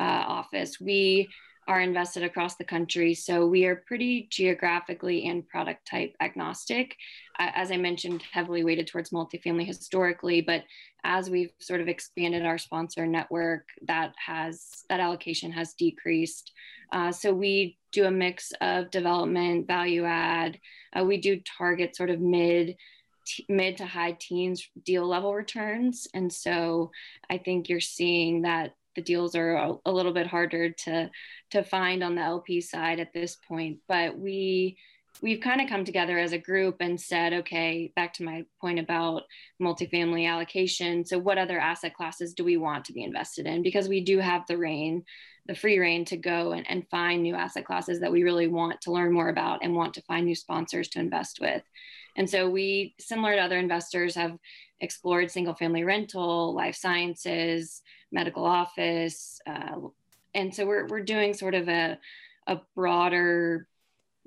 uh, 0.00 0.24
office. 0.26 0.80
We 0.80 1.28
are 1.68 1.80
invested 1.80 2.24
across 2.24 2.56
the 2.56 2.64
country. 2.64 3.14
So, 3.14 3.46
we 3.46 3.64
are 3.66 3.76
pretty 3.76 4.26
geographically 4.28 5.28
and 5.28 5.48
product 5.48 5.86
type 5.86 6.16
agnostic. 6.20 6.96
Uh, 7.38 7.52
as 7.54 7.70
I 7.70 7.76
mentioned, 7.76 8.24
heavily 8.32 8.64
weighted 8.64 8.88
towards 8.88 9.10
multifamily 9.10 9.66
historically, 9.66 10.40
but 10.40 10.64
as 11.08 11.30
we've 11.30 11.52
sort 11.58 11.80
of 11.80 11.88
expanded 11.88 12.44
our 12.44 12.58
sponsor 12.58 13.06
network, 13.06 13.66
that 13.86 14.14
has 14.24 14.84
that 14.90 15.00
allocation 15.00 15.50
has 15.50 15.72
decreased. 15.72 16.52
Uh, 16.92 17.10
so 17.10 17.32
we 17.32 17.78
do 17.92 18.04
a 18.04 18.10
mix 18.10 18.52
of 18.60 18.90
development, 18.90 19.66
value 19.66 20.04
add. 20.04 20.60
Uh, 20.94 21.02
we 21.02 21.16
do 21.16 21.40
target 21.58 21.96
sort 21.96 22.10
of 22.10 22.20
mid 22.20 22.76
t- 23.26 23.46
mid 23.48 23.78
to 23.78 23.86
high 23.86 24.16
teens 24.20 24.68
deal 24.84 25.06
level 25.06 25.34
returns, 25.34 26.06
and 26.12 26.30
so 26.30 26.90
I 27.30 27.38
think 27.38 27.70
you're 27.70 27.80
seeing 27.80 28.42
that 28.42 28.74
the 28.94 29.00
deals 29.00 29.34
are 29.34 29.54
a, 29.54 29.74
a 29.86 29.90
little 29.92 30.12
bit 30.12 30.26
harder 30.26 30.70
to 30.70 31.10
to 31.52 31.62
find 31.62 32.04
on 32.04 32.16
the 32.16 32.22
LP 32.22 32.60
side 32.60 33.00
at 33.00 33.14
this 33.14 33.36
point. 33.48 33.78
But 33.88 34.18
we 34.18 34.76
we've 35.22 35.40
kind 35.40 35.60
of 35.60 35.68
come 35.68 35.84
together 35.84 36.18
as 36.18 36.32
a 36.32 36.38
group 36.38 36.76
and 36.80 37.00
said, 37.00 37.32
okay, 37.32 37.92
back 37.96 38.12
to 38.14 38.24
my 38.24 38.44
point 38.60 38.78
about 38.78 39.22
multifamily 39.60 40.28
allocation. 40.28 41.04
So, 41.04 41.18
what 41.18 41.38
other 41.38 41.58
asset 41.58 41.94
classes 41.94 42.34
do 42.34 42.44
we 42.44 42.56
want 42.56 42.84
to 42.86 42.92
be 42.92 43.02
invested 43.02 43.46
in? 43.46 43.62
Because 43.62 43.88
we 43.88 44.00
do 44.00 44.18
have 44.18 44.46
the 44.46 44.58
reign, 44.58 45.04
the 45.46 45.54
free 45.54 45.78
reign 45.78 46.04
to 46.06 46.16
go 46.16 46.52
and, 46.52 46.68
and 46.68 46.88
find 46.88 47.22
new 47.22 47.34
asset 47.34 47.64
classes 47.64 48.00
that 48.00 48.12
we 48.12 48.22
really 48.22 48.48
want 48.48 48.80
to 48.82 48.92
learn 48.92 49.12
more 49.12 49.28
about 49.28 49.60
and 49.62 49.74
want 49.74 49.94
to 49.94 50.02
find 50.02 50.26
new 50.26 50.34
sponsors 50.34 50.88
to 50.90 51.00
invest 51.00 51.40
with. 51.40 51.62
And 52.16 52.28
so, 52.28 52.48
we, 52.48 52.94
similar 52.98 53.34
to 53.34 53.42
other 53.42 53.58
investors, 53.58 54.14
have 54.14 54.36
explored 54.80 55.30
single 55.30 55.54
family 55.54 55.84
rental, 55.84 56.54
life 56.54 56.76
sciences, 56.76 57.82
medical 58.12 58.44
office. 58.44 59.40
Uh, 59.46 59.88
and 60.34 60.54
so, 60.54 60.66
we're, 60.66 60.86
we're 60.86 61.00
doing 61.00 61.34
sort 61.34 61.54
of 61.54 61.68
a, 61.68 61.98
a 62.46 62.60
broader 62.74 63.67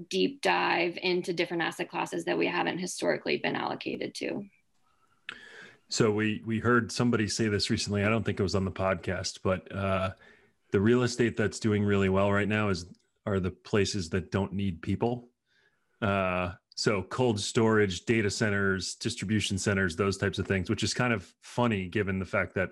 deep 0.10 0.42
dive 0.42 0.98
into 1.02 1.34
different 1.34 1.64
asset 1.64 1.90
classes 1.90 2.26
that 2.26 2.38
we 2.38 2.48
haven't 2.48 2.80
historically 2.80 3.38
been 3.38 3.56
allocated 3.56 4.16
to. 4.16 4.46
So 5.90 6.10
we 6.10 6.42
we 6.46 6.60
heard 6.60 6.92
somebody 6.92 7.28
say 7.28 7.50
this 7.50 7.70
recently. 7.70 8.06
I 8.06 8.10
don't 8.10 8.24
think 8.24 8.40
it 8.40 8.44
was 8.44 8.56
on 8.56 8.64
the 8.64 8.72
podcast, 8.72 9.40
but 9.44 9.70
uh, 9.76 10.12
the 10.72 10.80
real 10.80 11.04
estate 11.04 11.36
that's 11.36 11.60
doing 11.60 11.84
really 11.84 12.08
well 12.08 12.32
right 12.32 12.48
now 12.48 12.70
is 12.70 12.86
are 13.26 13.40
the 13.40 13.52
places 13.52 14.10
that 14.10 14.32
don't 14.32 14.54
need 14.54 14.82
people. 14.82 15.28
Uh, 16.02 16.54
so 16.76 17.04
cold 17.04 17.40
storage, 17.40 18.06
data 18.06 18.30
centers, 18.30 18.96
distribution 18.96 19.58
centers, 19.58 19.96
those 19.96 20.18
types 20.18 20.40
of 20.40 20.48
things, 20.48 20.70
which 20.70 20.82
is 20.82 20.94
kind 20.94 21.14
of 21.14 21.32
funny 21.42 21.88
given 21.88 22.20
the 22.20 22.26
fact 22.26 22.56
that 22.56 22.72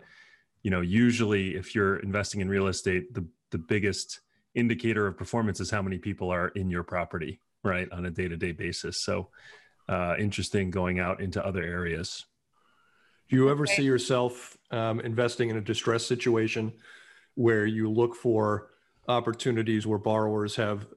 you 0.64 0.72
know 0.72 0.82
usually 0.82 1.56
if 1.56 1.76
you're 1.76 1.98
investing 1.98 2.40
in 2.40 2.50
real 2.50 2.68
estate, 2.68 3.14
the 3.14 3.26
the 3.52 3.58
biggest 3.58 4.22
indicator 4.56 5.08
of 5.08 5.18
performance 5.18 5.60
is 5.60 5.70
how 5.70 5.82
many 5.82 5.98
people 5.98 6.30
are 6.30 6.50
in 6.50 6.70
your 6.70 6.84
property, 6.84 7.40
right, 7.64 7.92
on 7.92 8.06
a 8.06 8.12
day 8.12 8.28
to 8.28 8.38
day 8.38 8.52
basis. 8.52 9.04
So, 9.04 9.30
uh, 9.88 10.16
interesting 10.20 10.70
going 10.70 11.00
out 11.00 11.22
into 11.22 11.44
other 11.46 11.64
areas. 11.64 12.26
Do 13.30 13.36
you 13.36 13.50
ever 13.50 13.66
see 13.66 13.84
yourself 13.84 14.58
um, 14.72 15.00
investing 15.02 15.50
in 15.50 15.58
a 15.58 15.62
distress 15.62 16.06
situation 16.06 16.74
where 17.36 17.66
you 17.66 17.90
look 17.90 18.16
for 18.16 18.70
opportunities 19.08 19.86
where 19.86 20.00
borrowers 20.00 20.56
have 20.56 20.88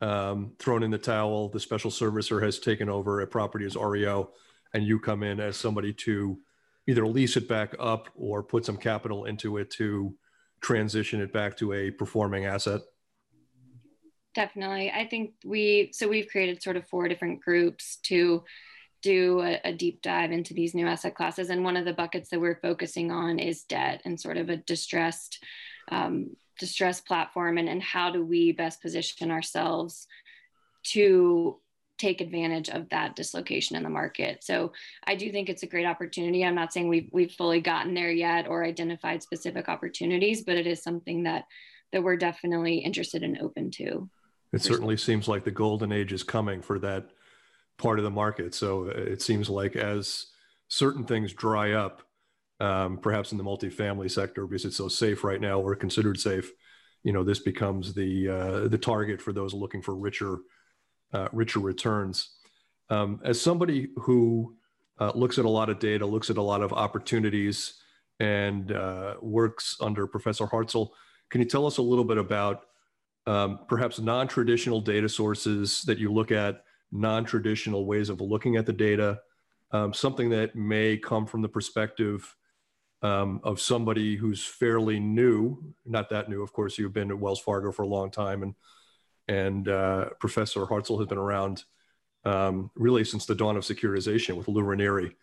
um, 0.00 0.52
thrown 0.58 0.82
in 0.82 0.90
the 0.90 0.98
towel, 0.98 1.48
the 1.48 1.60
special 1.60 1.90
servicer 1.90 2.42
has 2.42 2.58
taken 2.58 2.88
over 2.88 3.20
a 3.20 3.26
property 3.26 3.64
as 3.64 3.76
REO, 3.76 4.30
and 4.74 4.84
you 4.84 4.98
come 4.98 5.22
in 5.22 5.40
as 5.40 5.56
somebody 5.56 5.92
to 5.92 6.38
either 6.86 7.06
lease 7.06 7.36
it 7.36 7.48
back 7.48 7.74
up 7.78 8.08
or 8.14 8.42
put 8.42 8.64
some 8.64 8.76
capital 8.76 9.24
into 9.24 9.56
it 9.56 9.70
to 9.70 10.14
transition 10.60 11.20
it 11.20 11.32
back 11.32 11.56
to 11.56 11.72
a 11.72 11.90
performing 11.90 12.46
asset? 12.46 12.80
Definitely. 14.36 14.92
I 14.92 15.06
think 15.06 15.32
we, 15.44 15.90
so 15.92 16.06
we've 16.06 16.28
created 16.28 16.62
sort 16.62 16.76
of 16.76 16.86
four 16.86 17.08
different 17.08 17.40
groups 17.40 17.96
to 18.04 18.44
do 19.02 19.40
a, 19.40 19.60
a, 19.64 19.72
deep 19.72 20.02
dive 20.02 20.30
into 20.30 20.54
these 20.54 20.74
new 20.74 20.86
asset 20.86 21.14
classes. 21.14 21.50
And 21.50 21.64
one 21.64 21.76
of 21.76 21.84
the 21.84 21.92
buckets 21.92 22.30
that 22.30 22.40
we're 22.40 22.60
focusing 22.60 23.10
on 23.10 23.38
is 23.38 23.64
debt 23.64 24.02
and 24.04 24.20
sort 24.20 24.36
of 24.36 24.48
a 24.48 24.56
distressed, 24.56 25.42
um, 25.90 26.36
distressed 26.58 27.06
platform. 27.06 27.58
And, 27.58 27.68
and 27.68 27.82
how 27.82 28.10
do 28.10 28.24
we 28.24 28.52
best 28.52 28.80
position 28.80 29.30
ourselves 29.30 30.06
to 30.88 31.58
take 31.98 32.20
advantage 32.20 32.68
of 32.68 32.88
that 32.90 33.16
dislocation 33.16 33.74
in 33.74 33.82
the 33.82 33.88
market. 33.88 34.44
So 34.44 34.72
I 35.06 35.14
do 35.14 35.32
think 35.32 35.48
it's 35.48 35.62
a 35.62 35.68
great 35.68 35.86
opportunity. 35.86 36.44
I'm 36.44 36.54
not 36.54 36.72
saying 36.72 36.88
we've 36.88 37.08
we've 37.10 37.32
fully 37.32 37.60
gotten 37.60 37.94
there 37.94 38.10
yet 38.10 38.48
or 38.48 38.64
identified 38.64 39.22
specific 39.22 39.68
opportunities, 39.68 40.44
but 40.44 40.56
it 40.56 40.66
is 40.66 40.82
something 40.82 41.22
that 41.22 41.44
that 41.92 42.02
we're 42.02 42.16
definitely 42.16 42.78
interested 42.78 43.22
and 43.22 43.40
open 43.40 43.70
to. 43.72 44.10
It 44.52 44.62
certainly 44.62 44.96
seems 44.96 45.28
like 45.28 45.44
the 45.44 45.50
golden 45.50 45.92
age 45.92 46.12
is 46.12 46.22
coming 46.22 46.62
for 46.62 46.78
that 46.78 47.10
part 47.78 47.98
of 47.98 48.04
the 48.04 48.10
market. 48.10 48.54
So 48.54 48.84
it 48.84 49.20
seems 49.20 49.50
like 49.50 49.76
as 49.76 50.26
certain 50.68 51.04
things 51.04 51.32
dry 51.32 51.72
up, 51.72 52.02
um, 52.58 52.98
perhaps 52.98 53.32
in 53.32 53.38
the 53.38 53.44
multifamily 53.44 54.10
sector, 54.10 54.46
because 54.46 54.64
it's 54.64 54.76
so 54.76 54.88
safe 54.88 55.24
right 55.24 55.40
now, 55.40 55.60
or 55.60 55.76
considered 55.76 56.18
safe, 56.18 56.50
you 57.02 57.12
know, 57.12 57.22
this 57.22 57.40
becomes 57.40 57.92
the 57.92 58.28
uh, 58.28 58.68
the 58.68 58.78
target 58.78 59.20
for 59.20 59.32
those 59.32 59.52
looking 59.52 59.82
for 59.82 59.94
richer 59.94 60.38
uh, 61.12 61.28
richer 61.32 61.60
returns. 61.60 62.30
Um, 62.88 63.20
as 63.24 63.40
somebody 63.40 63.88
who 63.96 64.56
uh, 64.98 65.12
looks 65.14 65.38
at 65.38 65.44
a 65.44 65.50
lot 65.50 65.68
of 65.68 65.78
data, 65.78 66.06
looks 66.06 66.30
at 66.30 66.36
a 66.36 66.42
lot 66.42 66.62
of 66.62 66.72
opportunities, 66.72 67.74
and 68.20 68.72
uh, 68.72 69.14
works 69.20 69.76
under 69.80 70.06
Professor 70.06 70.46
Hartzell, 70.46 70.90
can 71.30 71.40
you 71.40 71.46
tell 71.46 71.66
us 71.66 71.76
a 71.76 71.82
little 71.82 72.04
bit 72.04 72.18
about 72.18 72.62
um, 73.26 73.60
perhaps 73.68 73.98
non-traditional 73.98 74.80
data 74.80 75.08
sources 75.08 75.82
that 75.82 75.98
you 75.98 76.12
look 76.12 76.30
at, 76.30 76.62
non-traditional 76.92 77.86
ways 77.86 78.08
of 78.08 78.20
looking 78.20 78.56
at 78.56 78.66
the 78.66 78.72
data, 78.72 79.20
um, 79.72 79.92
something 79.92 80.30
that 80.30 80.54
may 80.54 80.96
come 80.96 81.26
from 81.26 81.42
the 81.42 81.48
perspective 81.48 82.36
um, 83.02 83.40
of 83.44 83.60
somebody 83.60 84.16
who's 84.16 84.44
fairly 84.44 84.98
new, 84.98 85.74
not 85.84 86.08
that 86.10 86.28
new, 86.28 86.42
of 86.42 86.52
course, 86.52 86.78
you've 86.78 86.92
been 86.92 87.10
at 87.10 87.18
Wells 87.18 87.40
Fargo 87.40 87.70
for 87.72 87.82
a 87.82 87.88
long 87.88 88.10
time, 88.10 88.42
and 88.42 88.54
and 89.28 89.68
uh, 89.68 90.10
Professor 90.20 90.64
Hartzell 90.66 90.98
has 90.98 91.08
been 91.08 91.18
around 91.18 91.64
um, 92.24 92.70
really 92.76 93.04
since 93.04 93.26
the 93.26 93.34
dawn 93.34 93.56
of 93.56 93.64
securitization 93.64 94.36
with 94.36 94.48
Lou 94.48 94.62
Ranieri, 94.62 95.14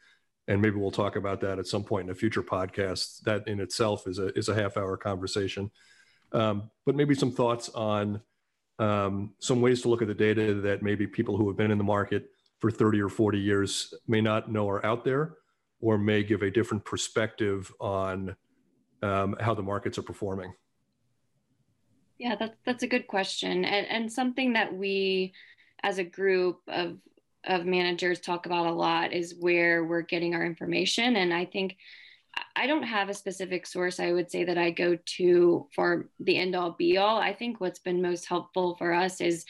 and 0.47 0.61
maybe 0.61 0.75
we'll 0.75 0.91
talk 0.91 1.15
about 1.15 1.41
that 1.41 1.57
at 1.57 1.67
some 1.67 1.83
point 1.83 2.07
in 2.07 2.11
a 2.11 2.15
future 2.15 2.43
podcast. 2.43 3.21
That 3.21 3.47
in 3.47 3.59
itself 3.59 4.07
is 4.07 4.19
a 4.19 4.37
is 4.37 4.49
a 4.49 4.55
half 4.55 4.77
hour 4.77 4.97
conversation. 4.97 5.71
Um, 6.33 6.69
but 6.85 6.95
maybe 6.95 7.15
some 7.15 7.31
thoughts 7.31 7.69
on 7.69 8.21
um, 8.79 9.33
some 9.39 9.61
ways 9.61 9.81
to 9.83 9.89
look 9.89 10.01
at 10.01 10.07
the 10.07 10.13
data 10.13 10.55
that 10.55 10.81
maybe 10.81 11.05
people 11.07 11.37
who 11.37 11.47
have 11.47 11.57
been 11.57 11.71
in 11.71 11.77
the 11.77 11.83
market 11.83 12.29
for 12.59 12.71
30 12.71 13.01
or 13.01 13.09
40 13.09 13.39
years 13.39 13.93
may 14.07 14.21
not 14.21 14.51
know 14.51 14.67
are 14.69 14.85
out 14.85 15.03
there 15.03 15.35
or 15.79 15.97
may 15.97 16.23
give 16.23 16.41
a 16.41 16.49
different 16.49 16.83
perspective 16.85 17.71
on 17.79 18.35
um, 19.03 19.35
how 19.39 19.53
the 19.53 19.61
markets 19.61 19.97
are 19.97 20.03
performing? 20.03 20.53
Yeah, 22.17 22.35
that's 22.35 22.55
that's 22.65 22.83
a 22.83 22.87
good 22.87 23.07
question, 23.07 23.65
and 23.65 23.85
and 23.87 24.11
something 24.11 24.53
that 24.53 24.73
we, 24.73 25.33
as 25.83 25.97
a 25.97 26.03
group 26.03 26.61
of 26.69 26.97
of 27.43 27.65
managers, 27.65 28.21
talk 28.21 28.45
about 28.45 28.65
a 28.65 28.71
lot 28.71 29.11
is 29.11 29.35
where 29.37 29.83
we're 29.83 30.03
getting 30.03 30.33
our 30.33 30.45
information, 30.45 31.17
and 31.17 31.33
I 31.33 31.43
think 31.43 31.75
I 32.55 32.67
don't 32.67 32.83
have 32.83 33.09
a 33.09 33.13
specific 33.13 33.65
source 33.65 33.99
I 33.99 34.11
would 34.11 34.29
say 34.29 34.43
that 34.43 34.57
I 34.57 34.71
go 34.71 34.97
to 35.17 35.67
for 35.75 36.09
the 36.19 36.37
end 36.37 36.55
all 36.55 36.71
be 36.71 36.97
all. 36.97 37.17
I 37.17 37.33
think 37.33 37.59
what's 37.59 37.79
been 37.79 38.01
most 38.01 38.25
helpful 38.25 38.75
for 38.77 38.93
us 38.93 39.21
is 39.21 39.45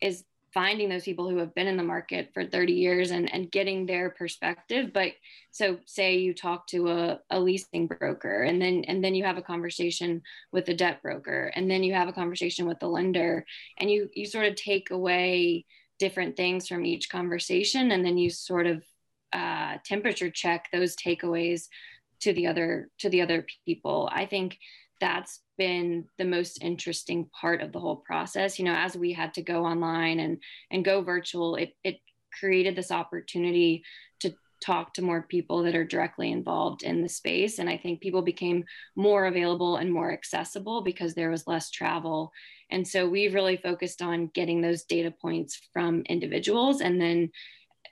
is 0.00 0.24
finding 0.52 0.88
those 0.88 1.04
people 1.04 1.28
who 1.28 1.38
have 1.38 1.54
been 1.54 1.66
in 1.66 1.76
the 1.76 1.82
market 1.82 2.30
for 2.34 2.44
30 2.44 2.74
years 2.74 3.10
and, 3.10 3.32
and 3.32 3.50
getting 3.50 3.86
their 3.86 4.10
perspective 4.10 4.92
but 4.92 5.12
so 5.50 5.78
say 5.86 6.18
you 6.18 6.34
talk 6.34 6.66
to 6.66 6.88
a, 6.88 7.18
a 7.30 7.40
leasing 7.40 7.86
broker 7.86 8.42
and 8.42 8.60
then 8.60 8.84
and 8.86 9.02
then 9.02 9.14
you 9.14 9.24
have 9.24 9.38
a 9.38 9.42
conversation 9.42 10.20
with 10.52 10.68
a 10.68 10.74
debt 10.74 11.00
broker 11.02 11.50
and 11.54 11.70
then 11.70 11.82
you 11.82 11.94
have 11.94 12.08
a 12.08 12.12
conversation 12.12 12.66
with 12.66 12.78
the 12.80 12.86
lender 12.86 13.46
and 13.78 13.90
you 13.90 14.08
you 14.14 14.26
sort 14.26 14.46
of 14.46 14.54
take 14.54 14.90
away 14.90 15.64
different 15.98 16.36
things 16.36 16.68
from 16.68 16.84
each 16.84 17.08
conversation 17.08 17.92
and 17.92 18.04
then 18.04 18.18
you 18.18 18.28
sort 18.28 18.66
of 18.66 18.84
uh, 19.32 19.78
temperature 19.84 20.28
check 20.28 20.68
those 20.72 20.94
takeaways 20.96 21.68
to 22.22 22.32
the 22.32 22.46
other 22.46 22.88
to 22.98 23.08
the 23.08 23.20
other 23.20 23.46
people. 23.64 24.08
I 24.12 24.26
think 24.26 24.58
that's 25.00 25.40
been 25.58 26.06
the 26.18 26.24
most 26.24 26.62
interesting 26.62 27.28
part 27.38 27.60
of 27.60 27.72
the 27.72 27.80
whole 27.80 27.96
process. 27.96 28.58
You 28.58 28.64
know 28.64 28.74
as 28.74 28.96
we 28.96 29.12
had 29.12 29.34
to 29.34 29.42
go 29.42 29.64
online 29.64 30.20
and 30.20 30.38
and 30.70 30.84
go 30.84 31.02
virtual 31.02 31.56
it 31.56 31.72
it 31.84 31.96
created 32.38 32.74
this 32.74 32.90
opportunity 32.90 33.84
to 34.20 34.34
talk 34.64 34.94
to 34.94 35.02
more 35.02 35.22
people 35.22 35.64
that 35.64 35.74
are 35.74 35.84
directly 35.84 36.30
involved 36.32 36.82
in 36.82 37.02
the 37.02 37.08
space. 37.08 37.58
And 37.58 37.68
i 37.68 37.76
think 37.76 38.00
people 38.00 38.22
became 38.22 38.64
more 38.96 39.26
available 39.26 39.76
and 39.76 39.92
more 39.92 40.12
accessible 40.12 40.82
because 40.82 41.14
there 41.14 41.30
was 41.30 41.46
less 41.46 41.70
travel. 41.70 42.32
And 42.70 42.86
so 42.86 43.08
we've 43.08 43.34
really 43.34 43.58
focused 43.58 44.00
on 44.00 44.30
getting 44.34 44.62
those 44.62 44.84
data 44.84 45.10
points 45.10 45.60
from 45.72 46.02
individuals 46.08 46.80
and 46.80 47.00
then 47.00 47.30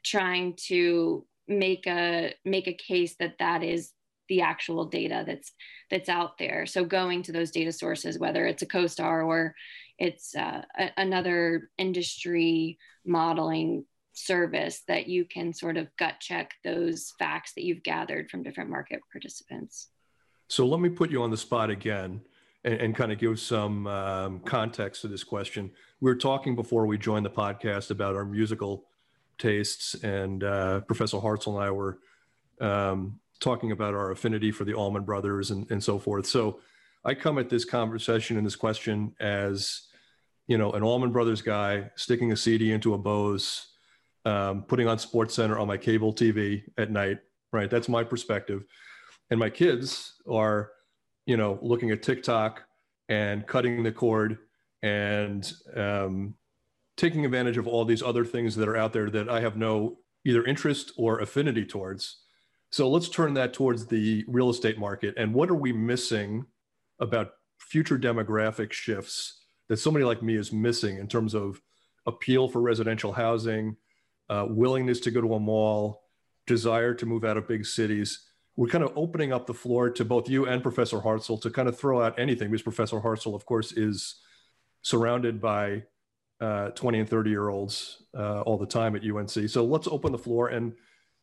trying 0.05 0.55
to 0.69 1.27
make 1.49 1.87
a 1.87 2.33
make 2.45 2.69
a 2.69 2.73
case 2.73 3.17
that 3.19 3.35
that 3.41 3.63
is 3.63 3.93
the 4.31 4.41
actual 4.41 4.87
data 4.87 5.25
that's 5.27 5.53
that's 5.91 6.09
out 6.09 6.39
there. 6.39 6.65
So 6.65 6.85
going 6.85 7.23
to 7.25 7.33
those 7.33 7.51
data 7.51 7.73
sources, 7.73 8.19
whether 8.19 8.47
it's 8.47 8.63
a 8.63 8.67
CoStar 8.67 9.27
or 9.27 9.55
it's 9.99 10.35
uh, 10.35 10.63
a, 10.79 10.91
another 10.97 11.69
industry 11.77 12.79
modeling 13.05 13.85
service 14.13 14.83
that 14.89 15.09
you 15.09 15.25
can 15.25 15.53
sort 15.53 15.77
of 15.77 15.89
gut 15.99 16.15
check 16.21 16.53
those 16.65 17.13
facts 17.19 17.53
that 17.55 17.65
you've 17.65 17.83
gathered 17.83 18.31
from 18.31 18.43
different 18.43 18.71
market 18.71 19.01
participants. 19.13 19.89
So 20.49 20.65
let 20.67 20.81
me 20.81 20.89
put 20.89 21.11
you 21.11 21.23
on 21.23 21.31
the 21.31 21.37
spot 21.37 21.69
again 21.71 22.21
and, 22.65 22.75
and 22.81 22.97
kind 22.97 23.13
of 23.13 23.19
give 23.19 23.39
some 23.41 23.87
um, 23.87 24.41
context 24.41 25.03
to 25.03 25.09
this 25.09 25.25
question. 25.25 25.71
We 26.01 26.11
were 26.11 26.17
talking 26.17 26.55
before 26.55 26.87
we 26.87 26.99
joined 26.99 27.27
the 27.27 27.31
podcast 27.31 27.91
about 27.91 28.15
our 28.15 28.25
musical 28.25 28.85
tastes, 29.39 29.95
and 30.03 30.45
uh, 30.45 30.81
Professor 30.81 31.17
Hartzell 31.19 31.55
and 31.55 31.65
I 31.65 31.71
were 31.71 31.99
um, 32.61 33.19
talking 33.41 33.73
about 33.73 33.95
our 33.95 34.11
affinity 34.11 34.53
for 34.53 34.65
the 34.65 34.75
Allman 34.75 35.05
Brothers 35.05 35.51
and, 35.51 35.71
and 35.71 35.83
so 35.83 35.99
forth. 35.99 36.27
So 36.27 36.61
I 37.05 37.15
come 37.15 37.39
at 37.39 37.49
this 37.49 37.65
conversation 37.65 38.37
and 38.37 38.47
this 38.47 38.57
question 38.57 39.15
as, 39.21 39.89
you 40.47 40.59
know, 40.59 40.73
an 40.73 40.83
Allman 40.83 41.13
Brothers 41.13 41.43
guy 41.43 41.91
sticking 41.97 42.33
a 42.33 42.37
CD 42.37 42.73
into 42.73 42.95
a 42.95 42.99
Bose, 42.99 43.67
um, 44.27 44.63
putting 44.63 44.87
on 44.87 44.99
Sports 44.99 45.35
Center 45.35 45.59
on 45.59 45.67
my 45.67 45.79
cable 45.79 46.13
TV 46.13 46.63
at 46.77 46.91
night, 46.91 47.19
right? 47.53 47.71
That's 47.71 47.89
my 47.89 48.05
perspective. 48.05 48.65
And 49.31 49.41
my 49.41 49.49
kids 49.49 50.15
are, 50.31 50.73
you 51.25 51.37
know, 51.37 51.59
looking 51.63 51.91
at 51.91 52.03
TikTok 52.03 52.65
and 53.09 53.47
cutting 53.47 53.83
the 53.83 53.93
cord 53.93 54.39
and 54.83 55.51
um, 55.75 56.35
taking 56.97 57.25
advantage 57.25 57.57
of 57.57 57.67
all 57.67 57.85
these 57.85 58.03
other 58.03 58.25
things 58.25 58.57
that 58.57 58.69
are 58.69 58.77
out 58.77 58.93
there 58.93 59.09
that 59.09 59.29
I 59.29 59.41
have 59.41 59.57
no 59.57 59.99
either 60.25 60.45
interest 60.45 60.93
or 60.97 61.21
affinity 61.21 61.65
towards. 61.65 62.25
So 62.71 62.89
let's 62.89 63.09
turn 63.09 63.35
that 63.35 63.53
towards 63.53 63.87
the 63.87 64.25
real 64.29 64.51
estate 64.51 64.79
market. 64.79 65.15
And 65.17 65.35
what 65.35 65.51
are 65.51 65.57
we 65.57 65.73
missing 65.73 66.47
about 67.01 67.33
future 67.59 67.99
demographic 67.99 68.73
shifts 68.73 69.41
that 69.69 69.79
somebody 69.79 70.05
like 70.05 70.23
me 70.23 70.37
is 70.37 70.53
missing 70.53 70.99
in 70.99 71.09
terms 71.09 71.35
of 71.35 71.61
appeal 72.07 72.49
for 72.49 72.61
residential 72.61 73.13
housing, 73.13 73.77
uh, 74.29 74.47
willingness 74.49 75.01
to 75.01 75.11
go 75.11 75.21
to 75.21 75.35
a 75.35 75.41
mall, 75.41 76.05
desire 76.47 76.95
to 76.95 77.07
move 77.07 77.25
out 77.25 77.37
of 77.37 77.49
big 77.49 77.67
cities? 77.67 78.27
We're 78.57 78.69
kind 78.69 78.85
of 78.85 78.93
opening 78.97 79.33
up 79.33 79.47
the 79.47 79.55
floor 79.55 79.91
to 79.91 80.05
both 80.05 80.29
you 80.29 80.47
and 80.47 80.63
Professor 80.63 80.99
Hartzell 80.99 81.41
to 81.43 81.51
kind 81.51 81.69
of 81.69 81.79
throw 81.79 82.03
out 82.03 82.19
anything 82.19 82.51
because 82.51 82.63
Professor 82.63 83.01
Hartzell, 83.01 83.35
of 83.35 83.47
course, 83.47 83.73
is 83.73 84.17
surrounded 84.83 85.41
by 85.41 85.83
uh, 86.41 86.71
20 86.71 87.01
and 87.01 87.09
30 87.09 87.31
year 87.31 87.49
olds 87.49 88.03
uh, 88.17 88.43
all 88.43 88.59
the 88.59 88.67
time 88.67 88.95
at 88.95 89.05
UNC. 89.05 89.49
So 89.49 89.65
let's 89.65 89.89
open 89.89 90.13
the 90.13 90.19
floor 90.19 90.49
and 90.49 90.73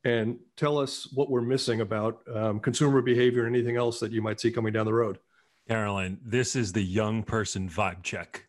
and 0.08 0.40
tell 0.56 0.78
us 0.78 1.12
what 1.14 1.30
we're 1.30 1.42
missing 1.42 1.82
about 1.82 2.20
um, 2.34 2.60
consumer 2.62 3.02
behavior 3.02 3.46
and 3.46 3.54
anything 3.54 3.76
else 3.76 4.00
that 4.00 4.12
you 4.14 4.22
might 4.22 4.40
see 4.40 4.50
coming 4.52 4.72
down 4.72 4.86
the 4.86 4.94
road. 4.94 5.20
Caroline, 5.68 6.18
this 6.24 6.56
is 6.56 6.72
the 6.72 6.82
young 6.82 7.24
person 7.24 7.70
vibe 7.70 8.04
check 8.04 8.46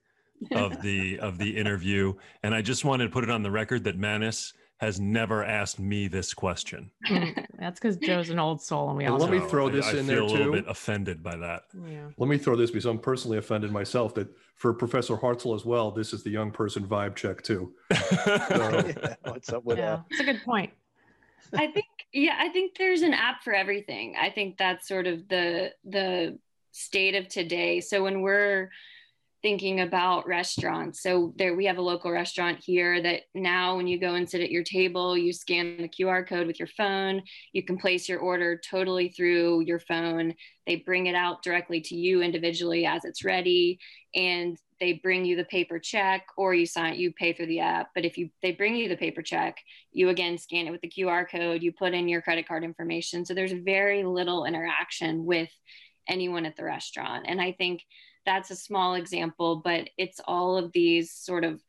of 0.53 0.81
the 0.83 1.18
of 1.29 1.37
the 1.37 1.57
interview, 1.57 2.14
and 2.44 2.55
I 2.55 2.62
just 2.62 2.85
wanted 2.85 3.05
to 3.05 3.11
put 3.11 3.25
it 3.25 3.31
on 3.31 3.42
the 3.42 3.51
record 3.51 3.83
that 3.85 3.99
Manus 3.99 4.53
has 4.79 5.01
never 5.01 5.42
asked 5.44 5.81
me 5.81 6.07
this 6.07 6.33
question. 6.33 6.88
That's 7.59 7.81
because 7.81 7.97
Joe's 7.97 8.31
an 8.31 8.38
old 8.38 8.62
soul, 8.62 8.90
and 8.90 8.97
we 8.99 9.07
all. 9.07 9.18
let 9.18 9.33
me 9.33 9.40
throw 9.40 9.68
this 9.68 9.87
I, 9.87 9.88
I 9.88 9.99
in 9.99 10.07
feel 10.07 10.07
there 10.07 10.21
a 10.21 10.27
little 10.27 10.53
bit 10.53 10.66
offended 10.68 11.21
by 11.25 11.35
that. 11.38 11.62
Yeah. 11.85 12.11
Let 12.16 12.29
me 12.29 12.38
throw 12.38 12.55
this 12.55 12.71
because 12.71 12.85
I'm 12.87 13.01
personally 13.01 13.38
offended 13.38 13.73
myself 13.73 14.14
that 14.14 14.29
for 14.55 14.73
Professor 14.73 15.16
Hartzell 15.16 15.57
as 15.57 15.64
well, 15.64 15.90
this 15.90 16.12
is 16.12 16.23
the 16.23 16.31
young 16.31 16.53
person 16.53 16.87
vibe 16.87 17.16
check 17.16 17.42
too. 17.42 17.73
yeah, 17.90 19.16
what's 19.25 19.53
up 19.53 19.64
with 19.64 19.79
Yeah, 19.79 19.97
that? 19.97 20.05
it's 20.11 20.21
a 20.21 20.25
good 20.25 20.40
point. 20.44 20.71
I 21.54 21.68
think 21.68 21.87
yeah, 22.12 22.37
I 22.38 22.48
think 22.48 22.76
there's 22.76 23.02
an 23.02 23.14
app 23.14 23.42
for 23.42 23.52
everything. 23.52 24.14
I 24.20 24.30
think 24.30 24.56
that's 24.56 24.88
sort 24.88 25.06
of 25.06 25.28
the 25.28 25.72
the 25.84 26.38
state 26.72 27.14
of 27.14 27.28
today. 27.28 27.80
So 27.80 28.02
when 28.02 28.22
we're 28.22 28.70
thinking 29.42 29.80
about 29.80 30.26
restaurants, 30.26 31.02
so 31.02 31.32
there 31.37 31.54
we 31.54 31.66
have 31.66 31.78
a 31.78 31.82
local 31.82 32.11
restaurant 32.11 32.58
here 32.64 33.00
that 33.02 33.22
now 33.34 33.76
when 33.76 33.87
you 33.87 34.00
go 34.00 34.14
and 34.14 34.28
sit 34.28 34.40
at 34.40 34.50
your 34.50 34.64
table, 34.64 35.16
you 35.16 35.32
scan 35.32 35.76
the 35.78 35.88
QR 35.88 36.26
code 36.26 36.46
with 36.46 36.58
your 36.58 36.68
phone, 36.68 37.22
you 37.52 37.62
can 37.62 37.78
place 37.78 38.08
your 38.08 38.20
order 38.20 38.61
totally 38.68 39.11
through 39.11 39.61
your 39.61 39.78
phone. 39.78 40.34
They 40.66 40.76
bring 40.76 41.06
it 41.06 41.14
out 41.14 41.42
directly 41.42 41.80
to 41.82 41.94
you 41.94 42.22
individually 42.22 42.84
as 42.87 43.04
it's 43.04 43.24
ready 43.24 43.78
and 44.14 44.58
they 44.81 44.95
bring 44.95 45.25
you 45.25 45.37
the 45.37 45.45
paper 45.45 45.79
check 45.79 46.27
or 46.37 46.55
you 46.55 46.67
sign 46.67 46.95
you 46.99 47.12
pay 47.12 47.33
through 47.33 47.47
the 47.47 47.61
app. 47.61 47.91
But 47.95 48.05
if 48.05 48.17
you 48.19 48.31
they 48.43 48.53
bring 48.53 48.77
you 48.77 48.88
the 48.88 48.97
paper 48.97 49.23
check 49.23 49.59
you 49.93 50.09
again 50.09 50.38
scan 50.38 50.67
it 50.67 50.71
with 50.71 50.81
the 50.81 50.91
qr 50.91 51.29
code 51.29 51.62
you 51.62 51.73
put 51.73 51.95
in 51.95 52.09
your 52.09 52.23
credit 52.23 52.47
card 52.47 52.64
information. 52.64 53.25
So 53.25 53.35
there's 53.35 53.53
very 53.53 54.05
little 54.05 54.45
interaction 54.45 55.25
with 55.25 55.51
anyone 56.09 56.47
at 56.47 56.57
the 56.57 56.64
restaurant. 56.64 57.27
And 57.29 57.41
i 57.41 57.53
think 57.53 57.83
that's 58.29 58.51
a 58.51 58.57
small 58.57 58.95
example 58.95 59.62
but 59.64 59.88
it's 59.97 60.21
all 60.27 60.59
of 60.59 60.71
these 60.73 61.11
sort 61.12 61.45
of 61.45 61.62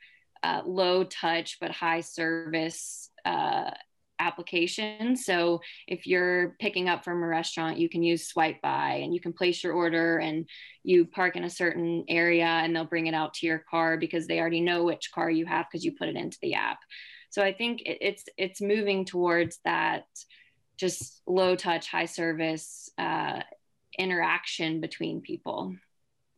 uh, 0.43 0.61
low 0.65 1.03
touch 1.05 1.57
but 1.61 1.71
high 1.71 2.01
service 2.01 3.09
uh, 3.25 3.71
application. 4.19 5.15
So 5.15 5.61
if 5.87 6.05
you're 6.05 6.55
picking 6.59 6.89
up 6.89 7.03
from 7.03 7.23
a 7.23 7.27
restaurant, 7.27 7.77
you 7.77 7.89
can 7.89 8.03
use 8.03 8.27
swipe 8.27 8.61
by 8.61 8.95
and 9.03 9.13
you 9.13 9.19
can 9.19 9.33
place 9.33 9.63
your 9.63 9.73
order 9.73 10.17
and 10.17 10.47
you 10.83 11.05
park 11.05 11.35
in 11.35 11.43
a 11.43 11.49
certain 11.49 12.05
area 12.07 12.45
and 12.45 12.75
they'll 12.75 12.85
bring 12.85 13.07
it 13.07 13.13
out 13.13 13.33
to 13.35 13.45
your 13.45 13.63
car 13.69 13.97
because 13.97 14.27
they 14.27 14.39
already 14.39 14.61
know 14.61 14.83
which 14.83 15.11
car 15.13 15.29
you 15.29 15.45
have 15.45 15.65
because 15.71 15.83
you 15.83 15.93
put 15.97 16.09
it 16.09 16.15
into 16.15 16.37
the 16.41 16.53
app. 16.53 16.79
So 17.31 17.43
I 17.43 17.53
think 17.53 17.83
it's 17.85 18.23
it's 18.37 18.59
moving 18.59 19.05
towards 19.05 19.59
that 19.63 20.05
just 20.77 21.21
low 21.27 21.55
touch, 21.55 21.87
high 21.89 22.05
service 22.05 22.89
uh, 22.97 23.41
interaction 23.97 24.81
between 24.81 25.21
people. 25.21 25.75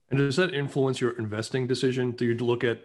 And 0.09 0.19
does 0.19 0.35
that 0.35 0.53
influence 0.53 0.99
your 0.99 1.11
investing 1.11 1.67
decision? 1.67 2.11
Do 2.11 2.25
you 2.25 2.35
look 2.35 2.63
at 2.63 2.81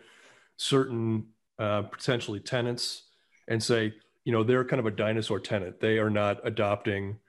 certain 0.56 1.26
uh, 1.58 1.82
potentially 1.82 2.38
tenants 2.38 3.02
and 3.48 3.60
say, 3.62 3.94
you 4.26 4.32
know, 4.32 4.42
they're 4.42 4.64
kind 4.64 4.80
of 4.80 4.86
a 4.86 4.90
dinosaur 4.90 5.38
tenant. 5.38 5.78
They 5.78 5.98
are 5.98 6.10
not 6.10 6.40
adopting 6.42 7.20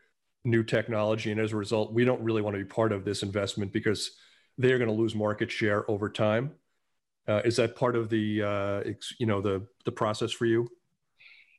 new 0.44 0.64
technology. 0.64 1.32
And 1.32 1.40
as 1.40 1.54
a 1.54 1.56
result, 1.56 1.94
we 1.94 2.04
don't 2.04 2.24
really 2.24 2.42
want 2.42 2.56
to 2.56 2.64
be 2.64 2.68
part 2.68 2.92
of 2.92 3.06
this 3.06 3.22
investment 3.22 3.72
because 3.72 4.18
they're 4.58 4.80
going 4.80 4.90
to 4.90 4.96
lose 4.96 5.14
market 5.14 5.52
share 5.52 5.90
over 5.92 6.10
time. 6.10 6.54
Uh, 7.28 7.44
is 7.46 7.58
that 7.58 7.76
part 7.76 7.96
of 7.96 8.10
the, 8.10 8.42
uh, 8.42 8.92
you 9.20 9.28
know, 9.28 9.42
the, 9.42 9.62
the 9.86 9.92
process 9.92 10.32
for 10.32 10.48
you? 10.48 10.68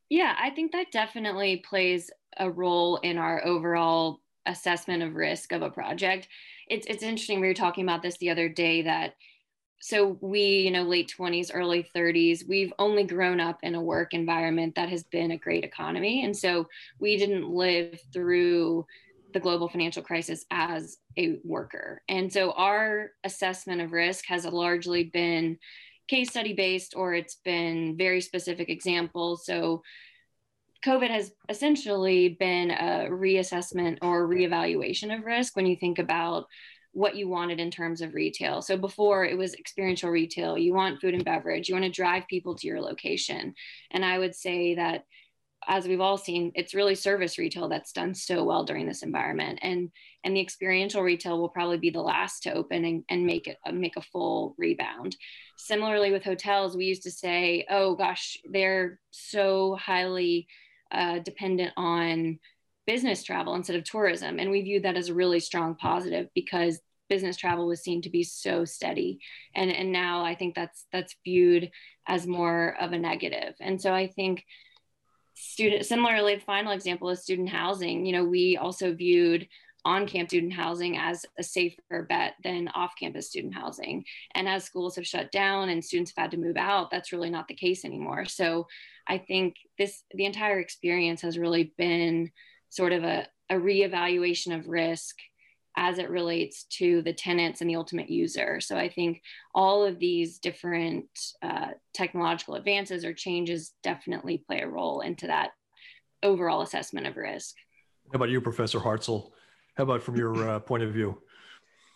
Yeah, 0.09 0.35
I 0.41 0.51
think 0.51 0.73
that 0.73 0.91
definitely 0.91 1.59
plays 1.59 2.11
a 2.37 2.51
role 2.51 2.97
in 2.97 3.17
our 3.17 3.47
overall 3.47 4.21
assessment 4.45 5.05
of 5.05 5.15
risk 5.15 5.53
of 5.53 5.63
a 5.63 5.71
project. 5.71 6.27
It's, 6.67 6.87
it's 6.89 7.05
interesting. 7.05 7.39
We 7.39 7.47
were 7.47 7.55
talking 7.55 7.85
about 7.85 8.03
this 8.03 8.19
the 8.19 8.31
other 8.31 8.49
day 8.49 8.83
that 8.83 9.15
so 9.81 10.19
we 10.21 10.41
you 10.41 10.71
know 10.71 10.83
late 10.83 11.13
20s 11.19 11.51
early 11.55 11.89
30s 11.95 12.47
we've 12.49 12.73
only 12.79 13.05
grown 13.05 13.41
up 13.41 13.59
in 13.63 13.75
a 13.75 13.81
work 13.81 14.13
environment 14.13 14.75
that 14.75 14.89
has 14.89 15.05
been 15.05 15.31
a 15.31 15.39
great 15.39 15.65
economy 15.65 16.25
and 16.25 16.37
so 16.37 16.67
we 16.99 17.17
didn't 17.17 17.49
live 17.49 17.99
through 18.13 18.85
the 19.33 19.41
global 19.41 19.69
financial 19.69 20.03
crisis 20.03 20.45
as 20.51 20.99
a 21.17 21.39
worker. 21.45 22.03
And 22.09 22.33
so 22.33 22.53
our 22.53 23.11
assessment 23.25 23.81
of 23.81 23.93
risk 23.93 24.25
has 24.29 24.45
largely 24.45 25.05
been 25.05 25.59
case 26.09 26.31
study 26.31 26.55
based 26.55 26.95
or 26.97 27.15
it's 27.15 27.37
been 27.45 27.97
very 27.97 28.21
specific 28.21 28.69
examples. 28.69 29.45
So 29.45 29.83
COVID 30.85 31.11
has 31.11 31.33
essentially 31.49 32.37
been 32.41 32.71
a 32.71 33.09
reassessment 33.11 33.99
or 34.01 34.27
reevaluation 34.29 35.17
of 35.17 35.25
risk 35.25 35.57
when 35.57 35.67
you 35.67 35.77
think 35.77 35.99
about 35.99 36.47
what 36.99 37.15
you 37.15 37.29
wanted 37.29 37.61
in 37.61 37.71
terms 37.71 38.01
of 38.01 38.13
retail. 38.13 38.61
So 38.61 38.77
before 38.77 39.25
it 39.25 39.39
was 39.39 39.55
experiential 39.55 40.11
retail, 40.11 40.59
you 40.59 40.75
want 40.75 41.01
food 41.01 41.15
and 41.15 41.25
beverage, 41.25 41.69
you 41.69 41.75
want 41.77 41.85
to 41.85 41.91
drive 41.93 42.27
people 42.27 42.57
to 42.57 42.67
your 42.67 42.81
location. 42.81 43.55
And 43.93 44.05
I 44.05 44.19
would 44.19 44.35
say 44.35 44.75
that 44.75 45.05
as 45.69 45.87
we've 45.87 46.01
all 46.01 46.19
seen, 46.19 46.51
it's 46.57 46.75
really 46.75 46.97
service 46.97 47.39
retail 47.39 47.69
that's 47.69 47.93
done 47.93 48.15
so 48.15 48.43
well 48.43 48.65
during 48.65 48.87
this 48.87 49.05
environment. 49.05 49.61
And 49.63 49.91
and 50.25 50.35
the 50.35 50.41
experiential 50.41 51.03
retail 51.03 51.39
will 51.39 51.49
probably 51.49 51.79
be 51.79 51.91
the 51.91 52.01
last 52.01 52.43
to 52.43 52.53
open 52.53 52.85
and, 52.85 53.05
and 53.09 53.25
make 53.25 53.47
it 53.47 53.59
make 53.73 53.97
a 53.97 54.03
full 54.03 54.57
rebound. 54.59 55.17
Similarly 55.57 56.11
with 56.11 56.25
hotels, 56.25 56.77
we 56.77 56.87
used 56.87 57.05
to 57.05 57.13
say, 57.13 57.65
oh 57.71 57.95
gosh, 57.95 58.39
they're 58.51 58.99
so 59.13 59.77
highly 59.77 60.49
uh, 60.91 61.21
dependent 61.21 61.73
on 61.77 62.41
business 62.89 63.23
travel 63.23 63.55
instead 63.55 63.77
of 63.77 63.85
tourism. 63.85 64.41
And 64.41 64.51
we 64.51 64.63
view 64.63 64.81
that 64.81 64.97
as 64.97 65.11
a 65.11 65.15
really 65.15 65.41
strong 65.41 65.77
positive 65.77 66.29
because 66.35 66.81
business 67.09 67.37
travel 67.37 67.67
was 67.67 67.83
seen 67.83 68.03
to 68.03 68.11
be 68.11 68.23
so 68.23 68.65
steady. 68.65 69.21
And, 69.55 69.71
and 69.71 69.93
now 69.93 70.25
I 70.25 70.35
think 70.35 70.55
that's 70.55 70.87
that's 70.93 71.17
viewed 71.25 71.71
as 72.07 72.27
more 72.27 72.77
of 72.81 72.93
a 72.93 72.99
negative. 72.99 73.55
And 73.61 73.81
so 73.81 73.93
I 73.93 74.07
think 74.07 74.45
student 75.35 75.87
similarly, 75.87 76.35
the 76.35 76.41
final 76.41 76.73
example 76.73 77.11
is 77.11 77.23
student 77.23 77.49
housing. 77.49 78.07
You 78.07 78.13
know, 78.13 78.25
we 78.25 78.57
also 78.57 78.95
viewed 78.95 79.49
on-campus 79.85 80.31
student 80.31 80.53
housing 80.53 80.99
as 80.99 81.25
a 81.39 81.43
safer 81.43 82.05
bet 82.09 82.35
than 82.43 82.69
off-campus 82.75 83.29
student 83.29 83.55
housing. 83.55 84.05
And 84.35 84.49
as 84.49 84.65
schools 84.65 84.97
have 84.97 85.07
shut 85.07 85.31
down 85.31 85.69
and 85.69 85.85
students 85.85 86.13
have 86.17 86.25
had 86.25 86.31
to 86.33 86.37
move 86.37 86.57
out, 86.57 86.91
that's 86.91 87.13
really 87.13 87.31
not 87.31 87.49
the 87.49 87.55
case 87.55 87.85
anymore. 87.85 88.25
So 88.27 88.67
I 89.07 89.19
think 89.19 89.55
this 89.79 90.03
the 90.13 90.25
entire 90.25 90.59
experience 90.59 91.23
has 91.23 91.39
really 91.39 91.73
been 91.79 92.31
sort 92.71 92.93
of 92.93 93.05
a, 93.05 93.27
a 93.49 93.55
reevaluation 93.55 94.55
of 94.59 94.69
risk 94.69 95.17
as 95.81 95.99
it 95.99 96.11
relates 96.11 96.65
to 96.65 97.03
the 97.03 97.13
tenants 97.13 97.61
and 97.61 97.71
the 97.71 97.77
ultimate 97.77 98.11
user. 98.11 98.61
So 98.61 98.77
I 98.77 98.89
think 98.89 99.23
all 99.55 99.85
of 99.85 100.01
these 100.01 100.41
different 100.41 101.07
uh, 101.41 101.69
technological 101.95 102.57
advances 102.57 103.05
or 103.05 103.15
changes 103.15 103.75
definitely 103.85 104.39
play 104.39 104.61
a 104.63 104.69
role 104.69 105.03
into 105.03 105.29
that 105.29 105.51
overall 106.25 106.63
assessment 106.63 107.07
of 107.07 107.17
risk. 107.17 107.55
How 108.13 108.17
about 108.17 108.29
you, 108.29 108.41
Professor 108.41 108.81
Hartzell? 108.81 109.31
How 109.77 109.85
about 109.85 110.03
from 110.03 110.17
your 110.17 110.49
uh, 110.49 110.59
point 110.59 110.83
of 110.83 110.93
view? 110.93 111.23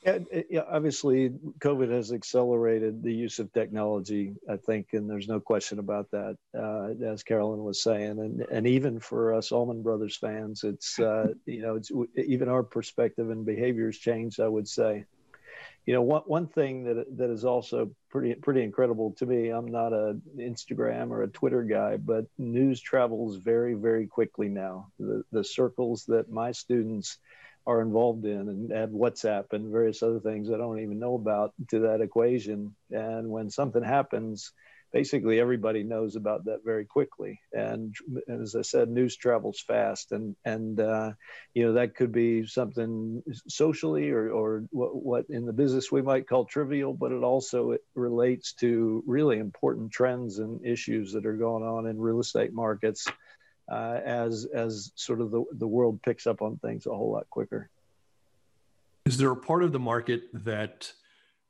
Yeah, 0.05 0.19
yeah, 0.51 0.63
obviously, 0.69 1.31
COVID 1.61 1.89
has 1.93 2.11
accelerated 2.11 3.05
the 3.05 3.15
use 3.15 3.39
of 3.39 3.53
technology, 3.53 4.35
I 4.51 4.57
think, 4.57 4.89
and 4.95 5.09
there's 5.09 5.29
no 5.29 5.39
question 5.39 5.79
about 5.79 6.11
that, 6.11 6.37
uh, 6.59 7.07
as 7.07 7.23
Carolyn 7.23 7.63
was 7.63 7.85
saying. 7.85 8.19
And, 8.19 8.45
and 8.51 8.67
even 8.67 8.99
for 8.99 9.33
us 9.33 9.53
Allman 9.53 9.83
Brothers 9.83 10.17
fans, 10.17 10.65
it's, 10.65 10.99
uh, 10.99 11.29
you 11.47 11.63
know, 11.63 11.77
it's 11.77 11.93
even 12.17 12.49
our 12.49 12.65
perspective 12.65 13.31
and 13.31 13.47
behaviors 13.47 13.97
changed, 13.97 14.41
I 14.41 14.49
would 14.49 14.67
say. 14.67 15.05
You 15.87 15.95
know, 15.95 16.03
one, 16.03 16.23
one 16.27 16.47
thing 16.49 16.83
that, 16.85 17.07
that 17.19 17.31
is 17.31 17.45
also 17.45 17.93
pretty, 18.11 18.35
pretty 18.35 18.63
incredible 18.63 19.15
to 19.19 19.27
me, 19.27 19.51
I'm 19.51 19.67
not 19.67 19.93
a 19.93 20.19
Instagram 20.37 21.11
or 21.11 21.23
a 21.23 21.29
Twitter 21.29 21.63
guy, 21.63 21.97
but 21.97 22.27
news 22.39 22.81
travels 22.81 23.37
very, 23.37 23.75
very 23.75 24.09
quickly 24.09 24.49
now. 24.49 24.89
The, 24.99 25.23
the 25.31 25.45
circles 25.45 26.07
that 26.07 26.29
my 26.29 26.51
students– 26.51 27.19
are 27.67 27.81
involved 27.81 28.25
in 28.25 28.49
and 28.49 28.73
add 28.73 28.91
WhatsApp 28.91 29.53
and 29.53 29.71
various 29.73 30.03
other 30.03 30.21
things 30.21 30.51
I 30.51 30.57
don't 30.57 30.81
even 30.81 30.99
know 30.99 31.15
about 31.15 31.53
to 31.71 31.81
that 31.81 32.01
equation. 32.01 32.75
And 32.91 33.29
when 33.31 33.51
something 33.51 33.83
happens, 33.83 34.53
basically 34.93 35.41
everybody 35.41 35.83
knows 35.83 36.17
about 36.17 36.45
that 36.45 36.65
very 36.65 36.85
quickly. 36.85 37.41
And, 37.53 37.95
and 38.27 38.43
as 38.43 38.55
I 38.55 38.63
said, 38.63 38.89
news 38.89 39.17
travels 39.17 39.61
fast, 39.61 40.13
and 40.13 40.37
and 40.45 40.79
uh, 40.79 41.13
you 41.55 41.65
know 41.65 41.73
that 41.75 41.95
could 41.95 42.13
be 42.13 42.47
something 42.47 43.23
socially 43.49 44.11
or 44.11 44.31
or 44.31 44.65
what, 44.71 44.95
what 44.95 45.25
in 45.31 45.47
the 45.47 45.53
business 45.53 45.91
we 45.91 46.03
might 46.03 46.29
call 46.29 46.45
trivial, 46.45 46.93
but 46.95 47.13
it 47.13 47.23
also 47.23 47.73
it 47.73 47.83
relates 47.95 48.53
to 48.55 49.03
really 49.07 49.39
important 49.39 49.93
trends 49.93 50.39
and 50.39 50.65
issues 50.67 51.13
that 51.13 51.27
are 51.27 51.37
going 51.37 51.65
on 51.65 51.87
in 51.87 52.01
real 52.01 52.21
estate 52.21 52.53
markets 52.53 53.07
uh, 53.71 54.01
as 54.05 54.47
as 54.53 54.93
sort 54.95 55.21
of 55.21 55.31
the, 55.31 55.45
the 55.53 55.67
world 55.67 56.03
picks 56.03 56.27
up 56.27 56.43
on 56.43 56.57
things 56.59 56.87
a 56.87 56.91
whole 56.91 57.13
lot 57.13 57.29
quicker. 57.31 57.71
Is 59.05 59.19
there 59.19 59.31
a 59.31 59.37
part 59.37 59.63
of 59.63 59.73
the 59.73 59.81
market 59.81 60.23
that 60.33 60.93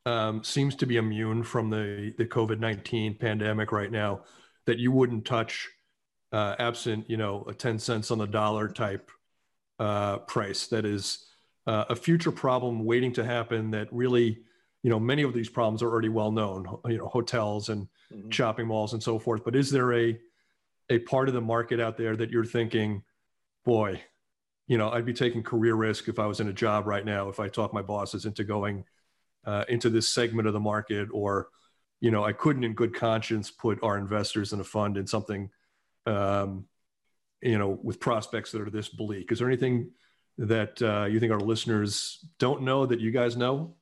um, 0.05 0.43
seems 0.43 0.75
to 0.75 0.85
be 0.85 0.97
immune 0.97 1.43
from 1.43 1.69
the 1.69 2.13
the 2.17 2.25
COVID 2.25 2.59
nineteen 2.59 3.15
pandemic 3.15 3.71
right 3.71 3.91
now 3.91 4.21
that 4.65 4.79
you 4.79 4.91
wouldn't 4.91 5.25
touch, 5.25 5.69
uh, 6.31 6.55
absent 6.59 7.09
you 7.09 7.17
know 7.17 7.45
a 7.47 7.53
ten 7.53 7.79
cents 7.79 8.11
on 8.11 8.17
the 8.17 8.27
dollar 8.27 8.67
type 8.67 9.09
uh, 9.79 10.17
price? 10.19 10.67
That 10.67 10.85
is 10.85 11.25
uh, 11.67 11.85
a 11.89 11.95
future 11.95 12.31
problem 12.31 12.85
waiting 12.85 13.13
to 13.13 13.23
happen. 13.23 13.71
That 13.71 13.87
really, 13.91 14.39
you 14.81 14.89
know, 14.89 14.99
many 14.99 15.23
of 15.23 15.33
these 15.33 15.49
problems 15.49 15.81
are 15.81 15.89
already 15.89 16.09
well 16.09 16.31
known. 16.31 16.65
You 16.85 16.97
know, 16.97 17.07
hotels 17.07 17.69
and 17.69 17.87
mm-hmm. 18.11 18.29
shopping 18.29 18.67
malls 18.67 18.93
and 18.93 19.01
so 19.01 19.19
forth. 19.19 19.43
But 19.43 19.55
is 19.55 19.69
there 19.71 19.93
a 19.93 20.19
a 20.89 20.99
part 20.99 21.27
of 21.27 21.33
the 21.33 21.41
market 21.41 21.79
out 21.79 21.97
there 21.97 22.15
that 22.15 22.29
you're 22.29 22.45
thinking, 22.45 23.03
boy, 23.65 24.01
you 24.67 24.77
know, 24.77 24.89
I'd 24.89 25.05
be 25.05 25.13
taking 25.13 25.43
career 25.43 25.75
risk 25.75 26.07
if 26.07 26.19
I 26.19 26.25
was 26.25 26.39
in 26.39 26.47
a 26.47 26.53
job 26.53 26.87
right 26.87 27.05
now, 27.05 27.29
if 27.29 27.39
I 27.39 27.47
talk 27.47 27.73
my 27.73 27.81
bosses 27.81 28.25
into 28.25 28.43
going 28.43 28.85
uh, 29.45 29.65
into 29.67 29.89
this 29.89 30.09
segment 30.09 30.47
of 30.47 30.53
the 30.53 30.59
market, 30.59 31.09
or, 31.11 31.49
you 31.99 32.11
know, 32.11 32.23
I 32.23 32.31
couldn't 32.31 32.63
in 32.63 32.73
good 32.73 32.95
conscience 32.95 33.51
put 33.51 33.83
our 33.83 33.97
investors 33.97 34.53
in 34.53 34.59
a 34.59 34.63
fund 34.63 34.97
in 34.97 35.05
something, 35.05 35.49
um, 36.05 36.65
you 37.41 37.57
know, 37.57 37.77
with 37.83 37.99
prospects 37.99 38.51
that 38.51 38.61
are 38.61 38.69
this 38.69 38.89
bleak. 38.89 39.31
Is 39.31 39.39
there 39.39 39.47
anything 39.47 39.91
that 40.37 40.81
uh, 40.81 41.05
you 41.05 41.19
think 41.19 41.31
our 41.31 41.39
listeners 41.39 42.25
don't 42.39 42.61
know 42.61 42.85
that 42.85 43.01
you 43.01 43.11
guys 43.11 43.35
know? 43.35 43.75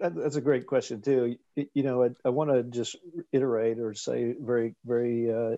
That's 0.00 0.36
a 0.36 0.40
great 0.40 0.66
question 0.66 1.00
too. 1.00 1.36
You 1.54 1.82
know, 1.82 2.04
I, 2.04 2.08
I 2.24 2.28
want 2.30 2.50
to 2.50 2.62
just 2.62 2.96
iterate 3.32 3.78
or 3.78 3.94
say 3.94 4.34
very, 4.38 4.74
very 4.84 5.32
uh, 5.32 5.56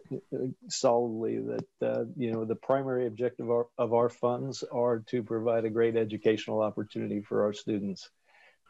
solidly 0.69 1.39
that 1.39 1.67
uh, 1.83 2.05
you 2.17 2.33
know 2.33 2.45
the 2.45 2.55
primary 2.55 3.07
objective 3.07 3.47
of 3.47 3.51
our, 3.51 3.67
of 3.79 3.95
our 3.95 4.09
funds 4.09 4.65
are 4.71 5.01
to 5.09 5.23
provide 5.23 5.65
a 5.65 5.71
great 5.71 5.97
educational 5.97 6.61
opportunity 6.61 7.23
for 7.23 7.45
our 7.45 7.53
students. 7.53 8.11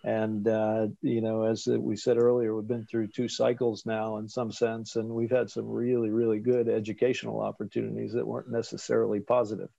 And 0.04 0.46
uh, 0.46 0.88
you 1.02 1.20
know, 1.20 1.42
as 1.44 1.66
we 1.66 1.96
said 1.96 2.18
earlier, 2.18 2.54
we've 2.54 2.68
been 2.68 2.86
through 2.86 3.08
two 3.08 3.28
cycles 3.28 3.84
now, 3.84 4.18
in 4.18 4.28
some 4.28 4.52
sense, 4.52 4.94
and 4.96 5.08
we've 5.08 5.30
had 5.30 5.50
some 5.50 5.68
really, 5.68 6.10
really 6.10 6.38
good 6.38 6.68
educational 6.68 7.40
opportunities 7.40 8.12
that 8.12 8.26
weren't 8.26 8.50
necessarily 8.50 9.20
positive. 9.20 9.70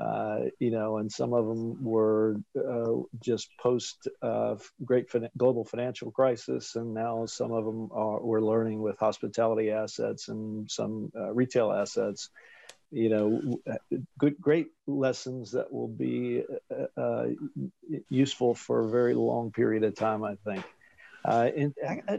Uh, 0.00 0.44
you 0.58 0.70
know, 0.70 0.96
and 0.96 1.12
some 1.12 1.34
of 1.34 1.46
them 1.46 1.82
were 1.84 2.36
uh, 2.56 2.92
just 3.20 3.48
post 3.58 4.08
uh, 4.22 4.54
great 4.84 5.10
fin- 5.10 5.28
global 5.36 5.64
financial 5.64 6.10
crisis, 6.10 6.74
and 6.76 6.94
now 6.94 7.26
some 7.26 7.52
of 7.52 7.64
them 7.64 7.90
are 7.92 8.20
we're 8.20 8.40
learning 8.40 8.80
with 8.80 8.98
hospitality 8.98 9.70
assets 9.70 10.28
and 10.28 10.70
some 10.70 11.12
uh, 11.14 11.32
retail 11.32 11.70
assets. 11.72 12.30
You 12.90 13.08
know, 13.10 13.60
good, 14.18 14.40
great 14.40 14.68
lessons 14.86 15.52
that 15.52 15.72
will 15.72 15.88
be 15.88 16.44
uh, 16.70 17.00
uh, 17.00 17.26
useful 18.08 18.54
for 18.54 18.80
a 18.80 18.90
very 18.90 19.14
long 19.14 19.50
period 19.52 19.84
of 19.84 19.94
time. 19.96 20.24
I 20.24 20.36
think. 20.46 20.64
and 21.24 21.74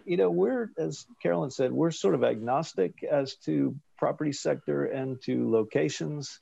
you 0.05 0.17
know, 0.17 0.29
we're 0.29 0.69
as 0.77 1.05
Carolyn 1.23 1.51
said, 1.51 1.71
we're 1.71 1.91
sort 1.91 2.15
of 2.15 2.23
agnostic 2.23 3.03
as 3.03 3.35
to 3.45 3.75
property 3.97 4.33
sector 4.33 4.85
and 4.85 5.19
to 5.23 5.49
locations 5.49 6.39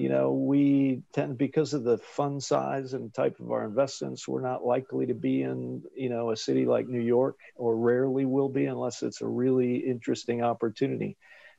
you 0.00 0.08
know, 0.08 0.32
we 0.32 1.02
tend 1.12 1.36
because 1.36 1.74
of 1.74 1.84
the 1.84 1.98
fund 1.98 2.42
size 2.42 2.94
and 2.94 3.12
type 3.12 3.38
of 3.38 3.50
our 3.52 3.66
investments, 3.66 4.26
we're 4.26 4.40
not 4.40 4.64
likely 4.64 5.04
to 5.04 5.14
be 5.14 5.42
in, 5.42 5.82
you 5.94 6.08
know, 6.08 6.30
a 6.30 6.36
city 6.38 6.64
like 6.64 6.88
New 6.88 7.02
York, 7.02 7.36
or 7.54 7.76
rarely 7.76 8.24
will 8.24 8.48
be 8.48 8.64
unless 8.64 9.02
it's 9.02 9.20
a 9.20 9.26
really 9.26 9.76
interesting 9.76 10.42
opportunity. 10.42 11.18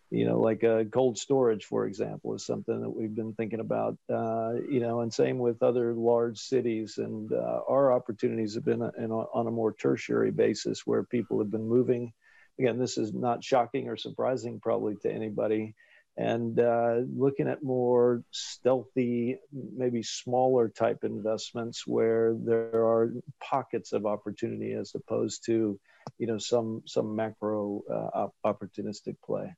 You 0.10 0.26
know, 0.26 0.40
like 0.40 0.64
a 0.64 0.86
cold 0.92 1.20
storage, 1.20 1.66
for 1.66 1.86
example, 1.86 2.34
is 2.34 2.44
something 2.44 2.82
that 2.82 2.90
we've 2.90 3.14
been 3.14 3.34
thinking 3.34 3.60
about. 3.60 4.00
Uh, 4.12 4.54
you 4.68 4.80
know, 4.80 5.02
and 5.02 5.14
same 5.14 5.38
with 5.38 5.62
other 5.62 5.94
large 5.94 6.40
cities. 6.40 6.98
And 6.98 7.32
uh, 7.32 7.60
our 7.70 7.94
opportunities 7.94 8.56
have 8.56 8.66
been 8.66 8.82
in, 8.98 9.12
on 9.12 9.46
a 9.46 9.52
more 9.52 9.72
tertiary 9.72 10.32
basis, 10.32 10.82
where 10.88 11.04
people 11.04 11.38
have 11.38 11.52
been 11.52 11.68
moving. 11.68 12.12
Again, 12.58 12.80
this 12.80 12.98
is 12.98 13.14
not 13.14 13.44
shocking 13.44 13.88
or 13.88 13.98
surprising, 13.98 14.60
probably 14.60 14.96
to 15.04 15.14
anybody 15.14 15.76
and 16.18 16.60
uh, 16.60 16.98
looking 17.16 17.48
at 17.48 17.64
more 17.64 18.24
stealthy, 18.32 19.38
maybe 19.52 20.04
smaller 20.04 20.70
type 20.70 21.04
investments 21.04 21.88
where 21.88 22.36
there 22.38 22.86
are 22.86 23.14
pockets 23.42 23.94
of 23.94 24.06
opportunity 24.06 24.74
as 24.74 24.92
opposed 24.94 25.46
to, 25.46 25.80
you 26.18 26.28
know, 26.28 26.38
some 26.38 26.84
some 26.86 27.16
macro 27.16 27.82
uh, 27.90 28.28
opportunistic 28.46 29.16
play. 29.26 29.56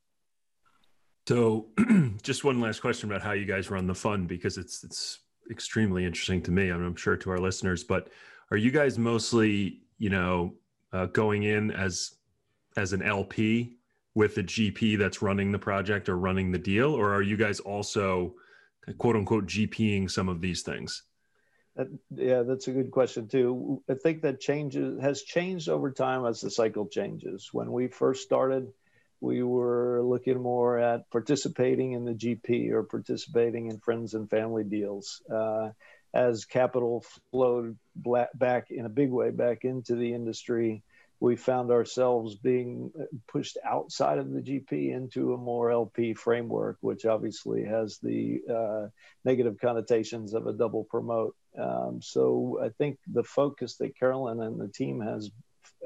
So, 1.26 1.68
just 2.22 2.44
one 2.44 2.60
last 2.60 2.80
question 2.80 3.10
about 3.10 3.22
how 3.22 3.32
you 3.32 3.46
guys 3.46 3.70
run 3.70 3.86
the 3.86 3.94
fund 3.94 4.28
because 4.28 4.56
it's 4.56 4.84
it's 4.84 5.20
extremely 5.50 6.04
interesting 6.04 6.42
to 6.42 6.50
me, 6.50 6.68
and 6.68 6.84
I'm 6.84 6.96
sure 6.96 7.16
to 7.16 7.30
our 7.30 7.38
listeners. 7.38 7.82
But 7.82 8.08
are 8.50 8.56
you 8.56 8.70
guys 8.70 8.98
mostly, 8.98 9.80
you 9.98 10.10
know, 10.10 10.54
uh, 10.92 11.06
going 11.06 11.42
in 11.42 11.72
as 11.72 12.12
as 12.76 12.92
an 12.92 13.02
LP 13.02 13.78
with 14.14 14.34
the 14.34 14.44
GP 14.44 14.98
that's 14.98 15.22
running 15.22 15.52
the 15.52 15.58
project 15.58 16.08
or 16.08 16.16
running 16.16 16.52
the 16.52 16.58
deal, 16.58 16.94
or 16.94 17.12
are 17.14 17.22
you 17.22 17.36
guys 17.36 17.60
also 17.60 18.34
quote 18.98 19.16
unquote 19.16 19.46
GPing 19.46 20.10
some 20.10 20.28
of 20.28 20.40
these 20.40 20.62
things? 20.62 21.02
Yeah, 22.14 22.42
that's 22.42 22.68
a 22.68 22.72
good 22.72 22.92
question 22.92 23.26
too. 23.26 23.82
I 23.90 23.94
think 23.94 24.22
that 24.22 24.40
changes 24.40 25.00
has 25.00 25.22
changed 25.22 25.68
over 25.68 25.90
time 25.90 26.24
as 26.24 26.40
the 26.40 26.50
cycle 26.50 26.86
changes. 26.86 27.50
When 27.52 27.72
we 27.72 27.88
first 27.88 28.22
started, 28.22 28.72
we 29.20 29.42
were 29.42 30.00
looking 30.04 30.40
more 30.40 30.78
at 30.78 31.10
participating 31.10 31.92
in 31.92 32.04
the 32.04 32.12
GP 32.12 32.70
or 32.70 32.84
participating 32.84 33.70
in 33.70 33.78
friends 33.80 34.14
and 34.14 34.30
family 34.30 34.62
deals. 34.62 35.20
Uh, 35.32 35.70
as 36.12 36.44
capital 36.44 37.04
flowed 37.32 37.76
back 38.34 38.70
in 38.70 38.86
a 38.86 38.88
big 38.88 39.10
way 39.10 39.30
back 39.30 39.64
into 39.64 39.96
the 39.96 40.14
industry, 40.14 40.84
we 41.24 41.36
found 41.36 41.70
ourselves 41.70 42.34
being 42.34 42.92
pushed 43.26 43.56
outside 43.64 44.18
of 44.18 44.30
the 44.30 44.42
GP 44.42 44.92
into 44.92 45.32
a 45.32 45.38
more 45.38 45.70
LP 45.70 46.12
framework, 46.12 46.76
which 46.82 47.06
obviously 47.06 47.64
has 47.64 47.98
the 48.02 48.42
uh, 48.46 48.88
negative 49.24 49.56
connotations 49.58 50.34
of 50.34 50.46
a 50.46 50.52
double 50.52 50.84
promote. 50.84 51.34
Um, 51.58 52.00
so 52.02 52.60
I 52.62 52.68
think 52.68 52.98
the 53.10 53.22
focus 53.22 53.76
that 53.76 53.98
Carolyn 53.98 54.42
and 54.42 54.60
the 54.60 54.68
team 54.68 55.00
has 55.00 55.30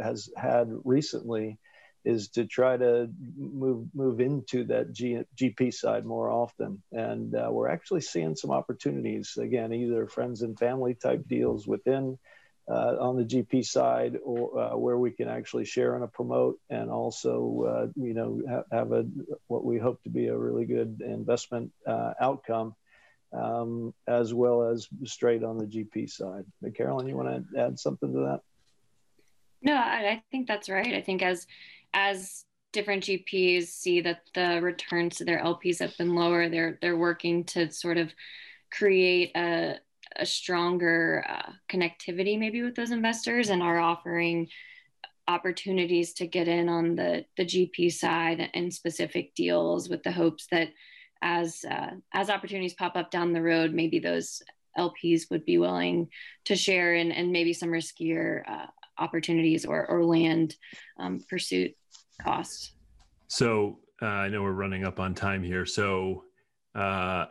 has 0.00 0.28
had 0.36 0.72
recently 0.82 1.58
is 2.04 2.30
to 2.30 2.44
try 2.44 2.76
to 2.76 3.08
move 3.36 3.86
move 3.94 4.20
into 4.20 4.64
that 4.64 4.92
G, 4.92 5.22
GP 5.36 5.72
side 5.72 6.04
more 6.04 6.32
often, 6.32 6.82
and 6.90 7.32
uh, 7.36 7.48
we're 7.52 7.68
actually 7.68 8.00
seeing 8.00 8.34
some 8.34 8.50
opportunities 8.50 9.36
again, 9.40 9.72
either 9.72 10.08
friends 10.08 10.42
and 10.42 10.58
family 10.58 10.94
type 10.94 11.28
deals 11.28 11.64
within 11.68 12.18
on 12.74 13.16
the 13.16 13.24
GP 13.24 13.64
side, 13.64 14.18
or 14.22 14.58
uh, 14.58 14.76
where 14.76 14.98
we 14.98 15.10
can 15.10 15.28
actually 15.28 15.64
share 15.64 15.96
and 15.96 16.12
promote, 16.12 16.58
and 16.70 16.90
also 16.90 17.64
uh, 17.68 17.86
you 17.96 18.14
know 18.14 18.42
ha- 18.48 18.76
have 18.76 18.92
a 18.92 19.06
what 19.46 19.64
we 19.64 19.78
hope 19.78 20.02
to 20.02 20.10
be 20.10 20.26
a 20.26 20.36
really 20.36 20.66
good 20.66 21.00
investment 21.04 21.72
uh, 21.86 22.12
outcome, 22.20 22.74
um, 23.32 23.94
as 24.06 24.34
well 24.34 24.64
as 24.68 24.88
straight 25.04 25.44
on 25.44 25.58
the 25.58 25.66
GP 25.66 26.10
side. 26.10 26.44
But 26.60 26.74
Carolyn, 26.74 27.08
you 27.08 27.16
want 27.16 27.52
to 27.52 27.60
add 27.60 27.78
something 27.78 28.12
to 28.12 28.18
that? 28.20 28.40
No, 29.62 29.74
I, 29.74 30.10
I 30.10 30.22
think 30.30 30.46
that's 30.46 30.68
right. 30.68 30.94
I 30.94 31.00
think 31.00 31.22
as 31.22 31.46
as 31.94 32.44
different 32.72 33.04
GPs 33.04 33.68
see 33.68 34.00
that 34.02 34.22
the 34.34 34.60
returns 34.62 35.16
to 35.16 35.24
their 35.24 35.42
LPs 35.42 35.80
have 35.80 35.96
been 35.96 36.14
lower, 36.14 36.48
they're 36.48 36.78
they're 36.80 36.96
working 36.96 37.44
to 37.44 37.70
sort 37.70 37.96
of 37.96 38.12
create 38.70 39.32
a 39.34 39.76
a 40.16 40.26
stronger 40.26 41.24
uh, 41.28 41.52
connectivity 41.70 42.38
maybe 42.38 42.62
with 42.62 42.74
those 42.74 42.90
investors 42.90 43.50
and 43.50 43.62
are 43.62 43.78
offering 43.78 44.48
opportunities 45.26 46.14
to 46.14 46.26
get 46.26 46.48
in 46.48 46.68
on 46.68 46.96
the 46.96 47.24
the 47.36 47.44
GP 47.44 47.92
side 47.92 48.50
and 48.54 48.72
specific 48.72 49.34
deals 49.34 49.88
with 49.88 50.02
the 50.02 50.12
hopes 50.12 50.46
that 50.50 50.68
as 51.22 51.64
uh, 51.70 51.90
as 52.12 52.30
opportunities 52.30 52.74
pop 52.74 52.96
up 52.96 53.10
down 53.10 53.32
the 53.32 53.42
road, 53.42 53.72
maybe 53.72 53.98
those 53.98 54.42
LPs 54.78 55.30
would 55.30 55.44
be 55.44 55.58
willing 55.58 56.08
to 56.44 56.56
share 56.56 56.94
in 56.94 57.12
and 57.12 57.32
maybe 57.32 57.52
some 57.52 57.70
riskier 57.70 58.42
uh, 58.48 58.66
opportunities 58.98 59.64
or, 59.64 59.86
or 59.86 60.04
land 60.04 60.56
um, 60.98 61.20
pursuit 61.28 61.74
costs. 62.22 62.72
So 63.26 63.80
uh, 64.00 64.06
I 64.06 64.28
know 64.28 64.42
we're 64.42 64.52
running 64.52 64.84
up 64.84 65.00
on 65.00 65.14
time 65.14 65.42
here. 65.42 65.66
So 65.66 66.24
uh, 66.74 67.26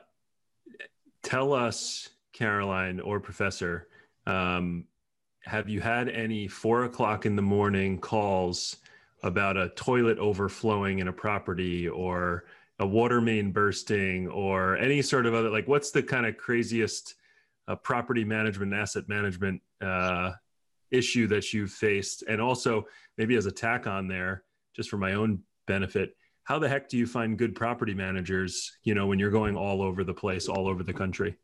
tell 1.23 1.53
us 1.53 2.09
Caroline 2.37 2.99
or 2.99 3.19
Professor, 3.19 3.87
um, 4.27 4.85
have 5.43 5.67
you 5.67 5.81
had 5.81 6.07
any 6.07 6.47
four 6.47 6.83
o'clock 6.83 7.25
in 7.25 7.35
the 7.35 7.41
morning 7.41 7.97
calls 7.97 8.77
about 9.23 9.57
a 9.57 9.69
toilet 9.69 10.19
overflowing 10.19 10.99
in 10.99 11.07
a 11.07 11.13
property 11.13 11.87
or 11.87 12.45
a 12.79 12.85
water 12.85 13.19
main 13.19 13.51
bursting 13.51 14.27
or 14.27 14.77
any 14.77 15.01
sort 15.01 15.25
of 15.25 15.33
other 15.33 15.49
like 15.49 15.67
what's 15.67 15.89
the 15.89 16.03
kind 16.03 16.27
of 16.27 16.37
craziest 16.37 17.15
uh, 17.67 17.75
property 17.75 18.23
management 18.23 18.71
asset 18.71 19.09
management 19.09 19.59
uh, 19.81 20.33
issue 20.91 21.25
that 21.25 21.51
you've 21.53 21.71
faced? 21.71 22.23
And 22.27 22.39
also 22.39 22.85
maybe 23.17 23.35
as 23.35 23.47
a 23.47 23.51
tack 23.51 23.87
on 23.87 24.07
there 24.07 24.43
just 24.75 24.89
for 24.89 24.97
my 24.97 25.13
own 25.13 25.41
benefit 25.65 26.15
how 26.43 26.57
the 26.57 26.69
heck 26.69 26.87
do 26.87 26.97
you 26.97 27.05
find 27.05 27.37
good 27.37 27.55
property 27.55 27.93
managers 27.93 28.77
you 28.83 28.95
know 28.95 29.05
when 29.05 29.19
you're 29.19 29.29
going 29.29 29.57
all 29.57 29.81
over 29.81 30.05
the 30.05 30.13
place 30.13 30.47
all 30.47 30.67
over 30.67 30.81
the 30.81 30.93
country 30.93 31.35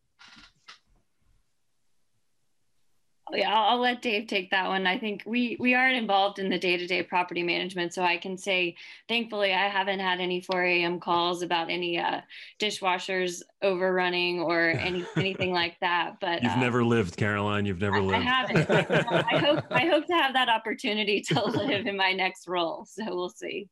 yeah, 3.35 3.53
I'll, 3.53 3.71
I'll, 3.71 3.81
let 3.81 4.01
Dave 4.01 4.27
take 4.27 4.51
that 4.51 4.67
one. 4.67 4.85
I 4.85 4.97
think 4.97 5.23
we 5.25 5.57
we 5.59 5.73
aren't 5.73 5.95
involved 5.95 6.39
in 6.39 6.49
the 6.49 6.59
day 6.59 6.77
to 6.77 6.87
day 6.87 7.03
property 7.03 7.43
management, 7.43 7.93
so 7.93 8.03
I 8.03 8.17
can 8.17 8.37
say, 8.37 8.75
thankfully, 9.07 9.53
I 9.53 9.67
haven't 9.67 9.99
had 9.99 10.19
any 10.19 10.41
4 10.41 10.63
a.m. 10.63 10.99
calls 10.99 11.41
about 11.41 11.69
any 11.69 11.97
uh, 11.97 12.21
dishwashers 12.59 13.41
overrunning 13.61 14.39
or 14.39 14.69
any 14.79 15.05
anything 15.17 15.51
like 15.51 15.77
that. 15.81 16.15
But 16.19 16.43
you've 16.43 16.51
uh, 16.51 16.59
never 16.59 16.83
lived, 16.83 17.17
Caroline. 17.17 17.65
You've 17.65 17.81
never 17.81 17.97
I, 17.97 17.99
lived. 17.99 18.17
I 18.17 18.21
haven't. 18.21 18.69
I 18.69 19.37
hope 19.37 19.65
I 19.71 19.85
hope 19.91 20.05
to 20.07 20.13
have 20.13 20.33
that 20.33 20.49
opportunity 20.49 21.21
to 21.29 21.43
live 21.45 21.87
in 21.87 21.97
my 21.97 22.13
next 22.13 22.47
role. 22.47 22.85
So 22.89 23.03
we'll 23.07 23.29
see. 23.29 23.67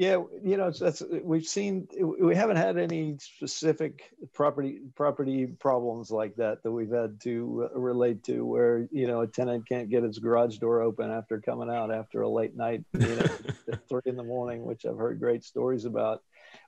Yeah, 0.00 0.22
you 0.42 0.56
know, 0.56 0.70
that's 0.70 1.02
we've 1.22 1.44
seen. 1.44 1.86
We 2.00 2.34
haven't 2.34 2.56
had 2.56 2.78
any 2.78 3.18
specific 3.18 4.00
property 4.32 4.80
property 4.96 5.44
problems 5.44 6.10
like 6.10 6.36
that 6.36 6.62
that 6.62 6.72
we've 6.72 6.90
had 6.90 7.20
to 7.24 7.68
uh, 7.70 7.78
relate 7.78 8.24
to, 8.24 8.42
where 8.46 8.88
you 8.92 9.06
know 9.06 9.20
a 9.20 9.26
tenant 9.26 9.68
can't 9.68 9.90
get 9.90 10.02
its 10.02 10.16
garage 10.16 10.56
door 10.56 10.80
open 10.80 11.10
after 11.10 11.42
coming 11.42 11.68
out 11.68 11.92
after 11.92 12.22
a 12.22 12.30
late 12.30 12.56
night, 12.56 12.82
you 12.94 13.14
know, 13.14 13.26
at 13.72 13.86
three 13.90 14.00
in 14.06 14.16
the 14.16 14.22
morning, 14.22 14.64
which 14.64 14.86
I've 14.86 14.96
heard 14.96 15.20
great 15.20 15.44
stories 15.44 15.84
about. 15.84 16.22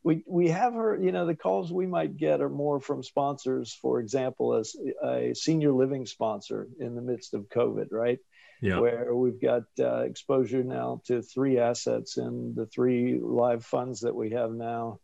We 0.04 0.24
we 0.26 0.50
have 0.50 0.74
heard, 0.74 1.02
you 1.02 1.12
know, 1.12 1.24
the 1.24 1.34
calls 1.34 1.72
we 1.72 1.86
might 1.86 2.18
get 2.18 2.42
are 2.42 2.50
more 2.50 2.80
from 2.80 3.02
sponsors, 3.02 3.72
for 3.72 3.98
example, 3.98 4.56
as 4.56 4.76
a 5.02 5.32
senior 5.32 5.72
living 5.72 6.04
sponsor 6.04 6.68
in 6.78 6.94
the 6.94 7.00
midst 7.00 7.32
of 7.32 7.48
COVID, 7.48 7.92
right? 7.92 8.18
Yeah. 8.62 8.78
where 8.78 9.14
we've 9.14 9.40
got 9.40 9.64
uh, 9.80 10.02
exposure 10.02 10.62
now 10.62 11.02
to 11.06 11.20
three 11.20 11.58
assets 11.58 12.16
in 12.16 12.54
the 12.56 12.66
three 12.66 13.20
live 13.20 13.64
funds 13.64 14.00
that 14.00 14.14
we 14.14 14.30
have 14.30 14.52
now 14.52 15.00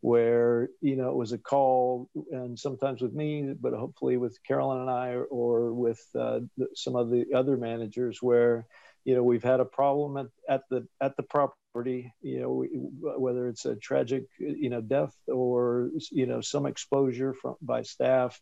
where 0.00 0.68
you 0.80 0.96
know 0.96 1.10
it 1.10 1.16
was 1.16 1.32
a 1.32 1.38
call 1.38 2.08
and 2.32 2.58
sometimes 2.58 3.00
with 3.00 3.12
me 3.12 3.54
but 3.60 3.72
hopefully 3.72 4.16
with 4.16 4.36
carolyn 4.46 4.80
and 4.80 4.90
i 4.90 5.14
or 5.30 5.72
with 5.72 6.00
uh, 6.18 6.40
some 6.74 6.96
of 6.96 7.10
the 7.10 7.26
other 7.34 7.56
managers 7.56 8.20
where 8.20 8.66
you 9.04 9.14
know 9.14 9.22
we've 9.22 9.44
had 9.44 9.60
a 9.60 9.64
problem 9.64 10.16
at, 10.16 10.26
at 10.48 10.62
the 10.70 10.86
at 11.00 11.16
the 11.16 11.22
property 11.22 12.12
you 12.20 12.40
know 12.40 12.50
we, 12.50 12.68
whether 12.72 13.48
it's 13.48 13.64
a 13.64 13.76
tragic 13.76 14.24
you 14.38 14.70
know 14.70 14.80
death 14.80 15.14
or 15.28 15.90
you 16.10 16.26
know 16.26 16.40
some 16.40 16.66
exposure 16.66 17.32
from 17.32 17.54
by 17.62 17.82
staff 17.82 18.40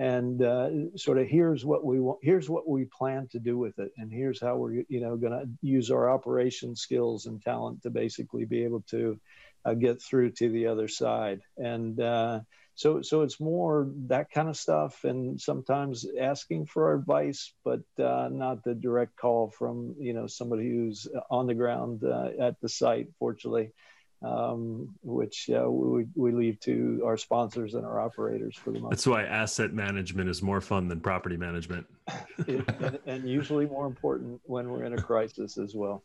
and 0.00 0.42
uh, 0.42 0.70
sort 0.96 1.18
of 1.18 1.26
here's 1.28 1.64
what 1.64 1.84
we 1.84 2.00
want 2.00 2.18
here's 2.22 2.48
what 2.48 2.66
we 2.66 2.86
plan 2.86 3.28
to 3.30 3.38
do 3.38 3.58
with 3.58 3.78
it 3.78 3.92
and 3.98 4.10
here's 4.10 4.40
how 4.40 4.56
we're 4.56 4.82
you 4.88 5.00
know 5.00 5.14
going 5.16 5.32
to 5.32 5.46
use 5.60 5.90
our 5.90 6.10
operation 6.10 6.74
skills 6.74 7.26
and 7.26 7.42
talent 7.42 7.82
to 7.82 7.90
basically 7.90 8.46
be 8.46 8.64
able 8.64 8.80
to 8.80 9.20
uh, 9.64 9.74
get 9.74 10.00
through 10.00 10.30
to 10.30 10.48
the 10.48 10.66
other 10.66 10.88
side. 10.88 11.40
And 11.56 12.00
uh, 12.00 12.40
so 12.74 13.02
so 13.02 13.22
it's 13.22 13.40
more 13.40 13.90
that 14.06 14.30
kind 14.30 14.48
of 14.48 14.56
stuff 14.56 15.04
and 15.04 15.38
sometimes 15.40 16.06
asking 16.18 16.64
for 16.64 16.94
advice 16.94 17.52
but 17.62 17.80
uh, 17.98 18.28
not 18.32 18.64
the 18.64 18.74
direct 18.74 19.16
call 19.16 19.50
from 19.50 19.96
you 19.98 20.14
know 20.14 20.26
somebody 20.26 20.70
who's 20.70 21.06
on 21.30 21.46
the 21.46 21.54
ground 21.54 22.02
uh, 22.04 22.30
at 22.40 22.58
the 22.62 22.68
site 22.70 23.08
fortunately 23.18 23.72
um, 24.22 24.94
which 25.02 25.48
uh, 25.50 25.70
we, 25.70 26.06
we 26.14 26.32
leave 26.32 26.60
to 26.60 27.02
our 27.06 27.16
sponsors 27.16 27.74
and 27.74 27.86
our 27.86 28.00
operators 28.00 28.56
for 28.56 28.70
the 28.70 28.78
most. 28.78 28.90
That's 28.90 29.06
why 29.06 29.24
asset 29.24 29.72
management 29.72 30.28
is 30.28 30.42
more 30.42 30.60
fun 30.60 30.88
than 30.88 31.00
property 31.00 31.36
management, 31.36 31.86
it, 32.46 32.64
and, 32.80 32.98
and, 33.06 33.28
usually 33.28 33.66
more 33.66 33.86
important 33.86 34.40
when 34.44 34.68
we're 34.68 34.84
in 34.84 34.92
a 34.92 35.00
crisis 35.00 35.56
as 35.56 35.74
well. 35.74 36.02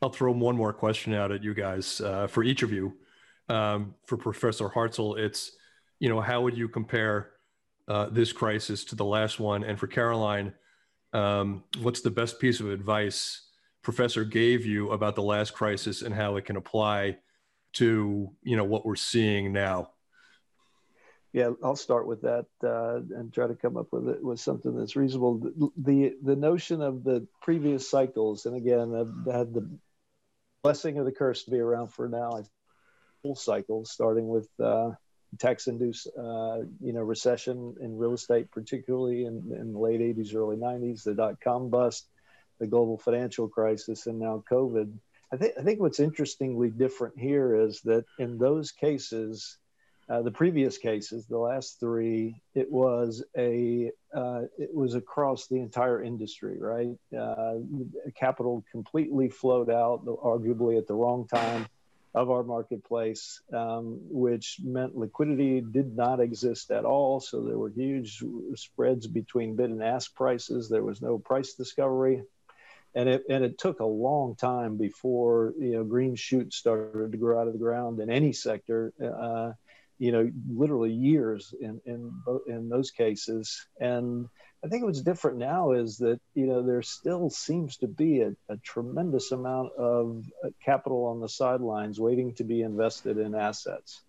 I'll 0.00 0.10
throw 0.10 0.32
one 0.32 0.56
more 0.56 0.72
question 0.72 1.12
out 1.12 1.30
at 1.30 1.42
you 1.42 1.52
guys 1.52 2.00
uh, 2.00 2.26
for 2.26 2.42
each 2.42 2.62
of 2.62 2.72
you. 2.72 2.94
Um, 3.50 3.94
for 4.06 4.16
Professor 4.16 4.68
Hartzell, 4.68 5.18
it's 5.18 5.52
you 6.00 6.08
know 6.08 6.20
how 6.20 6.42
would 6.42 6.56
you 6.56 6.68
compare 6.68 7.30
uh, 7.86 8.08
this 8.10 8.32
crisis 8.32 8.84
to 8.84 8.94
the 8.94 9.04
last 9.04 9.40
one? 9.40 9.64
And 9.64 9.78
for 9.78 9.86
Caroline, 9.86 10.54
um, 11.12 11.64
what's 11.80 12.00
the 12.00 12.10
best 12.10 12.38
piece 12.38 12.60
of 12.60 12.70
advice 12.70 13.42
Professor 13.82 14.24
gave 14.24 14.66
you 14.66 14.90
about 14.90 15.14
the 15.14 15.22
last 15.22 15.54
crisis 15.54 16.02
and 16.02 16.14
how 16.14 16.36
it 16.36 16.44
can 16.44 16.56
apply? 16.56 17.16
To 17.74 18.30
you 18.42 18.56
know 18.56 18.64
what 18.64 18.84
we're 18.84 18.96
seeing 18.96 19.52
now 19.52 19.90
yeah 21.32 21.50
i'll 21.62 21.76
start 21.76 22.06
with 22.06 22.22
that 22.22 22.46
uh, 22.64 22.96
and 23.16 23.32
try 23.32 23.46
to 23.46 23.54
come 23.54 23.76
up 23.76 23.88
with 23.92 24.08
it 24.08 24.22
with 24.22 24.40
something 24.40 24.76
that's 24.76 24.96
reasonable 24.96 25.38
the, 25.76 26.14
the, 26.22 26.36
notion 26.36 26.80
of 26.80 27.04
the 27.04 27.26
previous 27.42 27.88
cycles 27.90 28.46
and 28.46 28.56
again 28.56 28.94
i've 28.94 29.34
had 29.34 29.52
the 29.52 29.68
blessing 30.62 30.98
of 30.98 31.04
the 31.04 31.12
curse 31.12 31.44
to 31.44 31.50
be 31.50 31.58
around 31.58 31.88
for 31.88 32.08
now 32.08 32.42
full 33.22 33.36
cycles 33.36 33.90
starting 33.90 34.28
with 34.28 34.48
uh, 34.62 34.90
tax-induced, 35.38 36.08
uh, 36.18 36.58
you 36.80 36.92
know, 36.92 37.02
recession 37.02 37.74
in 37.80 37.96
real 37.96 38.14
estate, 38.14 38.50
particularly 38.50 39.24
in, 39.24 39.52
in 39.58 39.72
the 39.72 39.78
late 39.78 40.00
80s, 40.00 40.34
early 40.34 40.56
90s, 40.56 41.04
the 41.04 41.14
dot-com 41.14 41.68
bust, 41.68 42.08
the 42.58 42.66
global 42.66 42.98
financial 42.98 43.48
crisis, 43.48 44.06
and 44.06 44.18
now 44.18 44.42
COVID. 44.50 44.92
I 45.32 45.36
think 45.36 45.54
I 45.58 45.62
think 45.62 45.80
what's 45.80 46.00
interestingly 46.00 46.70
different 46.70 47.18
here 47.18 47.54
is 47.54 47.80
that 47.82 48.04
in 48.18 48.38
those 48.38 48.72
cases, 48.72 49.58
uh, 50.08 50.22
the 50.22 50.30
previous 50.30 50.78
cases, 50.78 51.26
the 51.26 51.38
last 51.38 51.78
three, 51.80 52.40
it 52.54 52.70
was 52.70 53.22
a 53.36 53.90
uh, 54.14 54.42
it 54.58 54.74
was 54.74 54.94
across 54.94 55.46
the 55.46 55.60
entire 55.60 56.02
industry, 56.02 56.56
right? 56.58 56.96
Uh, 57.16 57.56
capital 58.16 58.64
completely 58.72 59.28
flowed 59.28 59.70
out, 59.70 60.04
arguably 60.06 60.78
at 60.78 60.86
the 60.86 60.94
wrong 60.94 61.26
time 61.26 61.68
of 62.14 62.30
our 62.30 62.42
marketplace, 62.42 63.42
um, 63.52 64.00
which 64.08 64.60
meant 64.64 64.96
liquidity 64.96 65.60
did 65.60 65.94
not 65.94 66.20
exist 66.20 66.70
at 66.70 66.86
all. 66.86 67.20
So 67.20 67.42
there 67.42 67.58
were 67.58 67.68
huge 67.68 68.24
spreads 68.54 69.06
between 69.06 69.56
bid 69.56 69.68
and 69.68 69.82
ask 69.82 70.14
prices. 70.14 70.70
There 70.70 70.82
was 70.82 71.02
no 71.02 71.18
price 71.18 71.52
discovery 71.52 72.22
and 72.94 73.08
it 73.08 73.24
and 73.28 73.44
it 73.44 73.58
took 73.58 73.80
a 73.80 73.86
long 73.86 74.34
time 74.36 74.76
before 74.76 75.54
you 75.58 75.72
know 75.72 75.84
green 75.84 76.16
shoots 76.16 76.56
started 76.56 77.12
to 77.12 77.18
grow 77.18 77.40
out 77.40 77.46
of 77.46 77.52
the 77.52 77.58
ground 77.58 78.00
in 78.00 78.10
any 78.10 78.32
sector. 78.32 78.92
Uh, 79.02 79.52
you 79.98 80.12
know, 80.12 80.30
literally 80.48 80.92
years 80.92 81.52
in 81.60 81.80
in 81.84 82.12
in 82.46 82.68
those 82.68 82.90
cases. 82.90 83.66
And 83.80 84.28
I 84.64 84.68
think 84.68 84.84
what's 84.84 85.02
different 85.02 85.38
now 85.38 85.72
is 85.72 85.98
that 85.98 86.20
you 86.34 86.46
know 86.46 86.62
there 86.62 86.82
still 86.82 87.30
seems 87.30 87.76
to 87.78 87.88
be 87.88 88.22
a, 88.22 88.32
a 88.48 88.56
tremendous 88.58 89.32
amount 89.32 89.72
of 89.76 90.24
uh, 90.44 90.50
capital 90.64 91.06
on 91.06 91.20
the 91.20 91.28
sidelines 91.28 92.00
waiting 92.00 92.34
to 92.34 92.44
be 92.44 92.62
invested 92.62 93.18
in 93.18 93.34
assets. 93.34 94.02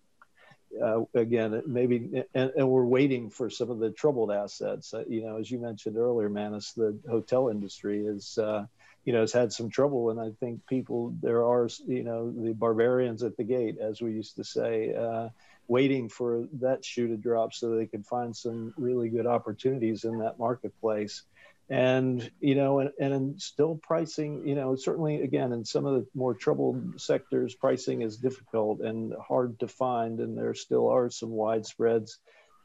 Uh, 0.82 1.00
again, 1.14 1.62
maybe, 1.66 2.24
and, 2.32 2.52
and, 2.56 2.68
we're 2.68 2.84
waiting 2.84 3.28
for 3.28 3.50
some 3.50 3.70
of 3.70 3.80
the 3.80 3.90
troubled 3.90 4.30
assets. 4.30 4.94
Uh, 4.94 5.02
you 5.08 5.20
know, 5.20 5.36
as 5.36 5.50
you 5.50 5.58
mentioned 5.58 5.96
earlier, 5.96 6.28
Manus, 6.28 6.72
the 6.72 6.96
hotel 7.08 7.48
industry 7.48 8.06
is, 8.06 8.38
uh, 8.38 8.64
you 9.04 9.12
know, 9.12 9.20
has 9.20 9.32
had 9.32 9.52
some 9.52 9.68
trouble, 9.68 10.10
and 10.10 10.20
I 10.20 10.30
think 10.38 10.64
people 10.68 11.12
there 11.20 11.44
are, 11.44 11.68
you 11.86 12.04
know, 12.04 12.30
the 12.30 12.52
barbarians 12.52 13.24
at 13.24 13.36
the 13.36 13.42
gate, 13.42 13.78
as 13.80 14.00
we 14.00 14.12
used 14.12 14.36
to 14.36 14.44
say, 14.44 14.94
uh, 14.94 15.30
waiting 15.66 16.08
for 16.08 16.46
that 16.60 16.84
shoe 16.84 17.08
to 17.08 17.16
drop 17.16 17.52
so 17.52 17.74
they 17.74 17.86
can 17.86 18.04
find 18.04 18.36
some 18.36 18.72
really 18.76 19.08
good 19.08 19.26
opportunities 19.26 20.04
in 20.04 20.18
that 20.18 20.38
marketplace 20.38 21.24
and 21.70 22.28
you 22.40 22.56
know 22.56 22.80
and, 22.80 22.90
and 22.98 23.40
still 23.40 23.78
pricing 23.80 24.46
you 24.46 24.56
know 24.56 24.74
certainly 24.74 25.22
again 25.22 25.52
in 25.52 25.64
some 25.64 25.86
of 25.86 25.94
the 25.94 26.06
more 26.14 26.34
troubled 26.34 27.00
sectors 27.00 27.54
pricing 27.54 28.02
is 28.02 28.16
difficult 28.16 28.80
and 28.80 29.14
hard 29.26 29.58
to 29.60 29.68
find 29.68 30.18
and 30.18 30.36
there 30.36 30.52
still 30.52 30.88
are 30.88 31.08
some 31.08 31.30
widespreads. 31.30 32.18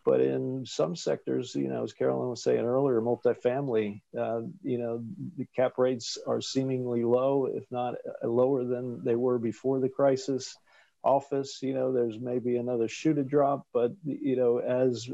But 0.03 0.21
in 0.21 0.65
some 0.65 0.95
sectors 0.95 1.53
you 1.55 1.67
know 1.67 1.83
as 1.83 1.93
carolyn 1.93 2.29
was 2.29 2.43
saying 2.43 2.65
earlier 2.65 2.99
multifamily 2.99 4.01
uh, 4.17 4.41
you 4.63 4.79
know 4.79 5.03
the 5.37 5.45
cap 5.55 5.73
rates 5.77 6.17
are 6.27 6.41
seemingly 6.41 7.03
low 7.03 7.45
if 7.45 7.65
not 7.71 7.95
uh, 8.23 8.27
lower 8.27 8.65
than 8.65 9.03
they 9.03 9.15
were 9.15 9.37
before 9.37 9.79
the 9.79 9.89
crisis. 9.89 10.55
Office 11.03 11.59
you 11.61 11.75
know 11.75 11.93
there's 11.93 12.19
maybe 12.19 12.57
another 12.57 12.87
shoe 12.87 13.13
to 13.13 13.23
drop 13.23 13.67
but 13.71 13.91
you 14.03 14.35
know 14.35 14.57
as 14.57 15.07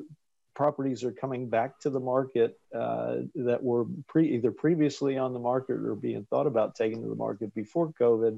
properties 0.62 1.04
are 1.04 1.12
coming 1.12 1.50
back 1.50 1.80
to 1.80 1.90
the 1.90 2.00
market 2.00 2.60
uh, 2.72 3.16
that 3.34 3.64
were 3.64 3.86
pre- 4.08 4.36
either 4.36 4.52
previously 4.52 5.18
on 5.18 5.34
the 5.34 5.40
market 5.40 5.74
or 5.74 5.96
being 5.96 6.24
thought 6.30 6.46
about 6.46 6.76
taking 6.76 7.02
to 7.02 7.10
the 7.10 7.16
market 7.16 7.52
before 7.56 7.92
COVID, 8.00 8.38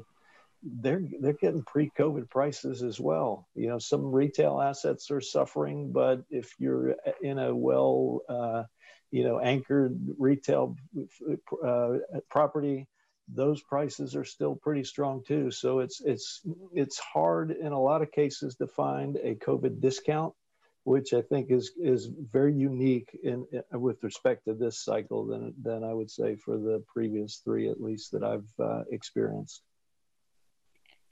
they're 0.64 1.04
they're 1.20 1.34
getting 1.34 1.64
pre-COVID 1.64 2.30
prices 2.30 2.82
as 2.82 2.98
well. 2.98 3.46
You 3.56 3.68
know, 3.68 3.78
some 3.78 4.10
retail 4.10 4.62
assets 4.62 5.12
are 5.12 5.20
suffering, 5.20 5.92
but 5.92 6.24
if 6.30 6.54
you're 6.60 6.96
in 7.22 7.40
a 7.40 7.54
well, 7.54 8.22
uh, 8.30 8.64
you 9.12 9.26
know, 9.26 9.42
anchored 9.42 10.00
retail 10.18 10.78
uh, 11.62 11.90
property, 12.30 12.88
those 13.28 13.62
prices 13.62 14.16
are 14.16 14.24
still 14.24 14.56
pretty 14.56 14.86
strong 14.86 15.24
too. 15.28 15.52
So 15.52 15.80
it's 15.80 16.00
it's 16.00 16.40
it's 16.74 17.00
hard 17.00 17.52
in 17.52 17.74
a 17.74 17.82
lot 17.82 18.02
of 18.02 18.14
cases 18.14 18.56
to 18.56 18.68
find 18.68 19.18
a 19.18 19.36
COVID 19.36 19.82
discount 19.82 20.34
which 20.84 21.14
I 21.14 21.22
think 21.22 21.50
is 21.50 21.72
is 21.82 22.10
very 22.32 22.54
unique 22.54 23.18
in, 23.24 23.46
in, 23.52 23.80
with 23.80 24.04
respect 24.04 24.46
to 24.46 24.54
this 24.54 24.84
cycle 24.84 25.26
than 25.26 25.54
than 25.62 25.84
I 25.84 25.94
would 25.94 26.12
say 26.12 26.36
for 26.36 26.58
the 26.58 26.84
previous 26.88 27.42
three 27.44 27.70
at 27.70 27.82
least 27.82 28.12
that 28.12 28.24
I've 28.24 28.52
uh, 28.60 28.84
experienced. 28.92 29.62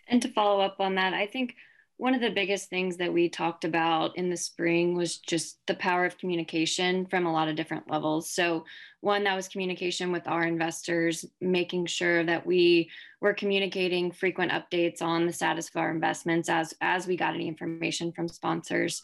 And 0.07 0.21
to 0.21 0.27
follow 0.27 0.59
up 0.61 0.79
on 0.79 0.95
that, 0.95 1.13
I 1.13 1.25
think 1.25 1.55
one 2.01 2.15
of 2.15 2.21
the 2.21 2.31
biggest 2.31 2.67
things 2.67 2.97
that 2.97 3.13
we 3.13 3.29
talked 3.29 3.63
about 3.63 4.17
in 4.17 4.31
the 4.31 4.35
spring 4.35 4.95
was 4.95 5.19
just 5.19 5.59
the 5.67 5.75
power 5.75 6.03
of 6.03 6.17
communication 6.17 7.05
from 7.05 7.27
a 7.27 7.31
lot 7.31 7.47
of 7.47 7.55
different 7.55 7.87
levels. 7.91 8.27
So, 8.31 8.65
one 9.01 9.23
that 9.25 9.35
was 9.35 9.47
communication 9.47 10.11
with 10.11 10.27
our 10.27 10.41
investors, 10.41 11.23
making 11.41 11.85
sure 11.85 12.23
that 12.23 12.43
we 12.43 12.89
were 13.19 13.35
communicating 13.35 14.11
frequent 14.11 14.51
updates 14.51 15.03
on 15.03 15.27
the 15.27 15.31
status 15.31 15.69
of 15.69 15.75
our 15.75 15.91
investments 15.91 16.49
as 16.49 16.73
as 16.81 17.05
we 17.05 17.15
got 17.15 17.35
any 17.35 17.47
information 17.47 18.11
from 18.11 18.27
sponsors, 18.27 19.03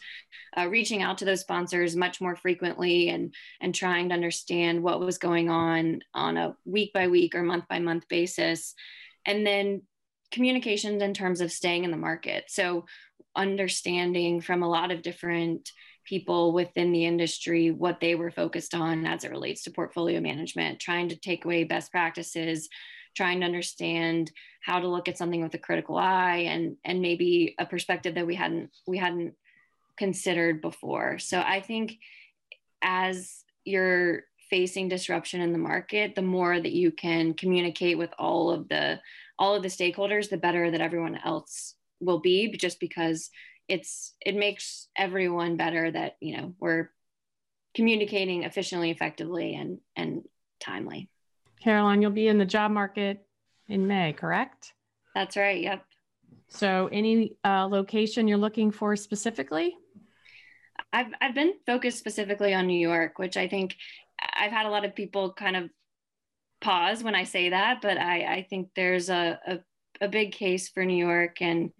uh, 0.56 0.66
reaching 0.66 1.00
out 1.00 1.18
to 1.18 1.24
those 1.24 1.42
sponsors 1.42 1.94
much 1.94 2.20
more 2.20 2.34
frequently 2.34 3.10
and 3.10 3.32
and 3.60 3.76
trying 3.76 4.08
to 4.08 4.14
understand 4.16 4.82
what 4.82 4.98
was 4.98 5.18
going 5.18 5.48
on 5.48 6.00
on 6.14 6.36
a 6.36 6.56
week 6.64 6.92
by 6.92 7.06
week 7.06 7.36
or 7.36 7.44
month 7.44 7.68
by 7.68 7.78
month 7.78 8.08
basis, 8.08 8.74
and 9.24 9.46
then 9.46 9.82
communications 10.30 11.02
in 11.02 11.14
terms 11.14 11.40
of 11.40 11.52
staying 11.52 11.84
in 11.84 11.90
the 11.90 11.96
market. 11.96 12.44
So, 12.48 12.86
understanding 13.36 14.40
from 14.40 14.62
a 14.62 14.68
lot 14.68 14.90
of 14.90 15.02
different 15.02 15.70
people 16.04 16.52
within 16.52 16.90
the 16.90 17.04
industry 17.04 17.70
what 17.70 18.00
they 18.00 18.14
were 18.14 18.30
focused 18.30 18.74
on 18.74 19.06
as 19.06 19.24
it 19.24 19.30
relates 19.30 19.62
to 19.62 19.70
portfolio 19.70 20.20
management, 20.20 20.80
trying 20.80 21.08
to 21.10 21.16
take 21.16 21.44
away 21.44 21.64
best 21.64 21.92
practices, 21.92 22.68
trying 23.14 23.40
to 23.40 23.46
understand 23.46 24.30
how 24.62 24.80
to 24.80 24.88
look 24.88 25.08
at 25.08 25.18
something 25.18 25.42
with 25.42 25.54
a 25.54 25.58
critical 25.58 25.96
eye 25.96 26.46
and 26.48 26.76
and 26.84 27.02
maybe 27.02 27.54
a 27.58 27.66
perspective 27.66 28.14
that 28.14 28.26
we 28.26 28.34
hadn't 28.34 28.70
we 28.86 28.98
hadn't 28.98 29.34
considered 29.96 30.62
before. 30.62 31.18
So 31.18 31.40
I 31.40 31.60
think 31.60 31.98
as 32.82 33.44
you're 33.64 34.22
facing 34.48 34.88
disruption 34.88 35.40
in 35.40 35.52
the 35.52 35.58
market, 35.58 36.14
the 36.14 36.22
more 36.22 36.58
that 36.58 36.72
you 36.72 36.90
can 36.90 37.34
communicate 37.34 37.98
with 37.98 38.10
all 38.18 38.50
of 38.50 38.68
the 38.68 39.00
all 39.38 39.54
of 39.54 39.62
the 39.62 39.68
stakeholders, 39.68 40.28
the 40.28 40.36
better 40.36 40.70
that 40.70 40.80
everyone 40.80 41.18
else 41.24 41.74
will 42.00 42.20
be, 42.20 42.56
just 42.56 42.80
because 42.80 43.30
it's 43.68 44.14
it 44.20 44.34
makes 44.34 44.88
everyone 44.96 45.56
better 45.56 45.90
that 45.90 46.16
you 46.20 46.36
know 46.36 46.54
we're 46.58 46.90
communicating 47.74 48.42
efficiently, 48.42 48.90
effectively, 48.90 49.54
and 49.54 49.78
and 49.96 50.22
timely. 50.60 51.08
Caroline, 51.62 52.02
you'll 52.02 52.10
be 52.10 52.28
in 52.28 52.38
the 52.38 52.44
job 52.44 52.70
market 52.70 53.26
in 53.68 53.86
May, 53.86 54.12
correct? 54.12 54.72
That's 55.14 55.36
right. 55.36 55.60
Yep. 55.60 55.84
So, 56.48 56.88
any 56.92 57.36
uh, 57.44 57.66
location 57.66 58.28
you're 58.28 58.38
looking 58.38 58.70
for 58.70 58.96
specifically? 58.96 59.76
I've 60.92 61.12
I've 61.20 61.34
been 61.34 61.54
focused 61.66 61.98
specifically 61.98 62.54
on 62.54 62.66
New 62.66 62.78
York, 62.78 63.18
which 63.18 63.36
I 63.36 63.48
think 63.48 63.76
I've 64.18 64.52
had 64.52 64.66
a 64.66 64.70
lot 64.70 64.84
of 64.84 64.94
people 64.94 65.32
kind 65.32 65.56
of 65.56 65.70
pause 66.60 67.02
when 67.02 67.14
I 67.14 67.24
say 67.24 67.50
that, 67.50 67.80
but 67.80 67.98
I, 67.98 68.36
I 68.36 68.46
think 68.48 68.70
there's 68.74 69.10
a, 69.10 69.38
a, 69.46 69.58
a 70.00 70.08
big 70.08 70.32
case 70.32 70.68
for 70.68 70.84
New 70.84 70.96
York 70.96 71.40
and 71.40 71.70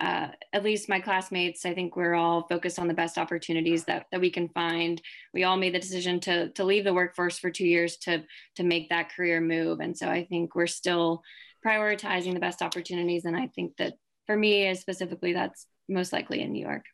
uh, 0.00 0.28
at 0.52 0.64
least 0.64 0.88
my 0.88 0.98
classmates, 0.98 1.64
I 1.64 1.74
think 1.74 1.94
we're 1.94 2.14
all 2.14 2.46
focused 2.48 2.78
on 2.78 2.88
the 2.88 2.94
best 2.94 3.18
opportunities 3.18 3.84
that, 3.84 4.06
that 4.10 4.20
we 4.20 4.30
can 4.30 4.48
find. 4.48 5.00
We 5.32 5.44
all 5.44 5.56
made 5.56 5.74
the 5.74 5.78
decision 5.78 6.18
to, 6.20 6.48
to 6.50 6.64
leave 6.64 6.82
the 6.84 6.94
workforce 6.94 7.38
for 7.38 7.50
two 7.50 7.66
years 7.66 7.98
to, 7.98 8.24
to 8.56 8.64
make 8.64 8.88
that 8.88 9.12
career 9.12 9.40
move. 9.40 9.78
And 9.80 9.96
so 9.96 10.08
I 10.08 10.24
think 10.24 10.56
we're 10.56 10.66
still 10.66 11.22
prioritizing 11.64 12.34
the 12.34 12.40
best 12.40 12.62
opportunities. 12.62 13.26
And 13.26 13.36
I 13.36 13.46
think 13.54 13.76
that 13.76 13.94
for 14.26 14.36
me, 14.36 14.74
specifically, 14.74 15.34
that's 15.34 15.66
most 15.88 16.12
likely 16.12 16.40
in 16.40 16.52
New 16.52 16.64
York. 16.64 16.84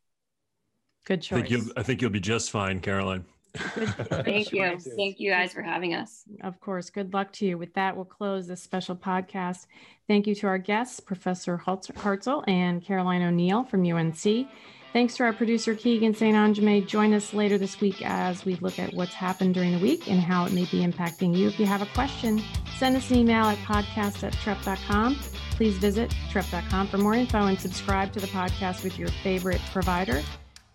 Good 1.06 1.22
choice. 1.22 1.38
I 1.38 1.40
think 1.40 1.50
you'll, 1.50 1.72
I 1.76 1.82
think 1.82 2.02
you'll 2.02 2.10
be 2.10 2.20
just 2.20 2.50
fine, 2.50 2.80
Caroline. 2.80 3.24
Thank 3.54 4.52
you. 4.52 4.78
Thank 4.96 5.20
you 5.20 5.30
guys 5.30 5.52
for 5.52 5.62
having 5.62 5.94
us. 5.94 6.24
Of 6.42 6.60
course. 6.60 6.90
Good 6.90 7.12
luck 7.12 7.32
to 7.34 7.46
you. 7.46 7.58
With 7.58 7.74
that, 7.74 7.96
we'll 7.96 8.04
close 8.04 8.46
this 8.46 8.62
special 8.62 8.96
podcast. 8.96 9.66
Thank 10.06 10.26
you 10.26 10.34
to 10.36 10.46
our 10.46 10.58
guests, 10.58 11.00
Professor 11.00 11.58
Hartzell 11.58 12.44
and 12.48 12.82
Caroline 12.82 13.22
O'Neill 13.22 13.64
from 13.64 13.84
UNC. 13.84 14.48
Thanks 14.92 15.16
to 15.16 15.24
our 15.24 15.34
producer, 15.34 15.74
Keegan 15.74 16.14
St. 16.14 16.34
Anjame. 16.34 16.86
Join 16.86 17.12
us 17.12 17.34
later 17.34 17.58
this 17.58 17.78
week 17.80 18.00
as 18.04 18.44
we 18.46 18.54
look 18.56 18.78
at 18.78 18.94
what's 18.94 19.12
happened 19.12 19.54
during 19.54 19.72
the 19.72 19.78
week 19.78 20.10
and 20.10 20.18
how 20.18 20.46
it 20.46 20.52
may 20.52 20.64
be 20.64 20.84
impacting 20.84 21.36
you. 21.36 21.48
If 21.48 21.60
you 21.60 21.66
have 21.66 21.82
a 21.82 21.86
question, 21.86 22.42
send 22.78 22.96
us 22.96 23.10
an 23.10 23.18
email 23.18 23.44
at 23.44 23.58
podcast 23.58 24.24
at 24.24 24.32
trepp.com. 24.34 25.16
Please 25.50 25.76
visit 25.76 26.10
trepp.com 26.30 26.86
for 26.88 26.98
more 26.98 27.14
info 27.14 27.46
and 27.46 27.60
subscribe 27.60 28.12
to 28.14 28.20
the 28.20 28.28
podcast 28.28 28.82
with 28.82 28.98
your 28.98 29.08
favorite 29.22 29.60
provider. 29.72 30.22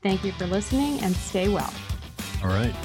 Thank 0.04 0.24
you 0.24 0.32
for 0.34 0.46
listening 0.46 1.00
and 1.00 1.16
stay 1.16 1.50
well. 1.50 1.74
All 2.44 2.50
right. 2.50 2.76